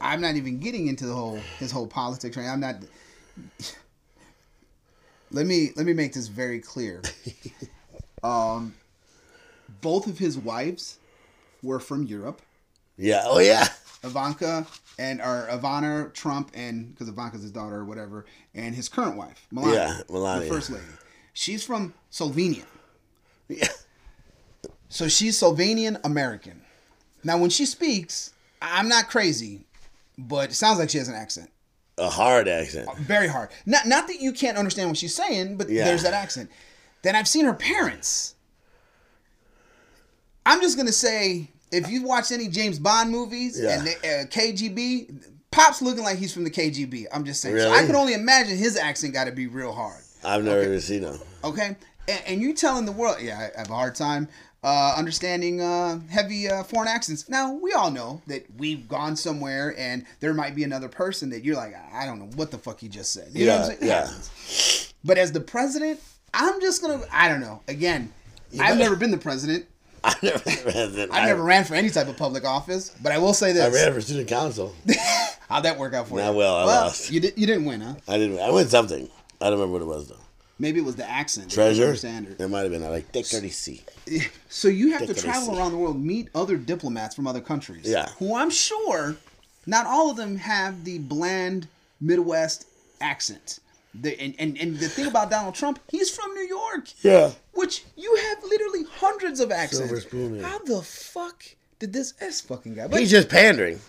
I'm 0.00 0.20
not 0.20 0.36
even 0.36 0.58
getting 0.58 0.88
into 0.88 1.06
the 1.06 1.14
whole 1.14 1.40
his 1.58 1.70
whole 1.70 1.86
politics. 1.86 2.36
Right? 2.36 2.46
I'm 2.46 2.60
not. 2.60 2.76
Let 5.30 5.44
me 5.44 5.72
let 5.76 5.84
me 5.84 5.92
make 5.92 6.14
this 6.14 6.26
very 6.28 6.58
clear. 6.58 7.02
Um, 8.22 8.74
both 9.80 10.06
of 10.06 10.18
his 10.18 10.36
wives 10.36 10.98
were 11.62 11.80
from 11.80 12.04
Europe. 12.04 12.42
Yeah. 12.98 13.22
Oh 13.24 13.38
yeah. 13.38 13.68
Ivanka 14.04 14.66
and 14.98 15.20
or 15.20 15.48
Ivana 15.50 16.12
Trump 16.12 16.50
and 16.54 16.92
because 16.92 17.08
Ivanka's 17.08 17.42
his 17.42 17.52
daughter 17.52 17.76
or 17.76 17.84
whatever, 17.84 18.26
and 18.54 18.74
his 18.74 18.88
current 18.88 19.16
wife 19.16 19.46
Melania, 19.50 19.74
Yeah, 19.74 20.00
Melania. 20.10 20.48
the 20.48 20.54
first 20.54 20.70
lady. 20.70 20.84
She's 21.32 21.64
from 21.64 21.94
Slovenia, 22.10 22.64
Yeah. 23.48 23.68
so 24.88 25.06
she's 25.08 25.40
Slovenian 25.40 26.00
American. 26.04 26.62
Now, 27.24 27.38
when 27.38 27.50
she 27.50 27.64
speaks, 27.66 28.32
I'm 28.62 28.88
not 28.88 29.08
crazy, 29.08 29.66
but 30.16 30.50
it 30.50 30.54
sounds 30.54 30.78
like 30.80 30.90
she 30.90 30.98
has 30.98 31.08
an 31.08 31.14
accent. 31.14 31.50
A 31.98 32.08
hard 32.08 32.46
accent. 32.48 32.88
Very 32.98 33.26
hard. 33.28 33.50
Not 33.66 33.86
not 33.86 34.06
that 34.08 34.20
you 34.20 34.32
can't 34.32 34.56
understand 34.58 34.88
what 34.88 34.96
she's 34.96 35.14
saying, 35.14 35.56
but 35.56 35.68
Yeah. 35.68 35.84
there's 35.84 36.02
that 36.04 36.14
accent. 36.14 36.50
Then 37.02 37.14
I've 37.16 37.28
seen 37.28 37.44
her 37.44 37.54
parents. 37.54 38.34
I'm 40.46 40.60
just 40.60 40.76
gonna 40.76 40.92
say, 40.92 41.50
if 41.72 41.88
you've 41.90 42.04
watched 42.04 42.32
any 42.32 42.48
James 42.48 42.78
Bond 42.78 43.10
movies 43.10 43.58
Yeah. 43.60 43.78
and 43.78 43.86
they, 43.86 43.94
uh, 43.94 44.24
KGB, 44.26 45.22
Pop's 45.50 45.80
looking 45.82 46.04
like 46.04 46.18
he's 46.18 46.32
from 46.32 46.44
the 46.44 46.50
KGB. 46.50 47.06
I'm 47.12 47.24
just 47.24 47.40
saying. 47.40 47.58
So 47.58 47.70
I 47.72 47.84
can 47.86 47.96
only 47.96 48.14
imagine 48.14 48.56
his 48.56 48.76
accent 48.76 49.12
got 49.14 49.24
to 49.24 49.32
be 49.32 49.46
real 49.46 49.72
hard. 49.72 50.02
I've 50.24 50.44
never 50.44 50.62
even 50.62 50.80
seen 50.80 51.02
him. 51.02 51.18
Okay, 51.44 51.76
and, 52.08 52.22
and 52.26 52.40
you 52.40 52.52
telling 52.54 52.84
the 52.86 52.92
world, 52.92 53.16
yeah, 53.20 53.50
I 53.54 53.58
have 53.58 53.70
a 53.70 53.74
hard 53.74 53.94
time 53.94 54.28
uh, 54.64 54.94
understanding 54.98 55.60
uh, 55.60 56.00
heavy 56.10 56.48
uh, 56.48 56.64
foreign 56.64 56.88
accents. 56.88 57.28
Now 57.28 57.52
we 57.52 57.72
all 57.72 57.90
know 57.92 58.20
that 58.26 58.44
we've 58.56 58.88
gone 58.88 59.14
somewhere 59.14 59.74
and 59.78 60.04
there 60.20 60.34
might 60.34 60.56
be 60.56 60.64
another 60.64 60.88
person 60.88 61.30
that 61.30 61.44
you're 61.44 61.54
like, 61.56 61.74
I 61.92 62.04
don't 62.04 62.18
know 62.18 62.28
what 62.34 62.50
the 62.50 62.58
fuck 62.58 62.80
he 62.80 62.88
just 62.88 63.12
said. 63.12 63.28
You 63.32 63.46
know 63.46 63.58
what 63.60 63.70
I'm 63.80 63.86
Yeah, 63.86 64.04
saying? 64.06 64.82
Yeah. 64.88 64.92
But 65.04 65.16
as 65.18 65.30
the 65.30 65.40
president, 65.40 66.00
I'm 66.34 66.60
just 66.60 66.82
gonna, 66.82 67.00
I 67.12 67.28
don't 67.28 67.40
know. 67.40 67.62
Again, 67.68 68.12
I've 68.54 68.58
better- 68.58 68.78
never 68.80 68.96
been 68.96 69.12
the 69.12 69.16
president. 69.18 69.66
I 70.04 70.14
never 70.22 70.42
ran. 70.66 71.10
I've 71.10 71.28
never 71.28 71.42
ran 71.42 71.64
for 71.64 71.74
any 71.74 71.90
type 71.90 72.08
of 72.08 72.16
public 72.16 72.44
office. 72.44 72.94
But 73.02 73.12
I 73.12 73.18
will 73.18 73.34
say 73.34 73.52
this: 73.52 73.64
I 73.64 73.84
ran 73.84 73.92
for 73.94 74.00
student 74.00 74.28
council. 74.28 74.74
how'd 75.48 75.64
that 75.64 75.78
work 75.78 75.94
out 75.94 76.08
for 76.08 76.18
you? 76.18 76.24
Not 76.24 76.32
you? 76.32 76.38
well, 76.38 76.56
I 76.56 76.64
lost. 76.64 77.10
You, 77.10 77.20
did, 77.20 77.34
you 77.36 77.46
didn't 77.46 77.64
win, 77.64 77.80
huh? 77.80 77.94
I 78.06 78.18
didn't. 78.18 78.38
I 78.38 78.50
win 78.50 78.68
something. 78.68 79.08
I 79.40 79.44
don't 79.50 79.58
remember 79.58 79.74
what 79.74 79.82
it 79.82 79.86
was 79.86 80.08
though. 80.08 80.16
Maybe 80.60 80.80
it 80.80 80.84
was 80.84 80.96
the 80.96 81.08
accent. 81.08 81.50
that 81.50 81.56
you 81.56 81.62
didn't 81.62 81.76
Treasure. 81.76 81.84
understand 81.84 82.36
it. 82.38 82.48
Might 82.48 82.60
have 82.62 82.72
been. 82.72 82.82
I 82.82 82.88
like 82.88 83.14
C. 83.24 83.82
So 84.48 84.66
you 84.68 84.92
have 84.92 85.06
to 85.06 85.14
travel 85.14 85.56
around 85.56 85.70
the 85.72 85.78
world, 85.78 86.02
meet 86.02 86.28
other 86.34 86.56
diplomats 86.56 87.14
from 87.14 87.28
other 87.28 87.40
countries. 87.40 87.84
Yeah. 87.84 88.08
Who 88.18 88.34
I'm 88.34 88.50
sure 88.50 89.16
not 89.66 89.86
all 89.86 90.10
of 90.10 90.16
them 90.16 90.36
have 90.36 90.84
the 90.84 90.98
bland 90.98 91.68
Midwest 92.00 92.66
accent. 93.00 93.60
The, 93.94 94.20
and, 94.20 94.34
and, 94.38 94.56
and 94.58 94.76
the 94.78 94.88
thing 94.88 95.06
about 95.06 95.30
Donald 95.30 95.54
Trump, 95.54 95.80
he's 95.88 96.10
from 96.10 96.32
New 96.34 96.46
York. 96.46 96.88
Yeah. 97.02 97.32
Which 97.54 97.84
you 97.96 98.14
have 98.28 98.44
literally 98.44 98.84
hundreds 98.90 99.40
of 99.40 99.50
accents. 99.50 99.88
Silver 99.88 100.00
spoon, 100.00 100.36
yeah. 100.36 100.46
How 100.46 100.58
the 100.60 100.82
fuck 100.82 101.42
did 101.78 101.92
this 101.92 102.14
S 102.20 102.40
fucking 102.42 102.74
guy? 102.74 102.86
But 102.86 103.00
He's 103.00 103.10
just 103.10 103.28
pandering. 103.28 103.80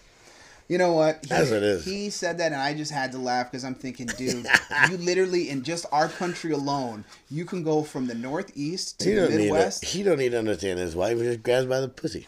you 0.68 0.78
know 0.78 0.94
what? 0.94 1.20
He, 1.24 1.28
That's 1.28 1.50
what 1.50 1.58
it 1.58 1.64
is. 1.64 1.86
He 1.86 2.10
said 2.10 2.38
that, 2.38 2.54
and 2.54 2.62
I 2.62 2.74
just 2.74 2.92
had 2.92 3.12
to 3.12 3.18
laugh 3.18 3.52
because 3.52 3.64
I'm 3.66 3.76
thinking, 3.76 4.08
dude, 4.08 4.46
you 4.90 4.98
literally 4.98 5.50
in 5.50 5.64
just 5.64 5.86
our 5.92 6.08
country 6.08 6.52
alone, 6.54 7.04
you 7.30 7.44
can 7.46 7.62
go 7.62 7.84
from 7.84 8.08
the 8.08 8.16
Northeast 8.16 9.00
to 9.02 9.10
He 9.10 9.16
the 9.16 9.22
don't 9.22 9.30
need. 9.32 9.38
To, 9.38 9.44
Midwest. 9.44 9.86
he 9.86 10.02
don't 10.04 10.18
need 10.18 10.30
to 10.32 10.40
understand 10.40 10.80
his 10.80 10.96
wife. 10.96 11.18
He 11.18 11.24
just 11.24 11.44
grabs 11.44 11.66
by 11.68 11.82
the 11.82 11.90
pussy. 11.90 12.26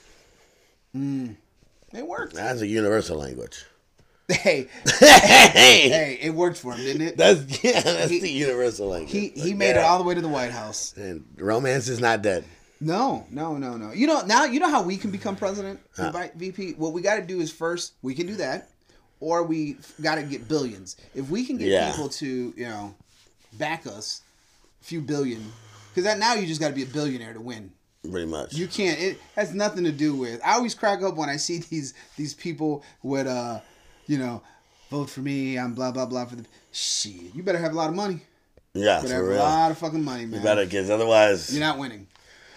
Mm. 0.95 1.36
It 1.93 2.05
works. 2.07 2.34
That's 2.34 2.62
a 2.62 2.67
universal 2.67 3.17
language. 3.17 3.65
Hey, 4.32 4.67
hey, 5.00 5.89
hey, 5.89 6.20
it 6.22 6.34
worked 6.34 6.58
for 6.58 6.74
him, 6.74 6.84
didn't 6.86 7.02
it? 7.02 7.17
that's 7.17 7.63
yeah. 7.63 7.82
That's 7.82 8.10
He- 8.12 8.20
the 8.20 8.32
universal 8.32 8.88
language. 8.89 9.12
He 9.12 9.30
he 9.30 9.50
Like, 9.50 9.58
made 9.58 9.72
it 9.72 9.78
all 9.80 9.98
the 9.98 10.04
way 10.04 10.15
to 10.15 10.22
the 10.22 10.28
White 10.30 10.52
House. 10.52 10.94
And 10.98 11.26
romance 11.38 11.88
is 11.88 12.00
not 12.00 12.22
dead. 12.22 12.44
No, 12.80 13.28
no, 13.30 13.58
no, 13.58 13.78
no. 13.78 13.91
You 13.91 14.08
know 14.08 14.22
now 14.26 14.46
you 14.46 14.60
know 14.60 14.70
how 14.70 14.82
we 14.82 14.98
can 14.98 15.12
become 15.12 15.36
president, 15.36 15.80
invite 15.98 16.36
VP. 16.36 16.74
What 16.74 16.94
we 16.94 17.02
got 17.02 17.15
to 17.17 17.22
do 17.22 17.39
is 17.39 17.52
first 17.52 17.94
we 18.02 18.15
can 18.15 18.26
do 18.26 18.36
that, 18.36 18.70
or 19.20 19.44
we 19.44 19.78
got 20.02 20.15
to 20.15 20.24
get 20.24 20.48
billions. 20.48 20.96
If 21.13 21.30
we 21.30 21.46
can 21.46 21.58
get 21.58 21.67
Yeah. 21.67 21.91
people 21.91 22.10
to 22.10 22.54
you 22.58 22.65
know 22.65 22.96
back 23.54 23.86
us, 23.86 24.22
a 24.82 24.86
few 24.86 25.02
billion, 25.02 25.52
because 25.89 26.06
that 26.06 26.17
now 26.17 26.34
you 26.34 26.48
just 26.48 26.60
got 26.60 26.70
to 26.70 26.76
be 26.76 26.84
a 26.84 26.88
billionaire 26.88 27.34
to 27.34 27.41
win. 27.41 27.72
Pretty 28.10 28.26
much. 28.26 28.54
You 28.56 28.67
can't. 28.67 29.00
It 29.00 29.20
has 29.36 29.54
nothing 29.54 29.84
to 29.84 29.91
do 29.91 30.15
with. 30.15 30.41
I 30.44 30.54
always 30.54 30.74
crack 30.74 31.04
up 31.04 31.15
when 31.15 31.30
I 31.30 31.36
see 31.38 31.60
these 31.60 31.94
these 32.17 32.34
people 32.34 32.84
with 33.04 33.28
uh, 33.28 33.60
you 34.12 34.17
know, 34.17 34.41
vote 34.89 35.10
for 35.10 35.21
me. 35.21 35.58
I'm 35.58 35.74
blah 35.74 35.91
blah 35.91 36.06
blah 36.06 36.26
for 36.26 36.36
the 36.36 36.45
shit. 36.71 37.34
You 37.34 37.43
better 37.43 37.58
have 37.60 37.71
a 37.71 37.76
lot 37.76 37.89
of 37.89 37.95
money. 37.95 38.19
yeah, 38.74 38.97
you 38.97 39.04
better 39.08 39.15
have 39.15 39.26
for 39.26 39.32
a 39.32 39.38
lot 39.38 39.71
of 39.71 39.78
fucking 39.78 40.04
money, 40.04 40.26
man. 40.26 40.39
You 40.39 40.43
better, 40.43 40.65
because 40.65 40.89
otherwise, 40.89 41.52
You're 41.52 41.65
not 41.65 41.78
winning. 41.80 42.08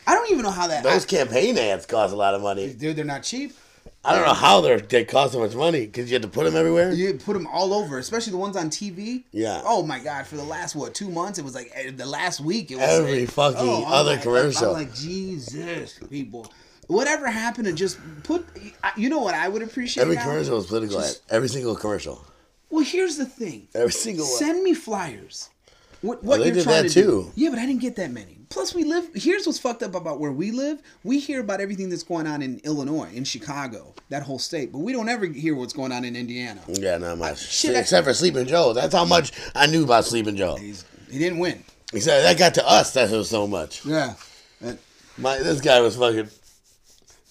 I 0.06 0.14
don't 0.14 0.30
even 0.30 0.42
know 0.42 0.50
how 0.50 0.66
that. 0.66 0.82
those 0.82 1.04
I, 1.04 1.08
campaign 1.08 1.56
ads 1.56 1.86
cost 1.86 2.12
a 2.12 2.16
lot 2.16 2.34
of 2.34 2.42
money. 2.42 2.72
dude, 2.74 2.96
they're 2.96 3.04
not 3.04 3.22
cheap. 3.22 3.54
I 4.06 4.14
don't 4.14 4.26
know 4.26 4.34
how 4.34 4.60
they're, 4.60 4.80
they 4.80 5.04
cost 5.06 5.32
so 5.32 5.38
much 5.40 5.54
money 5.54 5.86
because 5.86 6.10
you 6.10 6.14
had 6.14 6.22
to 6.22 6.28
put 6.28 6.44
them 6.44 6.56
everywhere. 6.56 6.92
You 6.92 7.14
put 7.14 7.32
them 7.32 7.46
all 7.46 7.72
over, 7.72 7.98
especially 7.98 8.32
the 8.32 8.36
ones 8.36 8.54
on 8.54 8.68
TV. 8.68 9.24
Yeah. 9.32 9.62
Oh 9.64 9.82
my 9.82 9.98
god! 9.98 10.26
For 10.26 10.36
the 10.36 10.42
last 10.44 10.74
what 10.74 10.92
two 10.94 11.08
months, 11.08 11.38
it 11.38 11.44
was 11.44 11.54
like 11.54 11.70
eh, 11.74 11.90
the 11.94 12.04
last 12.04 12.40
week. 12.40 12.70
It 12.70 12.76
was 12.76 12.84
Every 13.00 13.20
like, 13.20 13.30
fucking 13.30 13.60
oh, 13.60 13.84
other 13.86 14.16
my- 14.16 14.22
commercial. 14.22 14.68
I'm 14.68 14.72
like 14.74 14.94
Jesus, 14.94 15.98
people. 16.10 16.52
Whatever 16.86 17.28
happened 17.30 17.66
to 17.66 17.72
just 17.72 17.98
put? 18.22 18.46
You 18.96 19.08
know 19.08 19.20
what 19.20 19.34
I 19.34 19.48
would 19.48 19.62
appreciate? 19.62 20.02
Every 20.02 20.16
now? 20.16 20.24
commercial 20.24 20.56
was 20.56 20.66
political. 20.66 21.00
Just- 21.00 21.22
Every 21.30 21.48
single 21.48 21.74
commercial. 21.76 22.24
Well, 22.70 22.84
here's 22.84 23.16
the 23.16 23.26
thing. 23.26 23.68
Every 23.74 23.92
single 23.92 24.26
one. 24.26 24.36
Send 24.38 24.62
me 24.62 24.74
flyers. 24.74 25.48
What, 26.02 26.22
what 26.22 26.40
they 26.40 26.52
you're 26.52 26.62
trying 26.62 26.82
that 26.82 26.90
to 26.92 27.02
do. 27.02 27.32
Yeah, 27.34 27.48
but 27.50 27.58
I 27.58 27.64
didn't 27.66 27.80
get 27.80 27.96
that 27.96 28.10
many. 28.10 28.36
Plus, 28.50 28.74
we 28.74 28.84
live. 28.84 29.08
Here's 29.14 29.46
what's 29.46 29.58
fucked 29.58 29.82
up 29.82 29.94
about 29.94 30.20
where 30.20 30.32
we 30.32 30.50
live. 30.50 30.82
We 31.02 31.18
hear 31.18 31.40
about 31.40 31.60
everything 31.62 31.88
that's 31.88 32.02
going 32.02 32.26
on 32.26 32.42
in 32.42 32.60
Illinois, 32.62 33.10
in 33.14 33.24
Chicago, 33.24 33.94
that 34.10 34.22
whole 34.22 34.38
state, 34.38 34.70
but 34.70 34.78
we 34.80 34.92
don't 34.92 35.08
ever 35.08 35.24
hear 35.24 35.54
what's 35.56 35.72
going 35.72 35.92
on 35.92 36.04
in 36.04 36.14
Indiana. 36.14 36.60
Yeah, 36.68 36.98
not 36.98 37.16
much. 37.18 37.38
shit, 37.38 37.74
I- 37.74 37.78
Except 37.80 38.06
for 38.06 38.12
Sleeping 38.12 38.46
Joe. 38.46 38.74
That's 38.74 38.94
how 38.94 39.04
much 39.06 39.32
I 39.54 39.66
knew 39.66 39.84
about 39.84 40.04
Sleeping 40.04 40.36
Joe. 40.36 40.56
He's, 40.56 40.84
he 41.10 41.18
didn't 41.18 41.38
win. 41.38 41.64
Except 41.92 42.22
that 42.22 42.38
got 42.38 42.54
to 42.54 42.68
us. 42.68 42.92
That 42.92 43.10
was 43.10 43.30
so 43.30 43.46
much. 43.46 43.86
Yeah. 43.86 44.14
That- 44.60 44.78
My 45.16 45.38
this 45.38 45.60
guy 45.60 45.80
was 45.80 45.96
fucking. 45.96 46.28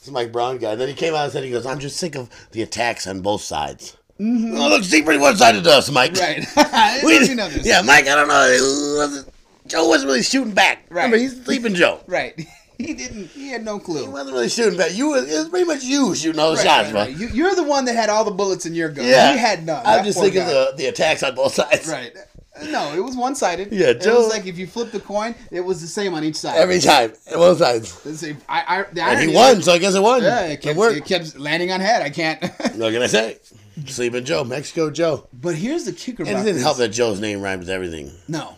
This 0.04 0.12
Mike 0.12 0.34
Braun 0.34 0.58
guy. 0.58 0.76
Then 0.76 0.90
he 0.90 0.94
came 0.94 1.14
out 1.14 1.24
and 1.24 1.32
said, 1.32 1.46
"He 1.46 1.52
goes, 1.52 1.66
I'm 1.66 1.80
just 1.80 1.96
sick 1.98 2.16
of 2.16 2.30
the 2.52 2.62
attacks 2.62 3.08
on 3.08 3.22
both 3.22 3.42
sides." 3.42 3.96
Mm-hmm. 4.20 4.58
Oh, 4.58 4.68
look, 4.70 4.84
see 4.84 5.02
pretty 5.02 5.20
one 5.20 5.38
sided 5.38 5.64
to 5.64 5.72
us, 5.72 5.90
Mike. 5.90 6.14
right. 6.18 6.46
We, 7.06 7.20
you 7.28 7.36
know 7.36 7.48
this. 7.50 7.66
yeah, 7.66 7.82
Mike. 7.82 8.08
I 8.08 8.16
don't 8.16 8.28
know. 8.28 9.24
Joe 9.66 9.88
wasn't 9.88 10.10
really 10.10 10.24
shooting 10.24 10.54
back. 10.54 10.86
Right. 10.90 11.06
Remember, 11.06 11.18
he's 11.18 11.42
sleeping 11.44 11.74
Joe. 11.74 12.02
Right. 12.08 12.40
He 12.78 12.94
didn't. 12.96 13.28
He 13.28 13.50
had 13.50 13.64
no 13.64 13.80
clue. 13.80 14.02
He 14.02 14.08
wasn't 14.10 14.34
really 14.34 14.50
shooting 14.50 14.78
back. 14.78 14.94
You 14.94 15.10
was, 15.10 15.32
it 15.32 15.38
was 15.38 15.48
pretty 15.50 15.66
much 15.66 15.84
you 15.84 16.14
shooting 16.16 16.40
all 16.42 16.50
the 16.52 16.58
Right, 16.58 16.66
shots, 16.66 16.92
right, 16.92 17.08
right. 17.08 17.18
You, 17.18 17.28
you're 17.28 17.56
the 17.56 17.64
one 17.64 17.86
that 17.86 17.96
had 17.96 18.10
all 18.10 18.26
the 18.26 18.32
bullets 18.32 18.66
in 18.66 18.74
your 18.74 18.90
gun. 18.90 19.06
Yeah, 19.06 19.32
He 19.32 19.38
had 19.38 19.66
none. 19.66 19.82
I'm 19.86 20.04
just 20.04 20.20
thinking 20.20 20.42
guy. 20.42 20.50
the 20.50 20.74
the 20.76 20.86
attacks 20.88 21.24
on 21.24 21.36
both 21.36 21.54
sides. 21.54 21.88
Right. 21.88 22.12
No, 22.70 22.94
it 22.94 23.00
was 23.04 23.16
one 23.18 23.36
sided. 23.36 23.72
Yeah, 23.72 23.88
It 23.88 24.06
was 24.06 24.30
like 24.30 24.46
if 24.46 24.58
you 24.60 24.68
flip 24.68 24.92
the 24.92 25.00
coin, 25.00 25.34
it 25.50 25.62
was 25.62 25.82
the 25.82 25.88
same 25.88 26.14
on 26.14 26.24
each 26.24 26.36
side. 26.36 26.58
Every 26.58 26.80
time, 26.80 27.14
both 27.34 27.58
sides. 27.58 28.06
Let's 28.06 28.20
see, 28.20 28.36
I, 28.48 28.80
I, 28.80 28.84
the 28.94 29.02
And 29.02 29.30
he 29.30 29.36
won, 29.36 29.62
so 29.64 29.74
I 29.74 29.80
guess 29.80 29.96
it 29.96 30.02
won. 30.04 30.22
Yeah, 30.22 30.42
it 30.46 30.62
kept, 30.62 30.78
worked. 30.78 30.98
it 30.98 31.06
kept 31.06 31.38
landing 31.40 31.72
on 31.72 31.80
head. 31.82 32.02
I 32.04 32.10
can't. 32.10 32.40
What 32.76 32.92
can 32.94 33.02
I 33.02 33.08
say? 33.08 33.38
Sleeping 33.88 34.24
Joe, 34.24 34.44
Mexico 34.44 34.92
Joe. 34.92 35.28
but 35.34 35.56
here's 35.56 35.86
the 35.86 35.94
kicker 35.94 36.22
And 36.24 36.32
about 36.32 36.42
it 36.42 36.44
didn't 36.46 36.56
this. 36.58 36.64
help 36.64 36.78
that 36.78 36.90
Joe's 36.90 37.20
name 37.20 37.42
rhymes 37.42 37.62
with 37.62 37.70
everything. 37.70 38.12
No, 38.28 38.56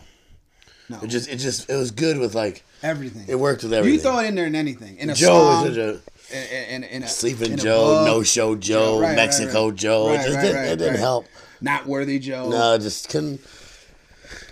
no, 0.90 1.00
It 1.02 1.06
just, 1.08 1.28
it 1.30 1.36
just, 1.36 1.70
it 1.70 1.74
was 1.76 1.90
good 1.90 2.18
with 2.18 2.34
like, 2.34 2.64
everything. 2.82 3.24
it 3.28 3.36
worked 3.36 3.62
with 3.62 3.72
everything. 3.72 3.94
You 3.94 4.00
throw 4.00 4.18
it 4.18 4.26
in 4.26 4.34
there 4.34 4.46
in 4.46 4.54
anything. 4.54 4.98
In 4.98 5.08
a 5.08 5.14
Joe 5.14 5.62
song, 5.62 5.66
is 5.68 5.74
such 5.74 5.78
a 5.78 6.66
in, 6.68 6.82
in, 6.82 6.84
in 6.90 7.02
a 7.02 7.08
sleeping 7.08 7.52
in 7.52 7.58
Joe, 7.58 8.04
no 8.04 8.22
show 8.22 8.56
Joe, 8.56 9.00
right, 9.00 9.08
right, 9.08 9.16
Mexico 9.16 9.68
right. 9.68 9.74
Joe. 9.76 10.08
Right, 10.10 10.20
it 10.20 10.24
just 10.28 10.40
didn't, 10.40 10.64
it 10.64 10.76
didn't 10.76 10.96
help. 10.98 11.26
not 11.62 11.86
worthy 11.86 12.18
Joe. 12.18 12.50
No, 12.50 12.76
just 12.78 13.08
couldn't. 13.08 13.40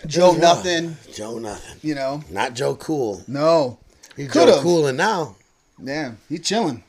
Joe 0.06 0.32
nothing. 0.32 0.96
Joe 1.12 1.38
nothing. 1.38 1.78
You 1.82 1.94
know, 1.94 2.22
Not 2.30 2.54
Joe 2.54 2.74
Cool. 2.76 3.22
no. 3.26 3.78
He's 4.16 4.30
Could've. 4.30 4.56
Joe 4.56 4.62
Coolin 4.62 4.96
now. 4.96 5.34
Yeah, 5.82 6.12
he's 6.28 6.42
chilling. 6.46 6.84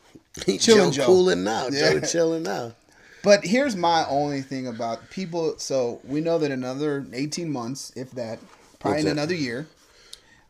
He's 0.46 0.64
chilling 0.64 0.92
Joe 0.92 1.04
Joe. 1.04 1.06
Coolin 1.08 1.44
now. 1.44 1.68
Yeah. 1.70 1.94
Joe 1.94 2.00
chilling 2.02 2.44
now. 2.44 2.74
But 3.24 3.44
here's 3.44 3.76
my 3.76 4.06
only 4.08 4.42
thing 4.44 4.68
about 4.68 5.10
people. 5.10 5.56
So 5.58 6.00
we 6.04 6.22
know 6.22 6.38
that 6.38 6.52
another 6.52 7.04
18 7.12 7.52
months, 7.52 7.92
if 7.96 8.12
that, 8.12 8.38
probably 8.80 8.98
What's 8.98 9.00
in 9.00 9.06
that? 9.06 9.12
another 9.14 9.34
year, 9.34 9.66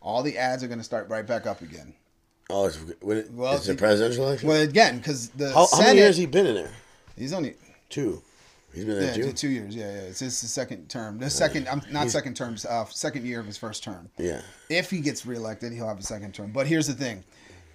all 0.02 0.22
the 0.22 0.38
ads 0.38 0.64
are 0.64 0.68
going 0.68 0.80
to 0.80 0.84
start 0.84 1.08
right 1.08 1.26
back 1.26 1.48
up 1.48 1.62
again. 1.62 1.94
Oh, 2.50 2.66
it's, 2.66 2.78
when 3.02 3.18
it, 3.20 3.32
Well, 3.32 3.56
it's 3.56 3.70
a 3.70 3.76
presidential 3.76 4.26
election? 4.26 4.50
Well, 4.50 4.62
again, 4.62 4.98
because 4.98 5.30
the 5.30 5.48
how, 5.50 5.62
how 5.62 5.66
Senate, 5.68 5.86
many 5.88 6.00
years 6.00 6.18
he 6.18 6.26
been 6.26 6.46
in 6.46 6.56
there? 6.56 6.72
he's 7.18 7.32
only 7.32 7.56
Two. 7.90 8.22
He's 8.76 8.86
been 8.86 8.96
yeah, 9.02 9.12
there 9.14 9.32
two, 9.32 9.48
years. 9.48 9.76
Yeah, 9.76 9.86
yeah. 9.86 10.00
It's 10.02 10.20
his 10.20 10.38
second 10.38 10.90
term. 10.90 11.18
The 11.18 11.30
second, 11.30 11.68
I'm 11.70 11.82
not 11.92 12.10
second 12.12 12.36
term, 12.36 12.58
uh, 12.70 12.86
second 12.86 13.26
year 13.26 13.40
of 13.40 13.46
his 13.46 13.58
first 13.58 13.84
term. 13.84 14.10
Yeah. 14.18 14.42
If 14.70 14.90
he 14.90 15.00
gets 15.00 15.26
reelected, 15.26 15.72
he'll 15.72 15.88
have 15.88 16.00
a 16.00 16.04
second 16.04 16.34
term. 16.34 16.52
But 16.52 16.68
here's 16.68 16.88
the 16.88 16.94
thing: 16.94 17.24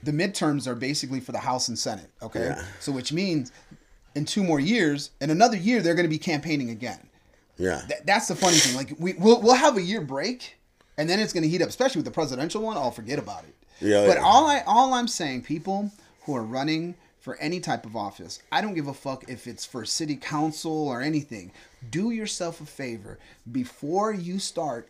the 0.03 0.13
midterms 0.13 0.67
are 0.67 0.75
basically 0.75 1.21
for 1.21 1.33
the 1.33 1.39
House 1.39 1.69
and 1.69 1.79
Senate. 1.79 2.11
Okay, 2.23 2.41
Yeah. 2.41 2.63
so 2.81 2.93
which 2.93 3.13
means 3.13 3.51
in 4.15 4.25
two 4.27 4.45
more 4.45 4.61
years, 4.61 5.11
in 5.21 5.31
another 5.31 5.57
year, 5.57 5.81
they're 5.81 5.95
going 5.95 6.05
to 6.05 6.11
be 6.11 6.19
campaigning 6.19 6.71
again. 6.71 7.09
Yeah. 7.57 7.83
That, 7.89 8.07
that's 8.07 8.29
the 8.29 8.35
funny 8.37 8.57
thing. 8.57 8.77
Like 8.77 8.95
we 8.99 9.15
we'll, 9.15 9.41
we'll 9.41 9.55
have 9.55 9.77
a 9.77 9.83
year 9.83 10.03
break, 10.03 10.59
and 10.99 11.09
then 11.09 11.19
it's 11.19 11.33
going 11.33 11.45
to 11.45 11.49
heat 11.49 11.63
up, 11.63 11.69
especially 11.69 12.01
with 12.01 12.07
the 12.07 12.11
presidential 12.13 12.63
one. 12.63 12.77
I'll 12.77 12.91
forget 12.91 13.19
about 13.19 13.45
it. 13.45 13.55
Yeah, 13.81 14.07
But 14.07 14.19
yeah. 14.19 14.25
all 14.25 14.47
I 14.47 14.63
all 14.67 14.93
I'm 14.93 15.09
saying, 15.09 15.43
people 15.43 15.91
who 16.25 16.37
are 16.37 16.43
running 16.43 16.95
for 17.21 17.37
any 17.37 17.61
type 17.61 17.85
of 17.87 17.95
office, 17.95 18.41
I 18.51 18.61
don't 18.61 18.75
give 18.75 18.89
a 18.89 18.95
fuck 18.95 19.29
if 19.29 19.47
it's 19.47 19.65
for 19.65 19.85
city 19.85 20.17
council 20.17 20.89
or 20.89 21.03
anything. 21.03 21.53
Do 21.91 22.11
yourself 22.11 22.61
a 22.61 22.67
favor 22.67 23.19
before 23.53 24.13
you 24.13 24.39
start 24.39 24.89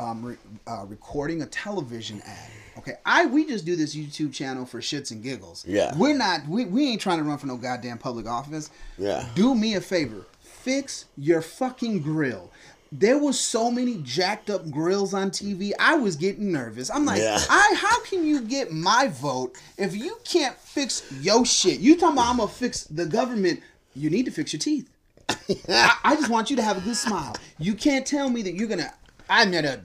um, 0.00 0.24
re- 0.24 0.36
uh, 0.66 0.84
recording 0.86 1.42
a 1.42 1.46
television 1.46 2.22
ad. 2.26 2.50
Okay, 2.78 2.94
I 3.04 3.26
we 3.26 3.46
just 3.46 3.64
do 3.64 3.76
this 3.76 3.94
YouTube 3.94 4.32
channel 4.32 4.64
for 4.64 4.80
shits 4.80 5.10
and 5.10 5.22
giggles. 5.22 5.64
Yeah. 5.66 5.96
we're 5.96 6.16
not 6.16 6.46
we, 6.48 6.64
we 6.64 6.88
ain't 6.88 7.00
trying 7.00 7.18
to 7.18 7.24
run 7.24 7.38
for 7.38 7.46
no 7.46 7.56
goddamn 7.56 7.98
public 7.98 8.26
office. 8.26 8.70
Yeah. 8.98 9.26
do 9.34 9.54
me 9.54 9.74
a 9.74 9.80
favor, 9.80 10.26
fix 10.40 11.04
your 11.16 11.42
fucking 11.42 12.00
grill. 12.00 12.50
There 12.92 13.18
was 13.18 13.38
so 13.38 13.70
many 13.70 13.98
jacked 14.02 14.50
up 14.50 14.68
grills 14.70 15.14
on 15.14 15.30
TV. 15.30 15.72
I 15.78 15.94
was 15.94 16.16
getting 16.16 16.50
nervous. 16.50 16.90
I'm 16.90 17.04
like, 17.04 17.22
Yeah. 17.22 17.38
I 17.48 17.74
how 17.76 18.02
can 18.04 18.26
you 18.26 18.40
get 18.40 18.72
my 18.72 19.08
vote 19.08 19.56
if 19.78 19.94
you 19.96 20.18
can't 20.24 20.56
fix 20.56 21.10
your 21.20 21.44
shit? 21.46 21.78
You 21.80 21.96
talking 21.96 22.14
about 22.16 22.30
I'm 22.30 22.36
gonna 22.38 22.48
fix 22.48 22.84
the 22.84 23.06
government? 23.06 23.60
You 23.94 24.10
need 24.10 24.24
to 24.24 24.32
fix 24.32 24.52
your 24.52 24.60
teeth. 24.60 24.88
I, 25.68 25.96
I 26.02 26.16
just 26.16 26.28
want 26.30 26.50
you 26.50 26.56
to 26.56 26.62
have 26.62 26.78
a 26.78 26.80
good 26.80 26.96
smile. 26.96 27.36
You 27.58 27.74
can't 27.74 28.04
tell 28.04 28.28
me 28.28 28.42
that 28.42 28.54
you're 28.54 28.68
gonna. 28.68 28.92
I'm 29.28 29.52
gonna 29.52 29.80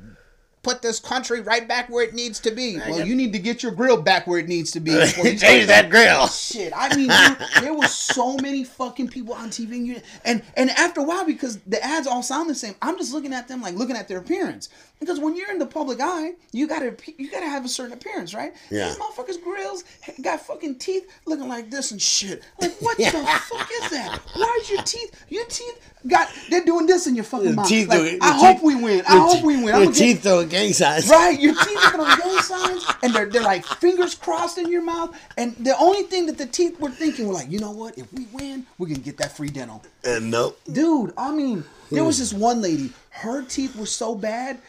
put 0.65 0.81
this 0.81 0.99
country 0.99 1.41
right 1.41 1.67
back 1.67 1.89
where 1.89 2.03
it 2.03 2.15
needs 2.15 2.39
to 2.39 2.49
be. 2.49 2.77
Well, 2.77 2.97
got- 2.97 3.07
you 3.07 3.15
need 3.15 3.31
to 3.33 3.39
get 3.39 3.61
your 3.61 3.71
grill 3.71 4.01
back 4.01 4.25
where 4.25 4.39
it 4.39 4.47
needs 4.47 4.71
to 4.71 4.79
be. 4.79 4.95
before 4.95 5.27
you 5.27 5.37
Change 5.45 5.67
that 5.67 5.91
grill. 5.91 6.25
Shit, 6.27 6.73
I 6.75 6.89
mean, 6.95 7.07
dude, 7.07 7.63
there 7.63 7.73
was 7.73 7.93
so 7.93 8.35
many 8.37 8.63
fucking 8.63 9.09
people 9.09 9.35
on 9.35 9.49
TV, 9.49 9.73
and, 9.73 9.87
you, 9.87 10.01
and 10.25 10.41
and 10.57 10.71
after 10.71 11.01
a 11.01 11.03
while, 11.03 11.23
because 11.23 11.59
the 11.67 11.81
ads 11.85 12.07
all 12.07 12.23
sound 12.23 12.49
the 12.49 12.55
same, 12.55 12.73
I'm 12.81 12.97
just 12.97 13.13
looking 13.13 13.31
at 13.31 13.47
them 13.47 13.61
like 13.61 13.75
looking 13.75 13.95
at 13.95 14.07
their 14.07 14.17
appearance. 14.17 14.69
Because 14.99 15.19
when 15.19 15.35
you're 15.35 15.51
in 15.51 15.59
the 15.59 15.65
public 15.65 15.99
eye, 16.01 16.31
you 16.51 16.67
gotta 16.67 16.95
you 17.17 17.29
gotta 17.29 17.45
have 17.47 17.65
a 17.65 17.67
certain 17.67 17.93
appearance, 17.93 18.33
right? 18.33 18.53
Yeah. 18.71 18.87
These 18.87 18.97
motherfuckers' 18.97 19.43
grills 19.43 19.83
got 20.21 20.39
fucking 20.41 20.75
teeth 20.79 21.11
looking 21.25 21.47
like 21.49 21.69
this 21.69 21.91
and 21.91 22.01
shit. 22.01 22.43
Like 22.61 22.71
what 22.81 22.97
the 22.97 23.03
fuck 23.11 23.69
is 23.83 23.89
that? 23.91 24.19
Why 24.35 24.57
is 24.61 24.69
your 24.69 24.81
teeth? 24.83 25.25
Your 25.29 25.45
teeth 25.45 25.79
got 26.07 26.29
they're 26.49 26.63
doing 26.63 26.85
this 26.87 27.07
in 27.07 27.15
your 27.15 27.25
fucking 27.25 27.47
Your 27.47 27.55
mouth. 27.55 27.67
teeth 27.67 27.87
Like, 27.89 27.99
doing- 27.99 28.19
I 28.21 28.31
hope 28.37 28.57
teeth- 28.57 28.63
we 28.65 28.75
win. 28.75 29.03
I 29.07 29.17
hope 29.19 29.43
we 29.43 29.55
win. 29.57 29.57
I'm 29.57 29.63
Your 29.65 29.73
gonna 29.73 29.85
get- 29.87 29.95
teeth 29.95 30.23
throwing 30.23 30.47
gang 30.49 30.73
signs. 30.73 31.09
Right, 31.09 31.39
your 31.39 31.53
teeth 31.53 31.77
are 31.93 31.99
on 32.01 32.19
gang 32.19 32.37
signs, 32.41 32.85
and 33.03 33.13
they're 33.13 33.25
they're 33.27 33.43
like 33.43 33.65
fingers 33.65 34.15
crossed 34.15 34.57
in 34.57 34.71
your 34.71 34.81
mouth. 34.81 35.15
And 35.37 35.55
the 35.57 35.77
only 35.77 36.03
thing 36.03 36.25
that 36.27 36.37
the 36.37 36.45
teeth 36.47 36.79
were 36.79 36.89
thinking 36.89 37.27
were 37.27 37.33
like, 37.33 37.51
you 37.51 37.59
know 37.59 37.71
what? 37.71 37.97
If 37.97 38.11
we 38.13 38.27
win, 38.31 38.65
we're 38.77 38.87
gonna 38.87 38.99
get 38.99 39.17
that 39.17 39.35
free 39.35 39.49
dental. 39.49 39.83
And 40.05 40.31
nope. 40.31 40.59
Dude, 40.71 41.13
I 41.17 41.31
mean, 41.31 41.63
there 41.91 42.01
Hmm. 42.01 42.07
was 42.07 42.17
this 42.19 42.31
one 42.33 42.61
lady. 42.61 42.91
Her 43.09 43.41
teeth 43.43 43.75
were 43.75 43.85
so 43.85 44.13
bad, 44.13 44.59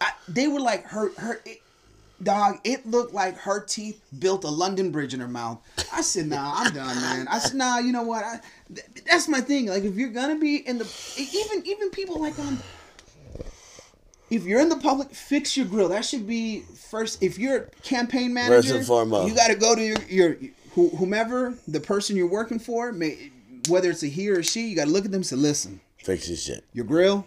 I, 0.00 0.12
they 0.28 0.48
were 0.48 0.60
like 0.60 0.84
her 0.86 1.12
her. 1.18 1.40
It, 1.44 1.60
Dog, 2.22 2.58
it 2.64 2.86
looked 2.86 3.12
like 3.12 3.36
her 3.38 3.60
teeth 3.60 4.00
built 4.18 4.44
a 4.44 4.48
London 4.48 4.92
Bridge 4.92 5.12
in 5.12 5.20
her 5.20 5.28
mouth. 5.28 5.58
I 5.92 6.00
said, 6.00 6.26
"Nah, 6.28 6.54
I'm 6.58 6.72
done, 6.72 6.94
man." 7.00 7.26
I 7.28 7.38
said, 7.40 7.54
"Nah, 7.56 7.78
you 7.78 7.90
know 7.92 8.04
what? 8.04 8.24
I, 8.24 8.40
th- 8.72 8.86
that's 9.04 9.28
my 9.28 9.40
thing. 9.40 9.66
Like, 9.66 9.82
if 9.82 9.96
you're 9.96 10.10
gonna 10.10 10.38
be 10.38 10.56
in 10.56 10.78
the, 10.78 10.86
even 11.18 11.66
even 11.66 11.90
people 11.90 12.20
like 12.20 12.38
on 12.38 12.58
if 14.30 14.44
you're 14.44 14.60
in 14.60 14.68
the 14.68 14.76
public, 14.76 15.10
fix 15.14 15.56
your 15.56 15.66
grill. 15.66 15.88
That 15.88 16.04
should 16.04 16.26
be 16.26 16.60
first. 16.60 17.22
If 17.22 17.38
you're 17.38 17.56
a 17.56 17.66
campaign 17.82 18.32
manager, 18.32 18.62
First 18.62 18.74
and 18.74 18.86
foremost. 18.86 19.28
you 19.28 19.34
got 19.34 19.48
to 19.48 19.54
go 19.56 19.74
to 19.74 19.82
your 19.82 19.98
your 20.08 20.36
who, 20.72 20.90
whomever 20.90 21.54
the 21.68 21.80
person 21.80 22.16
you're 22.16 22.26
working 22.28 22.58
for, 22.58 22.92
may, 22.92 23.30
whether 23.68 23.90
it's 23.90 24.02
a 24.02 24.06
he 24.06 24.30
or 24.30 24.38
a 24.38 24.42
she. 24.44 24.68
You 24.68 24.76
got 24.76 24.84
to 24.86 24.90
look 24.90 25.04
at 25.04 25.10
them 25.10 25.18
and 25.18 25.26
say, 25.26 25.36
"Listen, 25.36 25.80
Fix 25.98 26.28
this 26.28 26.42
shit. 26.42 26.64
your 26.72 26.84
grill, 26.84 27.26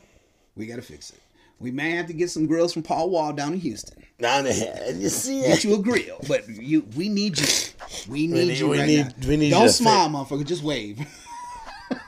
we 0.55 0.65
got 0.65 0.77
to 0.77 0.81
fix 0.81 1.11
it. 1.11 1.19
We 1.59 1.71
may 1.71 1.91
have 1.91 2.07
to 2.07 2.13
get 2.13 2.29
some 2.29 2.45
grills 2.45 2.71
from 2.73 2.83
Paul 2.83 3.09
Wall 3.09 3.33
down 3.33 3.53
in 3.53 3.59
Houston. 3.59 4.03
Down 4.19 4.43
the 4.45 4.53
head. 4.53 4.95
You 4.97 5.09
see 5.09 5.41
it. 5.41 5.47
Get 5.47 5.63
you 5.63 5.75
a 5.75 5.79
grill, 5.79 6.19
but 6.27 6.47
you 6.49 6.85
we 6.95 7.09
need 7.09 7.37
you. 7.39 7.45
We 8.07 8.27
need, 8.27 8.47
need- 8.47 8.57
you 8.57 8.67
we 8.69 8.77
right 8.79 8.87
need- 8.87 9.05
now. 9.05 9.27
we 9.27 9.37
need 9.37 9.45
you 9.47 9.51
Don't 9.51 9.69
smile, 9.69 10.09
motherfucker. 10.09 10.45
Just 10.45 10.63
wave. 10.63 10.99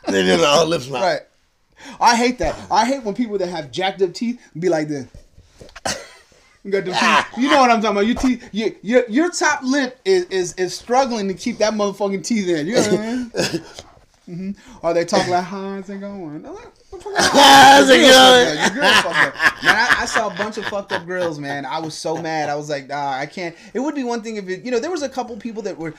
They 0.07 0.23
did 0.23 0.41
all 0.43 0.65
lips 0.65 0.85
smile. 0.87 1.01
Right. 1.03 1.21
I 2.01 2.15
hate 2.15 2.39
that. 2.39 2.55
I 2.69 2.85
hate 2.85 3.03
when 3.03 3.13
people 3.15 3.37
that 3.37 3.47
have 3.47 3.71
jacked 3.71 4.01
up 4.01 4.13
teeth 4.13 4.41
be 4.57 4.69
like 4.69 4.87
this. 4.87 5.07
You 6.63 6.71
got 6.71 6.83
them 6.83 6.93
teeth. 6.93 7.25
You 7.41 7.49
know 7.49 7.59
what 7.61 7.71
I'm 7.71 7.79
talking 7.81 7.95
about. 7.97 8.05
Your 8.07 8.15
teeth, 8.17 8.49
your, 8.51 8.71
your, 8.81 9.09
your 9.09 9.31
top 9.31 9.61
lip 9.63 9.97
is, 10.03 10.25
is 10.25 10.53
is 10.55 10.73
struggling 10.75 11.29
to 11.29 11.33
keep 11.33 11.59
that 11.59 11.73
motherfucking 11.73 12.25
teeth 12.25 12.49
in. 12.49 12.67
You 12.67 12.75
know 12.75 12.81
what 12.81 12.91
I 12.91 13.15
mean? 13.15 13.29
mm-hmm. 14.27 14.51
Or 14.85 14.93
they 14.93 15.05
talk 15.05 15.25
like, 15.29 15.45
how's 15.45 15.89
it 15.89 15.99
going? 16.01 16.45
I'm 16.45 16.55
like, 16.55 16.67
what 16.89 17.01
the 17.03 17.09
fuck 17.09 17.19
is 17.19 17.25
How's 17.27 17.89
it 17.89 18.01
going? 18.01 18.57
fucked 18.57 18.69
up. 18.69 18.75
Your 18.75 18.83
fucked 18.93 19.37
up. 19.37 19.63
Man, 19.63 19.75
I, 19.75 19.95
I 19.99 20.05
saw 20.05 20.27
a 20.33 20.35
bunch 20.37 20.57
of 20.57 20.65
fucked 20.65 20.91
up 20.91 21.05
grills, 21.05 21.39
man. 21.39 21.65
I 21.65 21.79
was 21.79 21.93
so 21.95 22.17
mad. 22.17 22.49
I 22.49 22.55
was 22.55 22.69
like, 22.69 22.87
nah, 22.87 23.11
I 23.11 23.25
can't. 23.25 23.55
It 23.73 23.79
would 23.79 23.95
be 23.95 24.03
one 24.03 24.21
thing 24.21 24.37
if 24.37 24.47
it, 24.49 24.63
you 24.63 24.71
know, 24.71 24.79
there 24.79 24.91
was 24.91 25.01
a 25.03 25.09
couple 25.09 25.35
people 25.37 25.61
that 25.63 25.77
were 25.77 25.93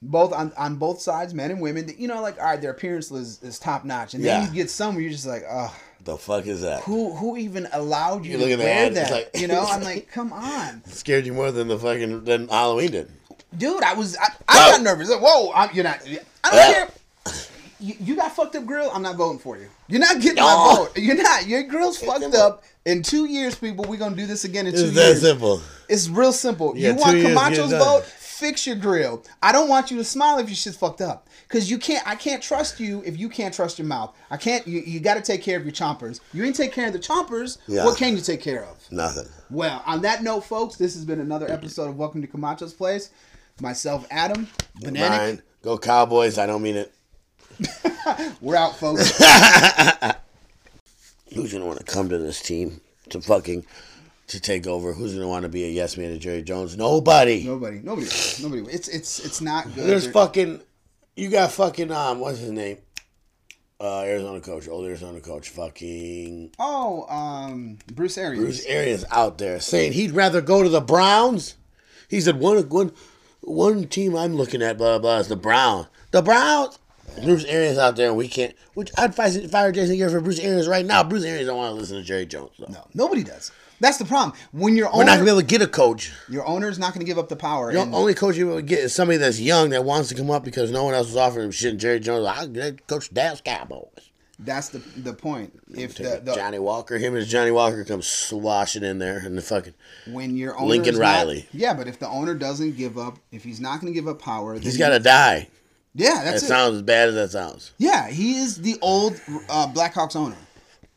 both 0.00 0.32
on, 0.32 0.52
on 0.56 0.76
both 0.76 1.00
sides, 1.00 1.34
men 1.34 1.50
and 1.50 1.60
women, 1.60 1.86
that, 1.86 1.98
you 1.98 2.06
know, 2.06 2.20
like, 2.22 2.38
all 2.38 2.44
right, 2.44 2.60
their 2.60 2.70
appearance 2.70 3.10
is, 3.10 3.42
is 3.42 3.58
top 3.58 3.84
notch. 3.84 4.14
And 4.14 4.24
then 4.24 4.42
Yeah. 4.42 4.48
you 4.48 4.54
get 4.54 4.70
some 4.70 4.94
where 4.94 5.02
you're 5.02 5.10
just 5.10 5.26
like, 5.26 5.42
oh, 5.50 5.74
The 6.04 6.16
fuck 6.16 6.46
is 6.46 6.60
that? 6.60 6.82
who 6.82 7.12
who 7.14 7.36
even 7.36 7.66
allowed 7.72 8.24
you 8.24 8.32
You 8.32 8.36
to 8.38 8.42
look 8.44 8.52
at 8.52 8.58
wear 8.60 8.86
ad, 8.86 8.94
that? 8.94 9.10
like- 9.10 9.30
you 9.34 9.48
know, 9.48 9.64
I'm 9.66 9.82
like, 9.82 10.08
come 10.12 10.32
on, 10.32 10.84
Scared 10.86 11.26
you 11.26 11.32
more 11.34 11.50
than 11.50 11.66
the 11.66 11.78
fucking 11.78 12.22
than 12.24 12.46
Halloween 12.48 12.92
did. 12.92 13.10
dude. 13.56 13.82
I 13.82 13.94
was 13.94 14.16
I, 14.16 14.28
I 14.46 14.54
got 14.70 14.82
nervous. 14.82 15.10
Like, 15.10 15.20
Whoa, 15.20 15.50
I'm, 15.52 15.74
you're 15.74 15.82
not. 15.84 15.98
I 16.02 16.06
don't 16.06 16.20
Yeah. 16.54 16.72
care. 16.72 16.88
you, 17.80 17.94
you 18.00 18.16
got 18.16 18.34
fucked 18.34 18.56
up 18.56 18.66
grill. 18.66 18.90
I'm 18.92 19.02
not 19.02 19.16
voting 19.16 19.38
for 19.38 19.56
you. 19.56 19.68
You're 19.88 20.00
not 20.00 20.20
getting 20.20 20.36
No. 20.36 20.44
my 20.46 20.76
vote. 20.76 20.98
You're 20.98 21.16
not. 21.22 21.46
Your 21.46 21.62
grill's 21.64 21.98
fucked 21.98 22.20
simple. 22.20 22.40
up. 22.40 22.64
In 22.84 23.02
two 23.02 23.26
years, 23.26 23.54
people, 23.54 23.84
we're 23.88 23.98
gonna 23.98 24.16
do 24.16 24.26
this 24.26 24.44
again 24.44 24.66
in 24.66 24.72
two 24.74 24.80
It's 24.80 24.94
that 24.94 25.16
simple. 25.18 25.60
It's 25.88 26.08
real 26.08 26.32
simple. 26.32 26.74
Yeah, 26.76 26.90
you 26.90 26.94
want 26.96 27.16
years, 27.16 27.22
get 27.24 27.32
it 27.32 27.34
Camacho's 27.38 27.70
done. 27.70 27.80
vote? 27.80 28.04
Fix 28.04 28.66
your 28.66 28.76
grill. 28.76 29.24
I 29.42 29.50
don't 29.52 29.68
want 29.68 29.90
you 29.90 29.96
to 29.98 30.04
smile 30.04 30.38
if 30.38 30.48
your 30.48 30.54
shit's 30.56 30.76
fucked 30.76 31.00
up. 31.00 31.28
Cause 31.48 31.70
you 31.70 31.78
can't. 31.78 32.06
I 32.06 32.14
can't 32.14 32.42
trust 32.42 32.78
you 32.78 33.02
if 33.06 33.18
you 33.18 33.28
can't 33.28 33.52
trust 33.54 33.78
your 33.78 33.86
mouth. 33.86 34.14
I 34.30 34.36
can't. 34.36 34.66
You, 34.66 34.80
you 34.80 35.00
got 35.00 35.14
to 35.14 35.22
take 35.22 35.42
care 35.42 35.56
of 35.56 35.64
your 35.64 35.72
chompers. 35.72 36.20
You 36.32 36.44
ain't 36.44 36.54
take 36.54 36.72
care 36.72 36.86
of 36.86 36.92
the 36.92 36.98
chompers. 36.98 37.58
Yeah. 37.66 37.84
What 37.84 37.96
can 37.96 38.14
you 38.14 38.22
take 38.22 38.42
care 38.42 38.64
of? 38.64 38.76
Nothing. 38.92 39.26
Well, 39.50 39.82
on 39.86 40.02
that 40.02 40.22
note, 40.22 40.42
folks, 40.42 40.76
this 40.76 40.94
has 40.94 41.04
been 41.04 41.20
another 41.20 41.50
episode 41.50 41.88
of 41.88 41.96
Welcome 41.96 42.20
to 42.20 42.26
Camacho's 42.28 42.74
Place. 42.74 43.10
Myself, 43.60 44.06
Adam, 44.10 44.46
Banana. 44.80 45.38
Go 45.62 45.76
Cowboys. 45.78 46.38
I 46.38 46.46
don't 46.46 46.62
mean 46.62 46.76
it. 46.76 46.92
We're 48.40 48.56
out, 48.56 48.76
folks. 48.76 49.10
Who's 51.34 51.52
gonna 51.52 51.66
want 51.66 51.78
to 51.78 51.84
come 51.84 52.08
to 52.08 52.18
this 52.18 52.40
team 52.40 52.80
to 53.10 53.20
fucking 53.20 53.64
to 54.28 54.40
take 54.40 54.66
over? 54.66 54.92
Who's 54.92 55.14
gonna 55.14 55.28
want 55.28 55.42
to 55.44 55.48
be 55.48 55.64
a 55.64 55.68
yes 55.68 55.96
man 55.96 56.10
to 56.10 56.18
Jerry 56.18 56.42
Jones? 56.42 56.76
Nobody. 56.76 57.44
nobody, 57.44 57.80
nobody, 57.82 58.08
nobody. 58.42 58.62
It's 58.72 58.88
it's 58.88 59.24
it's 59.24 59.40
not 59.40 59.64
good. 59.74 59.86
There's 59.86 60.04
There- 60.04 60.12
fucking. 60.12 60.60
You 61.16 61.30
got 61.30 61.50
fucking 61.52 61.90
um. 61.90 62.20
What's 62.20 62.38
his 62.38 62.52
name? 62.52 62.78
Uh, 63.80 64.00
Arizona 64.02 64.40
coach, 64.40 64.66
old 64.68 64.84
Arizona 64.86 65.20
coach, 65.20 65.50
fucking 65.50 66.50
Oh, 66.58 67.06
um, 67.08 67.78
Bruce 67.92 68.18
Arians. 68.18 68.42
Bruce 68.44 68.64
Arians 68.66 69.04
out 69.12 69.38
there 69.38 69.60
saying 69.60 69.92
he'd 69.92 70.10
rather 70.10 70.40
go 70.40 70.64
to 70.64 70.68
the 70.68 70.80
Browns. 70.80 71.54
He 72.08 72.20
said 72.20 72.40
one 72.40 72.68
one 72.68 72.92
one 73.40 73.86
team 73.86 74.16
I'm 74.16 74.34
looking 74.34 74.62
at, 74.62 74.78
blah 74.78 74.98
blah, 74.98 74.98
blah 74.98 75.18
is 75.18 75.28
the 75.28 75.36
Browns. 75.36 75.86
The 76.10 76.22
Browns. 76.22 76.78
Bruce 77.24 77.44
Arians 77.44 77.78
out 77.78 77.96
there, 77.96 78.08
and 78.08 78.16
we 78.16 78.28
can't. 78.28 78.54
Which 78.74 78.90
I'd 78.96 79.14
fire, 79.14 79.30
fire 79.48 79.72
Jason 79.72 79.96
Garrett 79.96 80.12
for 80.12 80.20
Bruce 80.20 80.38
Arians 80.38 80.68
right 80.68 80.84
now. 80.86 81.02
Bruce 81.02 81.24
Arians 81.24 81.46
don't 81.48 81.56
want 81.56 81.74
to 81.74 81.80
listen 81.80 81.96
to 81.96 82.02
Jerry 82.04 82.26
Jones. 82.26 82.52
though. 82.58 82.66
No, 82.68 82.86
nobody 82.94 83.24
does. 83.24 83.50
That's 83.80 83.96
the 83.96 84.04
problem. 84.04 84.36
When 84.52 84.76
your 84.76 84.86
We're 84.92 85.04
not 85.04 85.14
gonna 85.14 85.24
be 85.24 85.30
able 85.30 85.40
to 85.40 85.46
get 85.46 85.62
a 85.62 85.68
coach. 85.68 86.12
your 86.28 86.44
owner's 86.46 86.78
not 86.80 86.94
going 86.94 87.00
to 87.00 87.06
give 87.06 87.18
up 87.18 87.28
the 87.28 87.36
power. 87.36 87.72
The 87.72 87.78
only 87.78 88.14
coach 88.14 88.36
you 88.36 88.48
will 88.48 88.60
get 88.60 88.80
is 88.80 88.94
somebody 88.94 89.18
that's 89.18 89.40
young 89.40 89.70
that 89.70 89.84
wants 89.84 90.08
to 90.08 90.16
come 90.16 90.30
up 90.30 90.44
because 90.44 90.70
no 90.72 90.84
one 90.84 90.94
else 90.94 91.08
is 91.08 91.16
offering 91.16 91.46
him 91.46 91.50
shit. 91.52 91.70
And 91.72 91.80
Jerry 91.80 92.00
Jones, 92.00 92.26
I 92.26 92.46
will 92.46 92.72
coach 92.88 93.12
Dallas 93.14 93.40
Cowboys. 93.40 94.10
that's 94.40 94.70
the 94.70 94.78
the 94.96 95.12
point. 95.12 95.52
If 95.72 95.94
the, 95.94 96.20
the 96.24 96.34
Johnny 96.34 96.58
Walker, 96.58 96.98
him 96.98 97.14
and 97.14 97.24
Johnny 97.24 97.52
Walker 97.52 97.84
come 97.84 98.02
swashing 98.02 98.82
in 98.82 98.98
there, 98.98 99.18
and 99.18 99.38
the 99.38 99.42
fucking 99.42 99.74
when 100.10 100.36
your 100.36 100.56
owner 100.56 100.66
Lincoln 100.66 100.96
Riley. 100.96 101.46
yeah, 101.52 101.72
but 101.72 101.86
if 101.86 102.00
the 102.00 102.08
owner 102.08 102.34
doesn't 102.34 102.76
give 102.76 102.98
up, 102.98 103.18
if 103.30 103.44
he's 103.44 103.60
not 103.60 103.80
going 103.80 103.92
to 103.92 103.96
give 103.96 104.08
up 104.08 104.20
power, 104.20 104.58
he's 104.58 104.76
got 104.76 104.88
to 104.90 104.98
die. 104.98 105.48
Yeah, 105.98 106.24
That 106.24 106.36
it. 106.36 106.40
sounds 106.40 106.76
as 106.76 106.82
bad 106.82 107.08
as 107.08 107.14
that 107.16 107.30
sounds. 107.30 107.72
yeah, 107.78 108.08
he 108.08 108.38
is 108.38 108.56
the 108.62 108.76
old 108.80 109.14
uh, 109.50 109.66
Blackhawks 109.72 110.16
owner. 110.16 110.36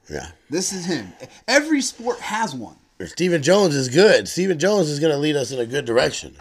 Yeah. 0.09 0.27
This 0.49 0.71
is 0.73 0.85
him. 0.85 1.11
Every 1.47 1.81
sport 1.81 2.19
has 2.19 2.55
one. 2.55 2.75
Stephen 3.05 3.41
Jones 3.41 3.75
is 3.75 3.89
good. 3.89 4.27
Stephen 4.27 4.59
Jones 4.59 4.89
is 4.89 4.99
going 4.99 5.11
to 5.11 5.17
lead 5.17 5.35
us 5.35 5.51
in 5.51 5.59
a 5.59 5.65
good 5.65 5.85
direction. 5.85 6.35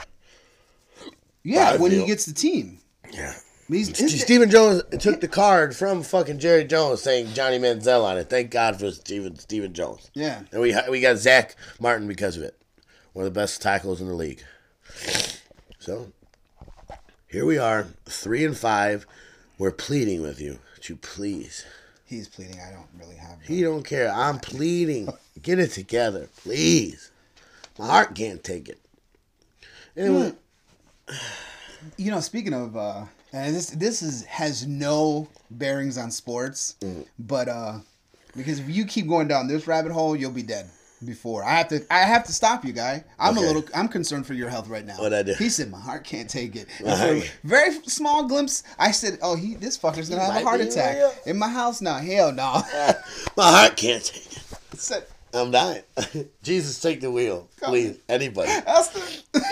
Yeah, 1.42 1.76
when 1.76 1.90
he 1.90 2.04
gets 2.06 2.26
the 2.26 2.34
team. 2.34 2.78
Yeah. 3.12 3.32
He's, 3.68 3.96
Stephen 4.22 4.50
Jones 4.50 4.82
took 4.98 5.20
the 5.20 5.28
card 5.28 5.76
from 5.76 6.02
fucking 6.02 6.40
Jerry 6.40 6.64
Jones 6.64 7.02
saying 7.02 7.28
Johnny 7.34 7.56
Manziel 7.58 8.02
on 8.04 8.18
it. 8.18 8.28
Thank 8.28 8.50
God 8.50 8.78
for 8.80 8.90
Stephen 8.90 9.38
Stephen 9.38 9.72
Jones. 9.72 10.10
yeah. 10.12 10.42
And 10.50 10.60
we 10.60 10.74
we 10.90 11.00
got 11.00 11.18
Zach 11.18 11.54
Martin 11.78 12.08
because 12.08 12.36
of 12.36 12.42
it. 12.42 12.60
One 13.12 13.24
of 13.24 13.32
the 13.32 13.40
best 13.40 13.62
tackles 13.62 14.00
in 14.00 14.08
the 14.08 14.14
league. 14.14 14.42
So 15.78 16.10
here 17.30 17.44
we 17.46 17.58
are, 17.58 17.86
three 18.06 18.44
and 18.44 18.56
five. 18.56 19.06
We're 19.58 19.70
pleading 19.70 20.22
with 20.22 20.40
you 20.40 20.58
to 20.82 20.96
please. 20.96 21.64
He's 22.06 22.28
pleading. 22.28 22.58
I 22.60 22.72
don't 22.72 22.88
really 22.98 23.16
have. 23.16 23.40
He 23.42 23.62
don't 23.62 23.84
care. 23.84 24.10
I'm 24.12 24.38
pleading. 24.38 25.08
Get 25.42 25.58
it 25.58 25.70
together, 25.70 26.28
please. 26.42 27.10
My 27.78 27.86
heart 27.86 28.14
can't 28.14 28.42
take 28.42 28.68
it. 28.68 28.80
Anyway, 29.96 30.32
You 31.96 32.10
know, 32.10 32.20
speaking 32.20 32.52
of, 32.54 32.76
uh, 32.76 33.04
and 33.32 33.54
this 33.54 33.70
this 33.70 34.02
is 34.02 34.24
has 34.24 34.66
no 34.66 35.28
bearings 35.50 35.98
on 35.98 36.10
sports, 36.10 36.76
Mm. 36.80 37.06
but 37.18 37.48
uh, 37.48 37.78
because 38.36 38.58
if 38.60 38.68
you 38.68 38.84
keep 38.84 39.08
going 39.08 39.28
down 39.28 39.46
this 39.48 39.66
rabbit 39.66 39.92
hole, 39.92 40.14
you'll 40.16 40.30
be 40.32 40.42
dead 40.42 40.68
before 41.04 41.44
I 41.44 41.58
have 41.58 41.68
to. 41.68 41.84
I 41.90 42.00
have 42.00 42.24
to 42.24 42.32
stop 42.32 42.64
you, 42.64 42.72
guy. 42.72 43.04
I'm 43.18 43.36
a 43.36 43.40
little. 43.40 43.64
I'm 43.74 43.88
concerned 43.88 44.26
for 44.26 44.34
your 44.34 44.48
health 44.48 44.68
right 44.68 44.84
now. 44.84 44.96
What'd 44.96 45.12
I 45.16 45.22
do? 45.22 45.34
He 45.34 45.48
said 45.48 45.70
my 45.70 45.80
heart 45.80 46.04
can't 46.04 46.28
take 46.28 46.56
it. 46.56 46.66
Right. 46.82 47.30
very 47.44 47.72
small 47.86 48.26
glimpse. 48.26 48.62
I 48.78 48.90
said, 48.90 49.18
"Oh, 49.22 49.36
he 49.36 49.54
this 49.54 49.78
fucker's 49.78 50.08
gonna 50.08 50.22
have 50.24 50.42
a 50.42 50.44
heart 50.44 50.60
attack 50.60 50.96
real. 50.96 51.12
in 51.26 51.38
my 51.38 51.48
house 51.48 51.80
now." 51.80 51.98
Hell 51.98 52.32
no. 52.32 52.62
my 53.36 53.50
heart 53.50 53.76
can't 53.76 54.04
take 54.04 54.26
it. 54.32 54.42
Said, 54.76 55.06
I'm 55.34 55.50
dying. 55.50 55.82
Jesus, 56.42 56.80
take 56.80 57.00
the 57.00 57.10
wheel, 57.10 57.48
please. 57.62 57.98
Anybody. 58.08 58.50
Esther. 58.50 59.00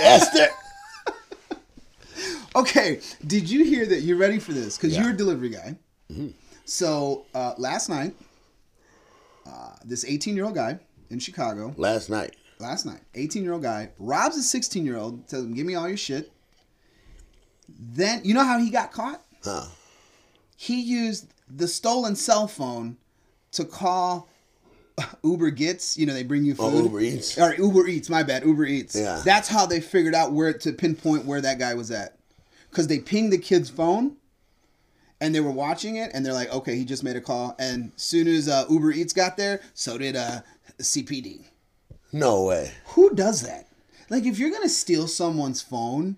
Esther. 0.00 0.48
Okay, 2.56 3.00
did 3.24 3.48
you 3.48 3.64
hear 3.64 3.86
that? 3.86 4.00
You're 4.00 4.16
ready 4.16 4.38
for 4.40 4.52
this 4.52 4.76
because 4.76 4.94
Yeah. 4.96 5.02
you're 5.02 5.12
a 5.12 5.16
delivery 5.16 5.50
guy. 5.50 5.76
So 6.64 7.26
uh, 7.34 7.54
last 7.58 7.88
night, 7.88 8.14
uh, 9.46 9.74
this 9.84 10.04
18 10.04 10.34
year 10.34 10.46
old 10.46 10.54
guy 10.54 10.78
in 11.10 11.18
Chicago, 11.18 11.74
Last 11.76 12.10
night. 12.10 12.36
last 12.58 12.86
night, 12.86 13.00
18 13.14 13.42
year 13.42 13.52
old 13.54 13.62
guy 13.62 13.90
robs 13.98 14.36
a 14.36 14.42
16 14.42 14.84
year 14.84 14.96
old, 14.96 15.26
tells 15.28 15.44
him, 15.44 15.54
"Give 15.54 15.66
me 15.66 15.74
all 15.74 15.88
your 15.88 15.96
shit." 15.96 16.32
Then 17.68 18.22
you 18.24 18.34
know 18.34 18.44
how 18.44 18.58
he 18.58 18.70
got 18.70 18.92
caught? 18.92 19.22
Huh. 19.44 19.66
He 20.56 20.80
used 20.80 21.26
the 21.48 21.68
stolen 21.68 22.16
cell 22.16 22.48
phone 22.48 22.96
to 23.52 23.64
call 23.64 24.28
Uber 25.22 25.50
Gets. 25.50 25.96
You 25.96 26.06
know 26.06 26.14
they 26.14 26.24
bring 26.24 26.44
you 26.44 26.54
food. 26.54 26.72
Oh, 26.74 26.82
Uber 26.84 27.00
Eats. 27.00 27.38
Or 27.38 27.54
Uber 27.54 27.86
Eats, 27.86 28.08
my 28.10 28.22
bad. 28.22 28.44
Uber 28.44 28.64
Eats. 28.64 28.94
Yeah. 28.96 29.20
That's 29.24 29.48
how 29.48 29.66
they 29.66 29.80
figured 29.80 30.14
out 30.14 30.32
where 30.32 30.52
to 30.52 30.72
pinpoint 30.72 31.24
where 31.24 31.40
that 31.40 31.58
guy 31.58 31.74
was 31.74 31.90
at. 31.90 32.16
Because 32.70 32.86
they 32.86 32.98
pinged 32.98 33.32
the 33.32 33.38
kid's 33.38 33.70
phone 33.70 34.16
and 35.20 35.34
they 35.34 35.40
were 35.40 35.50
watching 35.50 35.96
it 35.96 36.10
and 36.12 36.24
they're 36.24 36.34
like, 36.34 36.52
okay, 36.52 36.76
he 36.76 36.84
just 36.84 37.02
made 37.02 37.16
a 37.16 37.20
call. 37.20 37.54
And 37.58 37.92
soon 37.96 38.28
as 38.28 38.48
uh, 38.48 38.66
Uber 38.68 38.92
Eats 38.92 39.12
got 39.14 39.36
there, 39.36 39.60
so 39.74 39.96
did 39.96 40.16
uh, 40.16 40.40
CPD. 40.78 41.44
No 42.12 42.44
way. 42.44 42.72
Who 42.88 43.14
does 43.14 43.42
that? 43.42 43.66
Like, 44.10 44.24
if 44.24 44.38
you're 44.38 44.50
going 44.50 44.62
to 44.62 44.68
steal 44.68 45.06
someone's 45.06 45.60
phone, 45.60 46.16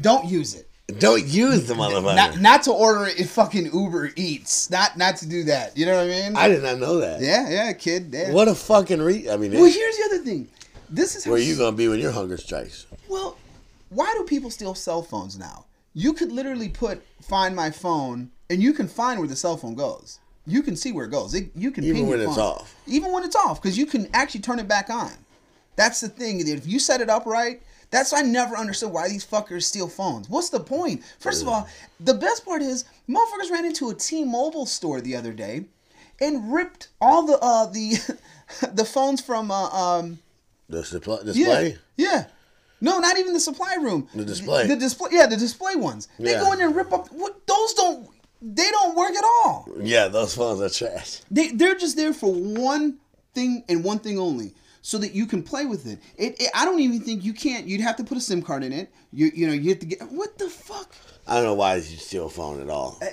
don't 0.00 0.26
use 0.26 0.54
it. 0.54 0.68
Don't 0.98 1.24
use 1.26 1.66
the 1.66 1.74
motherfucker. 1.74 2.14
Not, 2.14 2.40
not 2.40 2.62
to 2.64 2.72
order 2.72 3.06
it 3.06 3.28
fucking 3.28 3.72
Uber 3.74 4.10
Eats. 4.14 4.70
Not 4.70 4.96
not 4.96 5.16
to 5.16 5.28
do 5.28 5.42
that. 5.44 5.76
You 5.76 5.84
know 5.84 5.96
what 5.96 6.04
I 6.04 6.08
mean? 6.08 6.36
I 6.36 6.46
did 6.46 6.62
not 6.62 6.78
know 6.78 6.98
that. 6.98 7.20
yeah, 7.20 7.48
yeah, 7.48 7.72
kid. 7.72 8.10
Yeah. 8.12 8.30
What 8.30 8.46
a 8.46 8.54
fucking 8.54 9.02
re. 9.02 9.28
I 9.28 9.36
mean, 9.36 9.50
Well, 9.52 9.64
here's 9.64 9.96
the 9.96 10.04
other 10.04 10.18
thing. 10.18 10.48
This 10.88 11.16
is 11.16 11.24
how 11.24 11.32
where 11.32 11.40
you 11.40 11.56
gonna 11.56 11.76
be 11.76 11.88
when 11.88 11.98
your 11.98 12.12
hunger 12.12 12.36
strikes? 12.36 12.86
Well, 13.08 13.36
why 13.88 14.14
do 14.16 14.22
people 14.24 14.48
steal 14.50 14.76
cell 14.76 15.02
phones 15.02 15.36
now? 15.36 15.64
You 15.92 16.12
could 16.12 16.30
literally 16.30 16.68
put 16.68 17.02
"Find 17.20 17.56
my 17.56 17.72
phone" 17.72 18.30
and 18.48 18.62
you 18.62 18.72
can 18.72 18.86
find 18.86 19.18
where 19.18 19.28
the 19.28 19.34
cell 19.34 19.56
phone 19.56 19.74
goes. 19.74 20.20
You 20.46 20.62
can 20.62 20.76
see 20.76 20.92
where 20.92 21.04
it 21.06 21.10
goes. 21.10 21.34
It, 21.34 21.50
you 21.54 21.70
can 21.70 21.84
Even 21.84 22.06
when 22.06 22.20
it's 22.20 22.38
off. 22.38 22.74
Even 22.86 23.12
when 23.12 23.24
it's 23.24 23.36
off, 23.36 23.60
because 23.60 23.76
you 23.76 23.86
can 23.86 24.08
actually 24.14 24.40
turn 24.40 24.58
it 24.58 24.68
back 24.68 24.90
on. 24.90 25.10
That's 25.74 26.00
the 26.00 26.08
thing. 26.08 26.46
If 26.46 26.66
you 26.66 26.78
set 26.78 27.00
it 27.00 27.10
up 27.10 27.26
right, 27.26 27.60
that's 27.90 28.12
why 28.12 28.20
I 28.20 28.22
never 28.22 28.56
understood 28.56 28.92
why 28.92 29.08
these 29.08 29.26
fuckers 29.26 29.64
steal 29.64 29.88
phones. 29.88 30.28
What's 30.28 30.48
the 30.50 30.60
point? 30.60 31.02
First 31.18 31.42
of 31.42 31.48
all, 31.48 31.68
the 32.00 32.14
best 32.14 32.44
part 32.44 32.62
is 32.62 32.84
motherfuckers 33.08 33.50
ran 33.50 33.64
into 33.64 33.90
a 33.90 33.94
T-Mobile 33.94 34.66
store 34.66 35.00
the 35.00 35.16
other 35.16 35.32
day 35.32 35.66
and 36.20 36.52
ripped 36.52 36.88
all 37.00 37.26
the 37.26 37.38
uh 37.42 37.66
the 37.66 38.18
the 38.72 38.84
phones 38.84 39.20
from 39.20 39.50
uh, 39.50 39.68
um 39.68 40.18
The 40.68 40.84
supply, 40.84 41.22
display. 41.24 41.76
yeah. 41.96 42.06
yeah. 42.08 42.24
No, 42.80 42.98
not 42.98 43.18
even 43.18 43.32
the 43.32 43.40
supply 43.40 43.74
room. 43.80 44.06
The 44.14 44.24
display. 44.24 44.66
The, 44.66 44.76
display. 44.76 45.08
Yeah, 45.12 45.26
the 45.26 45.36
display 45.36 45.76
ones. 45.76 46.08
They 46.18 46.32
Yeah. 46.32 46.40
go 46.40 46.52
in 46.52 46.58
there 46.58 46.66
and 46.66 46.76
rip 46.76 46.92
up. 46.92 47.08
What? 47.08 47.46
Those 47.46 47.72
don't. 47.74 48.08
They 48.42 48.70
don't 48.70 48.96
work 48.96 49.12
at 49.12 49.24
all. 49.24 49.68
Yeah, 49.80 50.08
those 50.08 50.34
phones 50.34 50.60
are 50.60 50.68
trash. 50.68 51.20
They 51.30 51.48
they're 51.48 51.74
just 51.74 51.96
there 51.96 52.12
for 52.12 52.32
one 52.32 52.98
thing 53.34 53.64
and 53.68 53.82
one 53.82 53.98
thing 53.98 54.18
only, 54.18 54.54
so 54.82 54.98
that 54.98 55.14
you 55.14 55.26
can 55.26 55.42
play 55.42 55.64
with 55.64 55.86
it. 55.86 55.98
It. 56.16 56.40
it 56.40 56.50
I 56.54 56.64
don't 56.64 56.80
even 56.80 57.00
think 57.00 57.24
you 57.24 57.32
can't. 57.32 57.66
You'd 57.66 57.80
have 57.80 57.96
to 57.96 58.04
put 58.04 58.18
a 58.18 58.20
SIM 58.20 58.42
card 58.42 58.62
in 58.62 58.72
it. 58.72 58.92
You 59.12 59.30
you 59.34 59.46
know 59.46 59.52
you 59.52 59.70
have 59.70 59.80
to 59.80 59.86
get. 59.86 60.02
What 60.10 60.38
the 60.38 60.48
fuck? 60.48 60.94
I 61.26 61.36
don't 61.36 61.44
know 61.44 61.54
why 61.54 61.76
you 61.76 61.82
steal 61.82 62.26
a 62.26 62.30
phone 62.30 62.60
at 62.60 62.70
all. 62.70 62.98
Eh. 63.02 63.10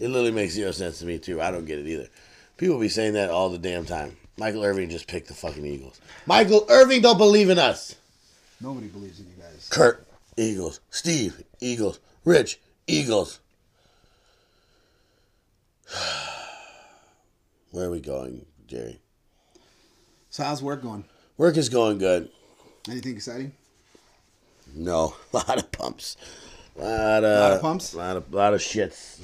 It 0.00 0.08
literally 0.08 0.32
makes 0.32 0.54
zero 0.54 0.70
sense 0.70 1.00
to 1.00 1.06
me 1.06 1.18
too. 1.18 1.40
I 1.40 1.50
don't 1.50 1.64
get 1.64 1.78
it 1.78 1.86
either. 1.86 2.08
People 2.56 2.78
be 2.78 2.88
saying 2.88 3.14
that 3.14 3.30
all 3.30 3.50
the 3.50 3.58
damn 3.58 3.84
time. 3.84 4.16
Michael 4.36 4.64
Irvin 4.64 4.90
just 4.90 5.08
picked 5.08 5.28
the 5.28 5.34
fucking 5.34 5.64
Eagles. 5.64 6.00
Michael 6.26 6.66
Irvin 6.68 7.02
don't 7.02 7.18
believe 7.18 7.50
in 7.50 7.58
us. 7.58 7.96
Nobody 8.60 8.86
believes 8.88 9.18
in 9.18 9.26
you 9.26 9.40
guys. 9.40 9.68
Kurt 9.70 10.06
Eagles. 10.36 10.80
Steve 10.90 11.42
Eagles. 11.60 12.00
Rich 12.24 12.60
Eagles. 12.86 13.40
Where 17.70 17.86
are 17.86 17.90
we 17.90 18.00
going, 18.00 18.46
Jerry? 18.66 19.00
So 20.30 20.44
how's 20.44 20.62
work 20.62 20.82
going? 20.82 21.04
Work 21.36 21.56
is 21.56 21.68
going 21.68 21.98
good. 21.98 22.30
Anything 22.88 23.14
exciting? 23.16 23.52
No, 24.74 25.14
a 25.32 25.36
lot 25.36 25.58
of 25.58 25.70
pumps. 25.72 26.16
lot 26.76 27.24
of, 27.24 27.40
Lot 27.40 27.52
of 27.52 27.60
pumps? 27.60 27.94
A 27.94 27.98
lot 27.98 28.16
of, 28.16 28.32
lot 28.32 28.54
of 28.54 28.60
shits. 28.60 29.20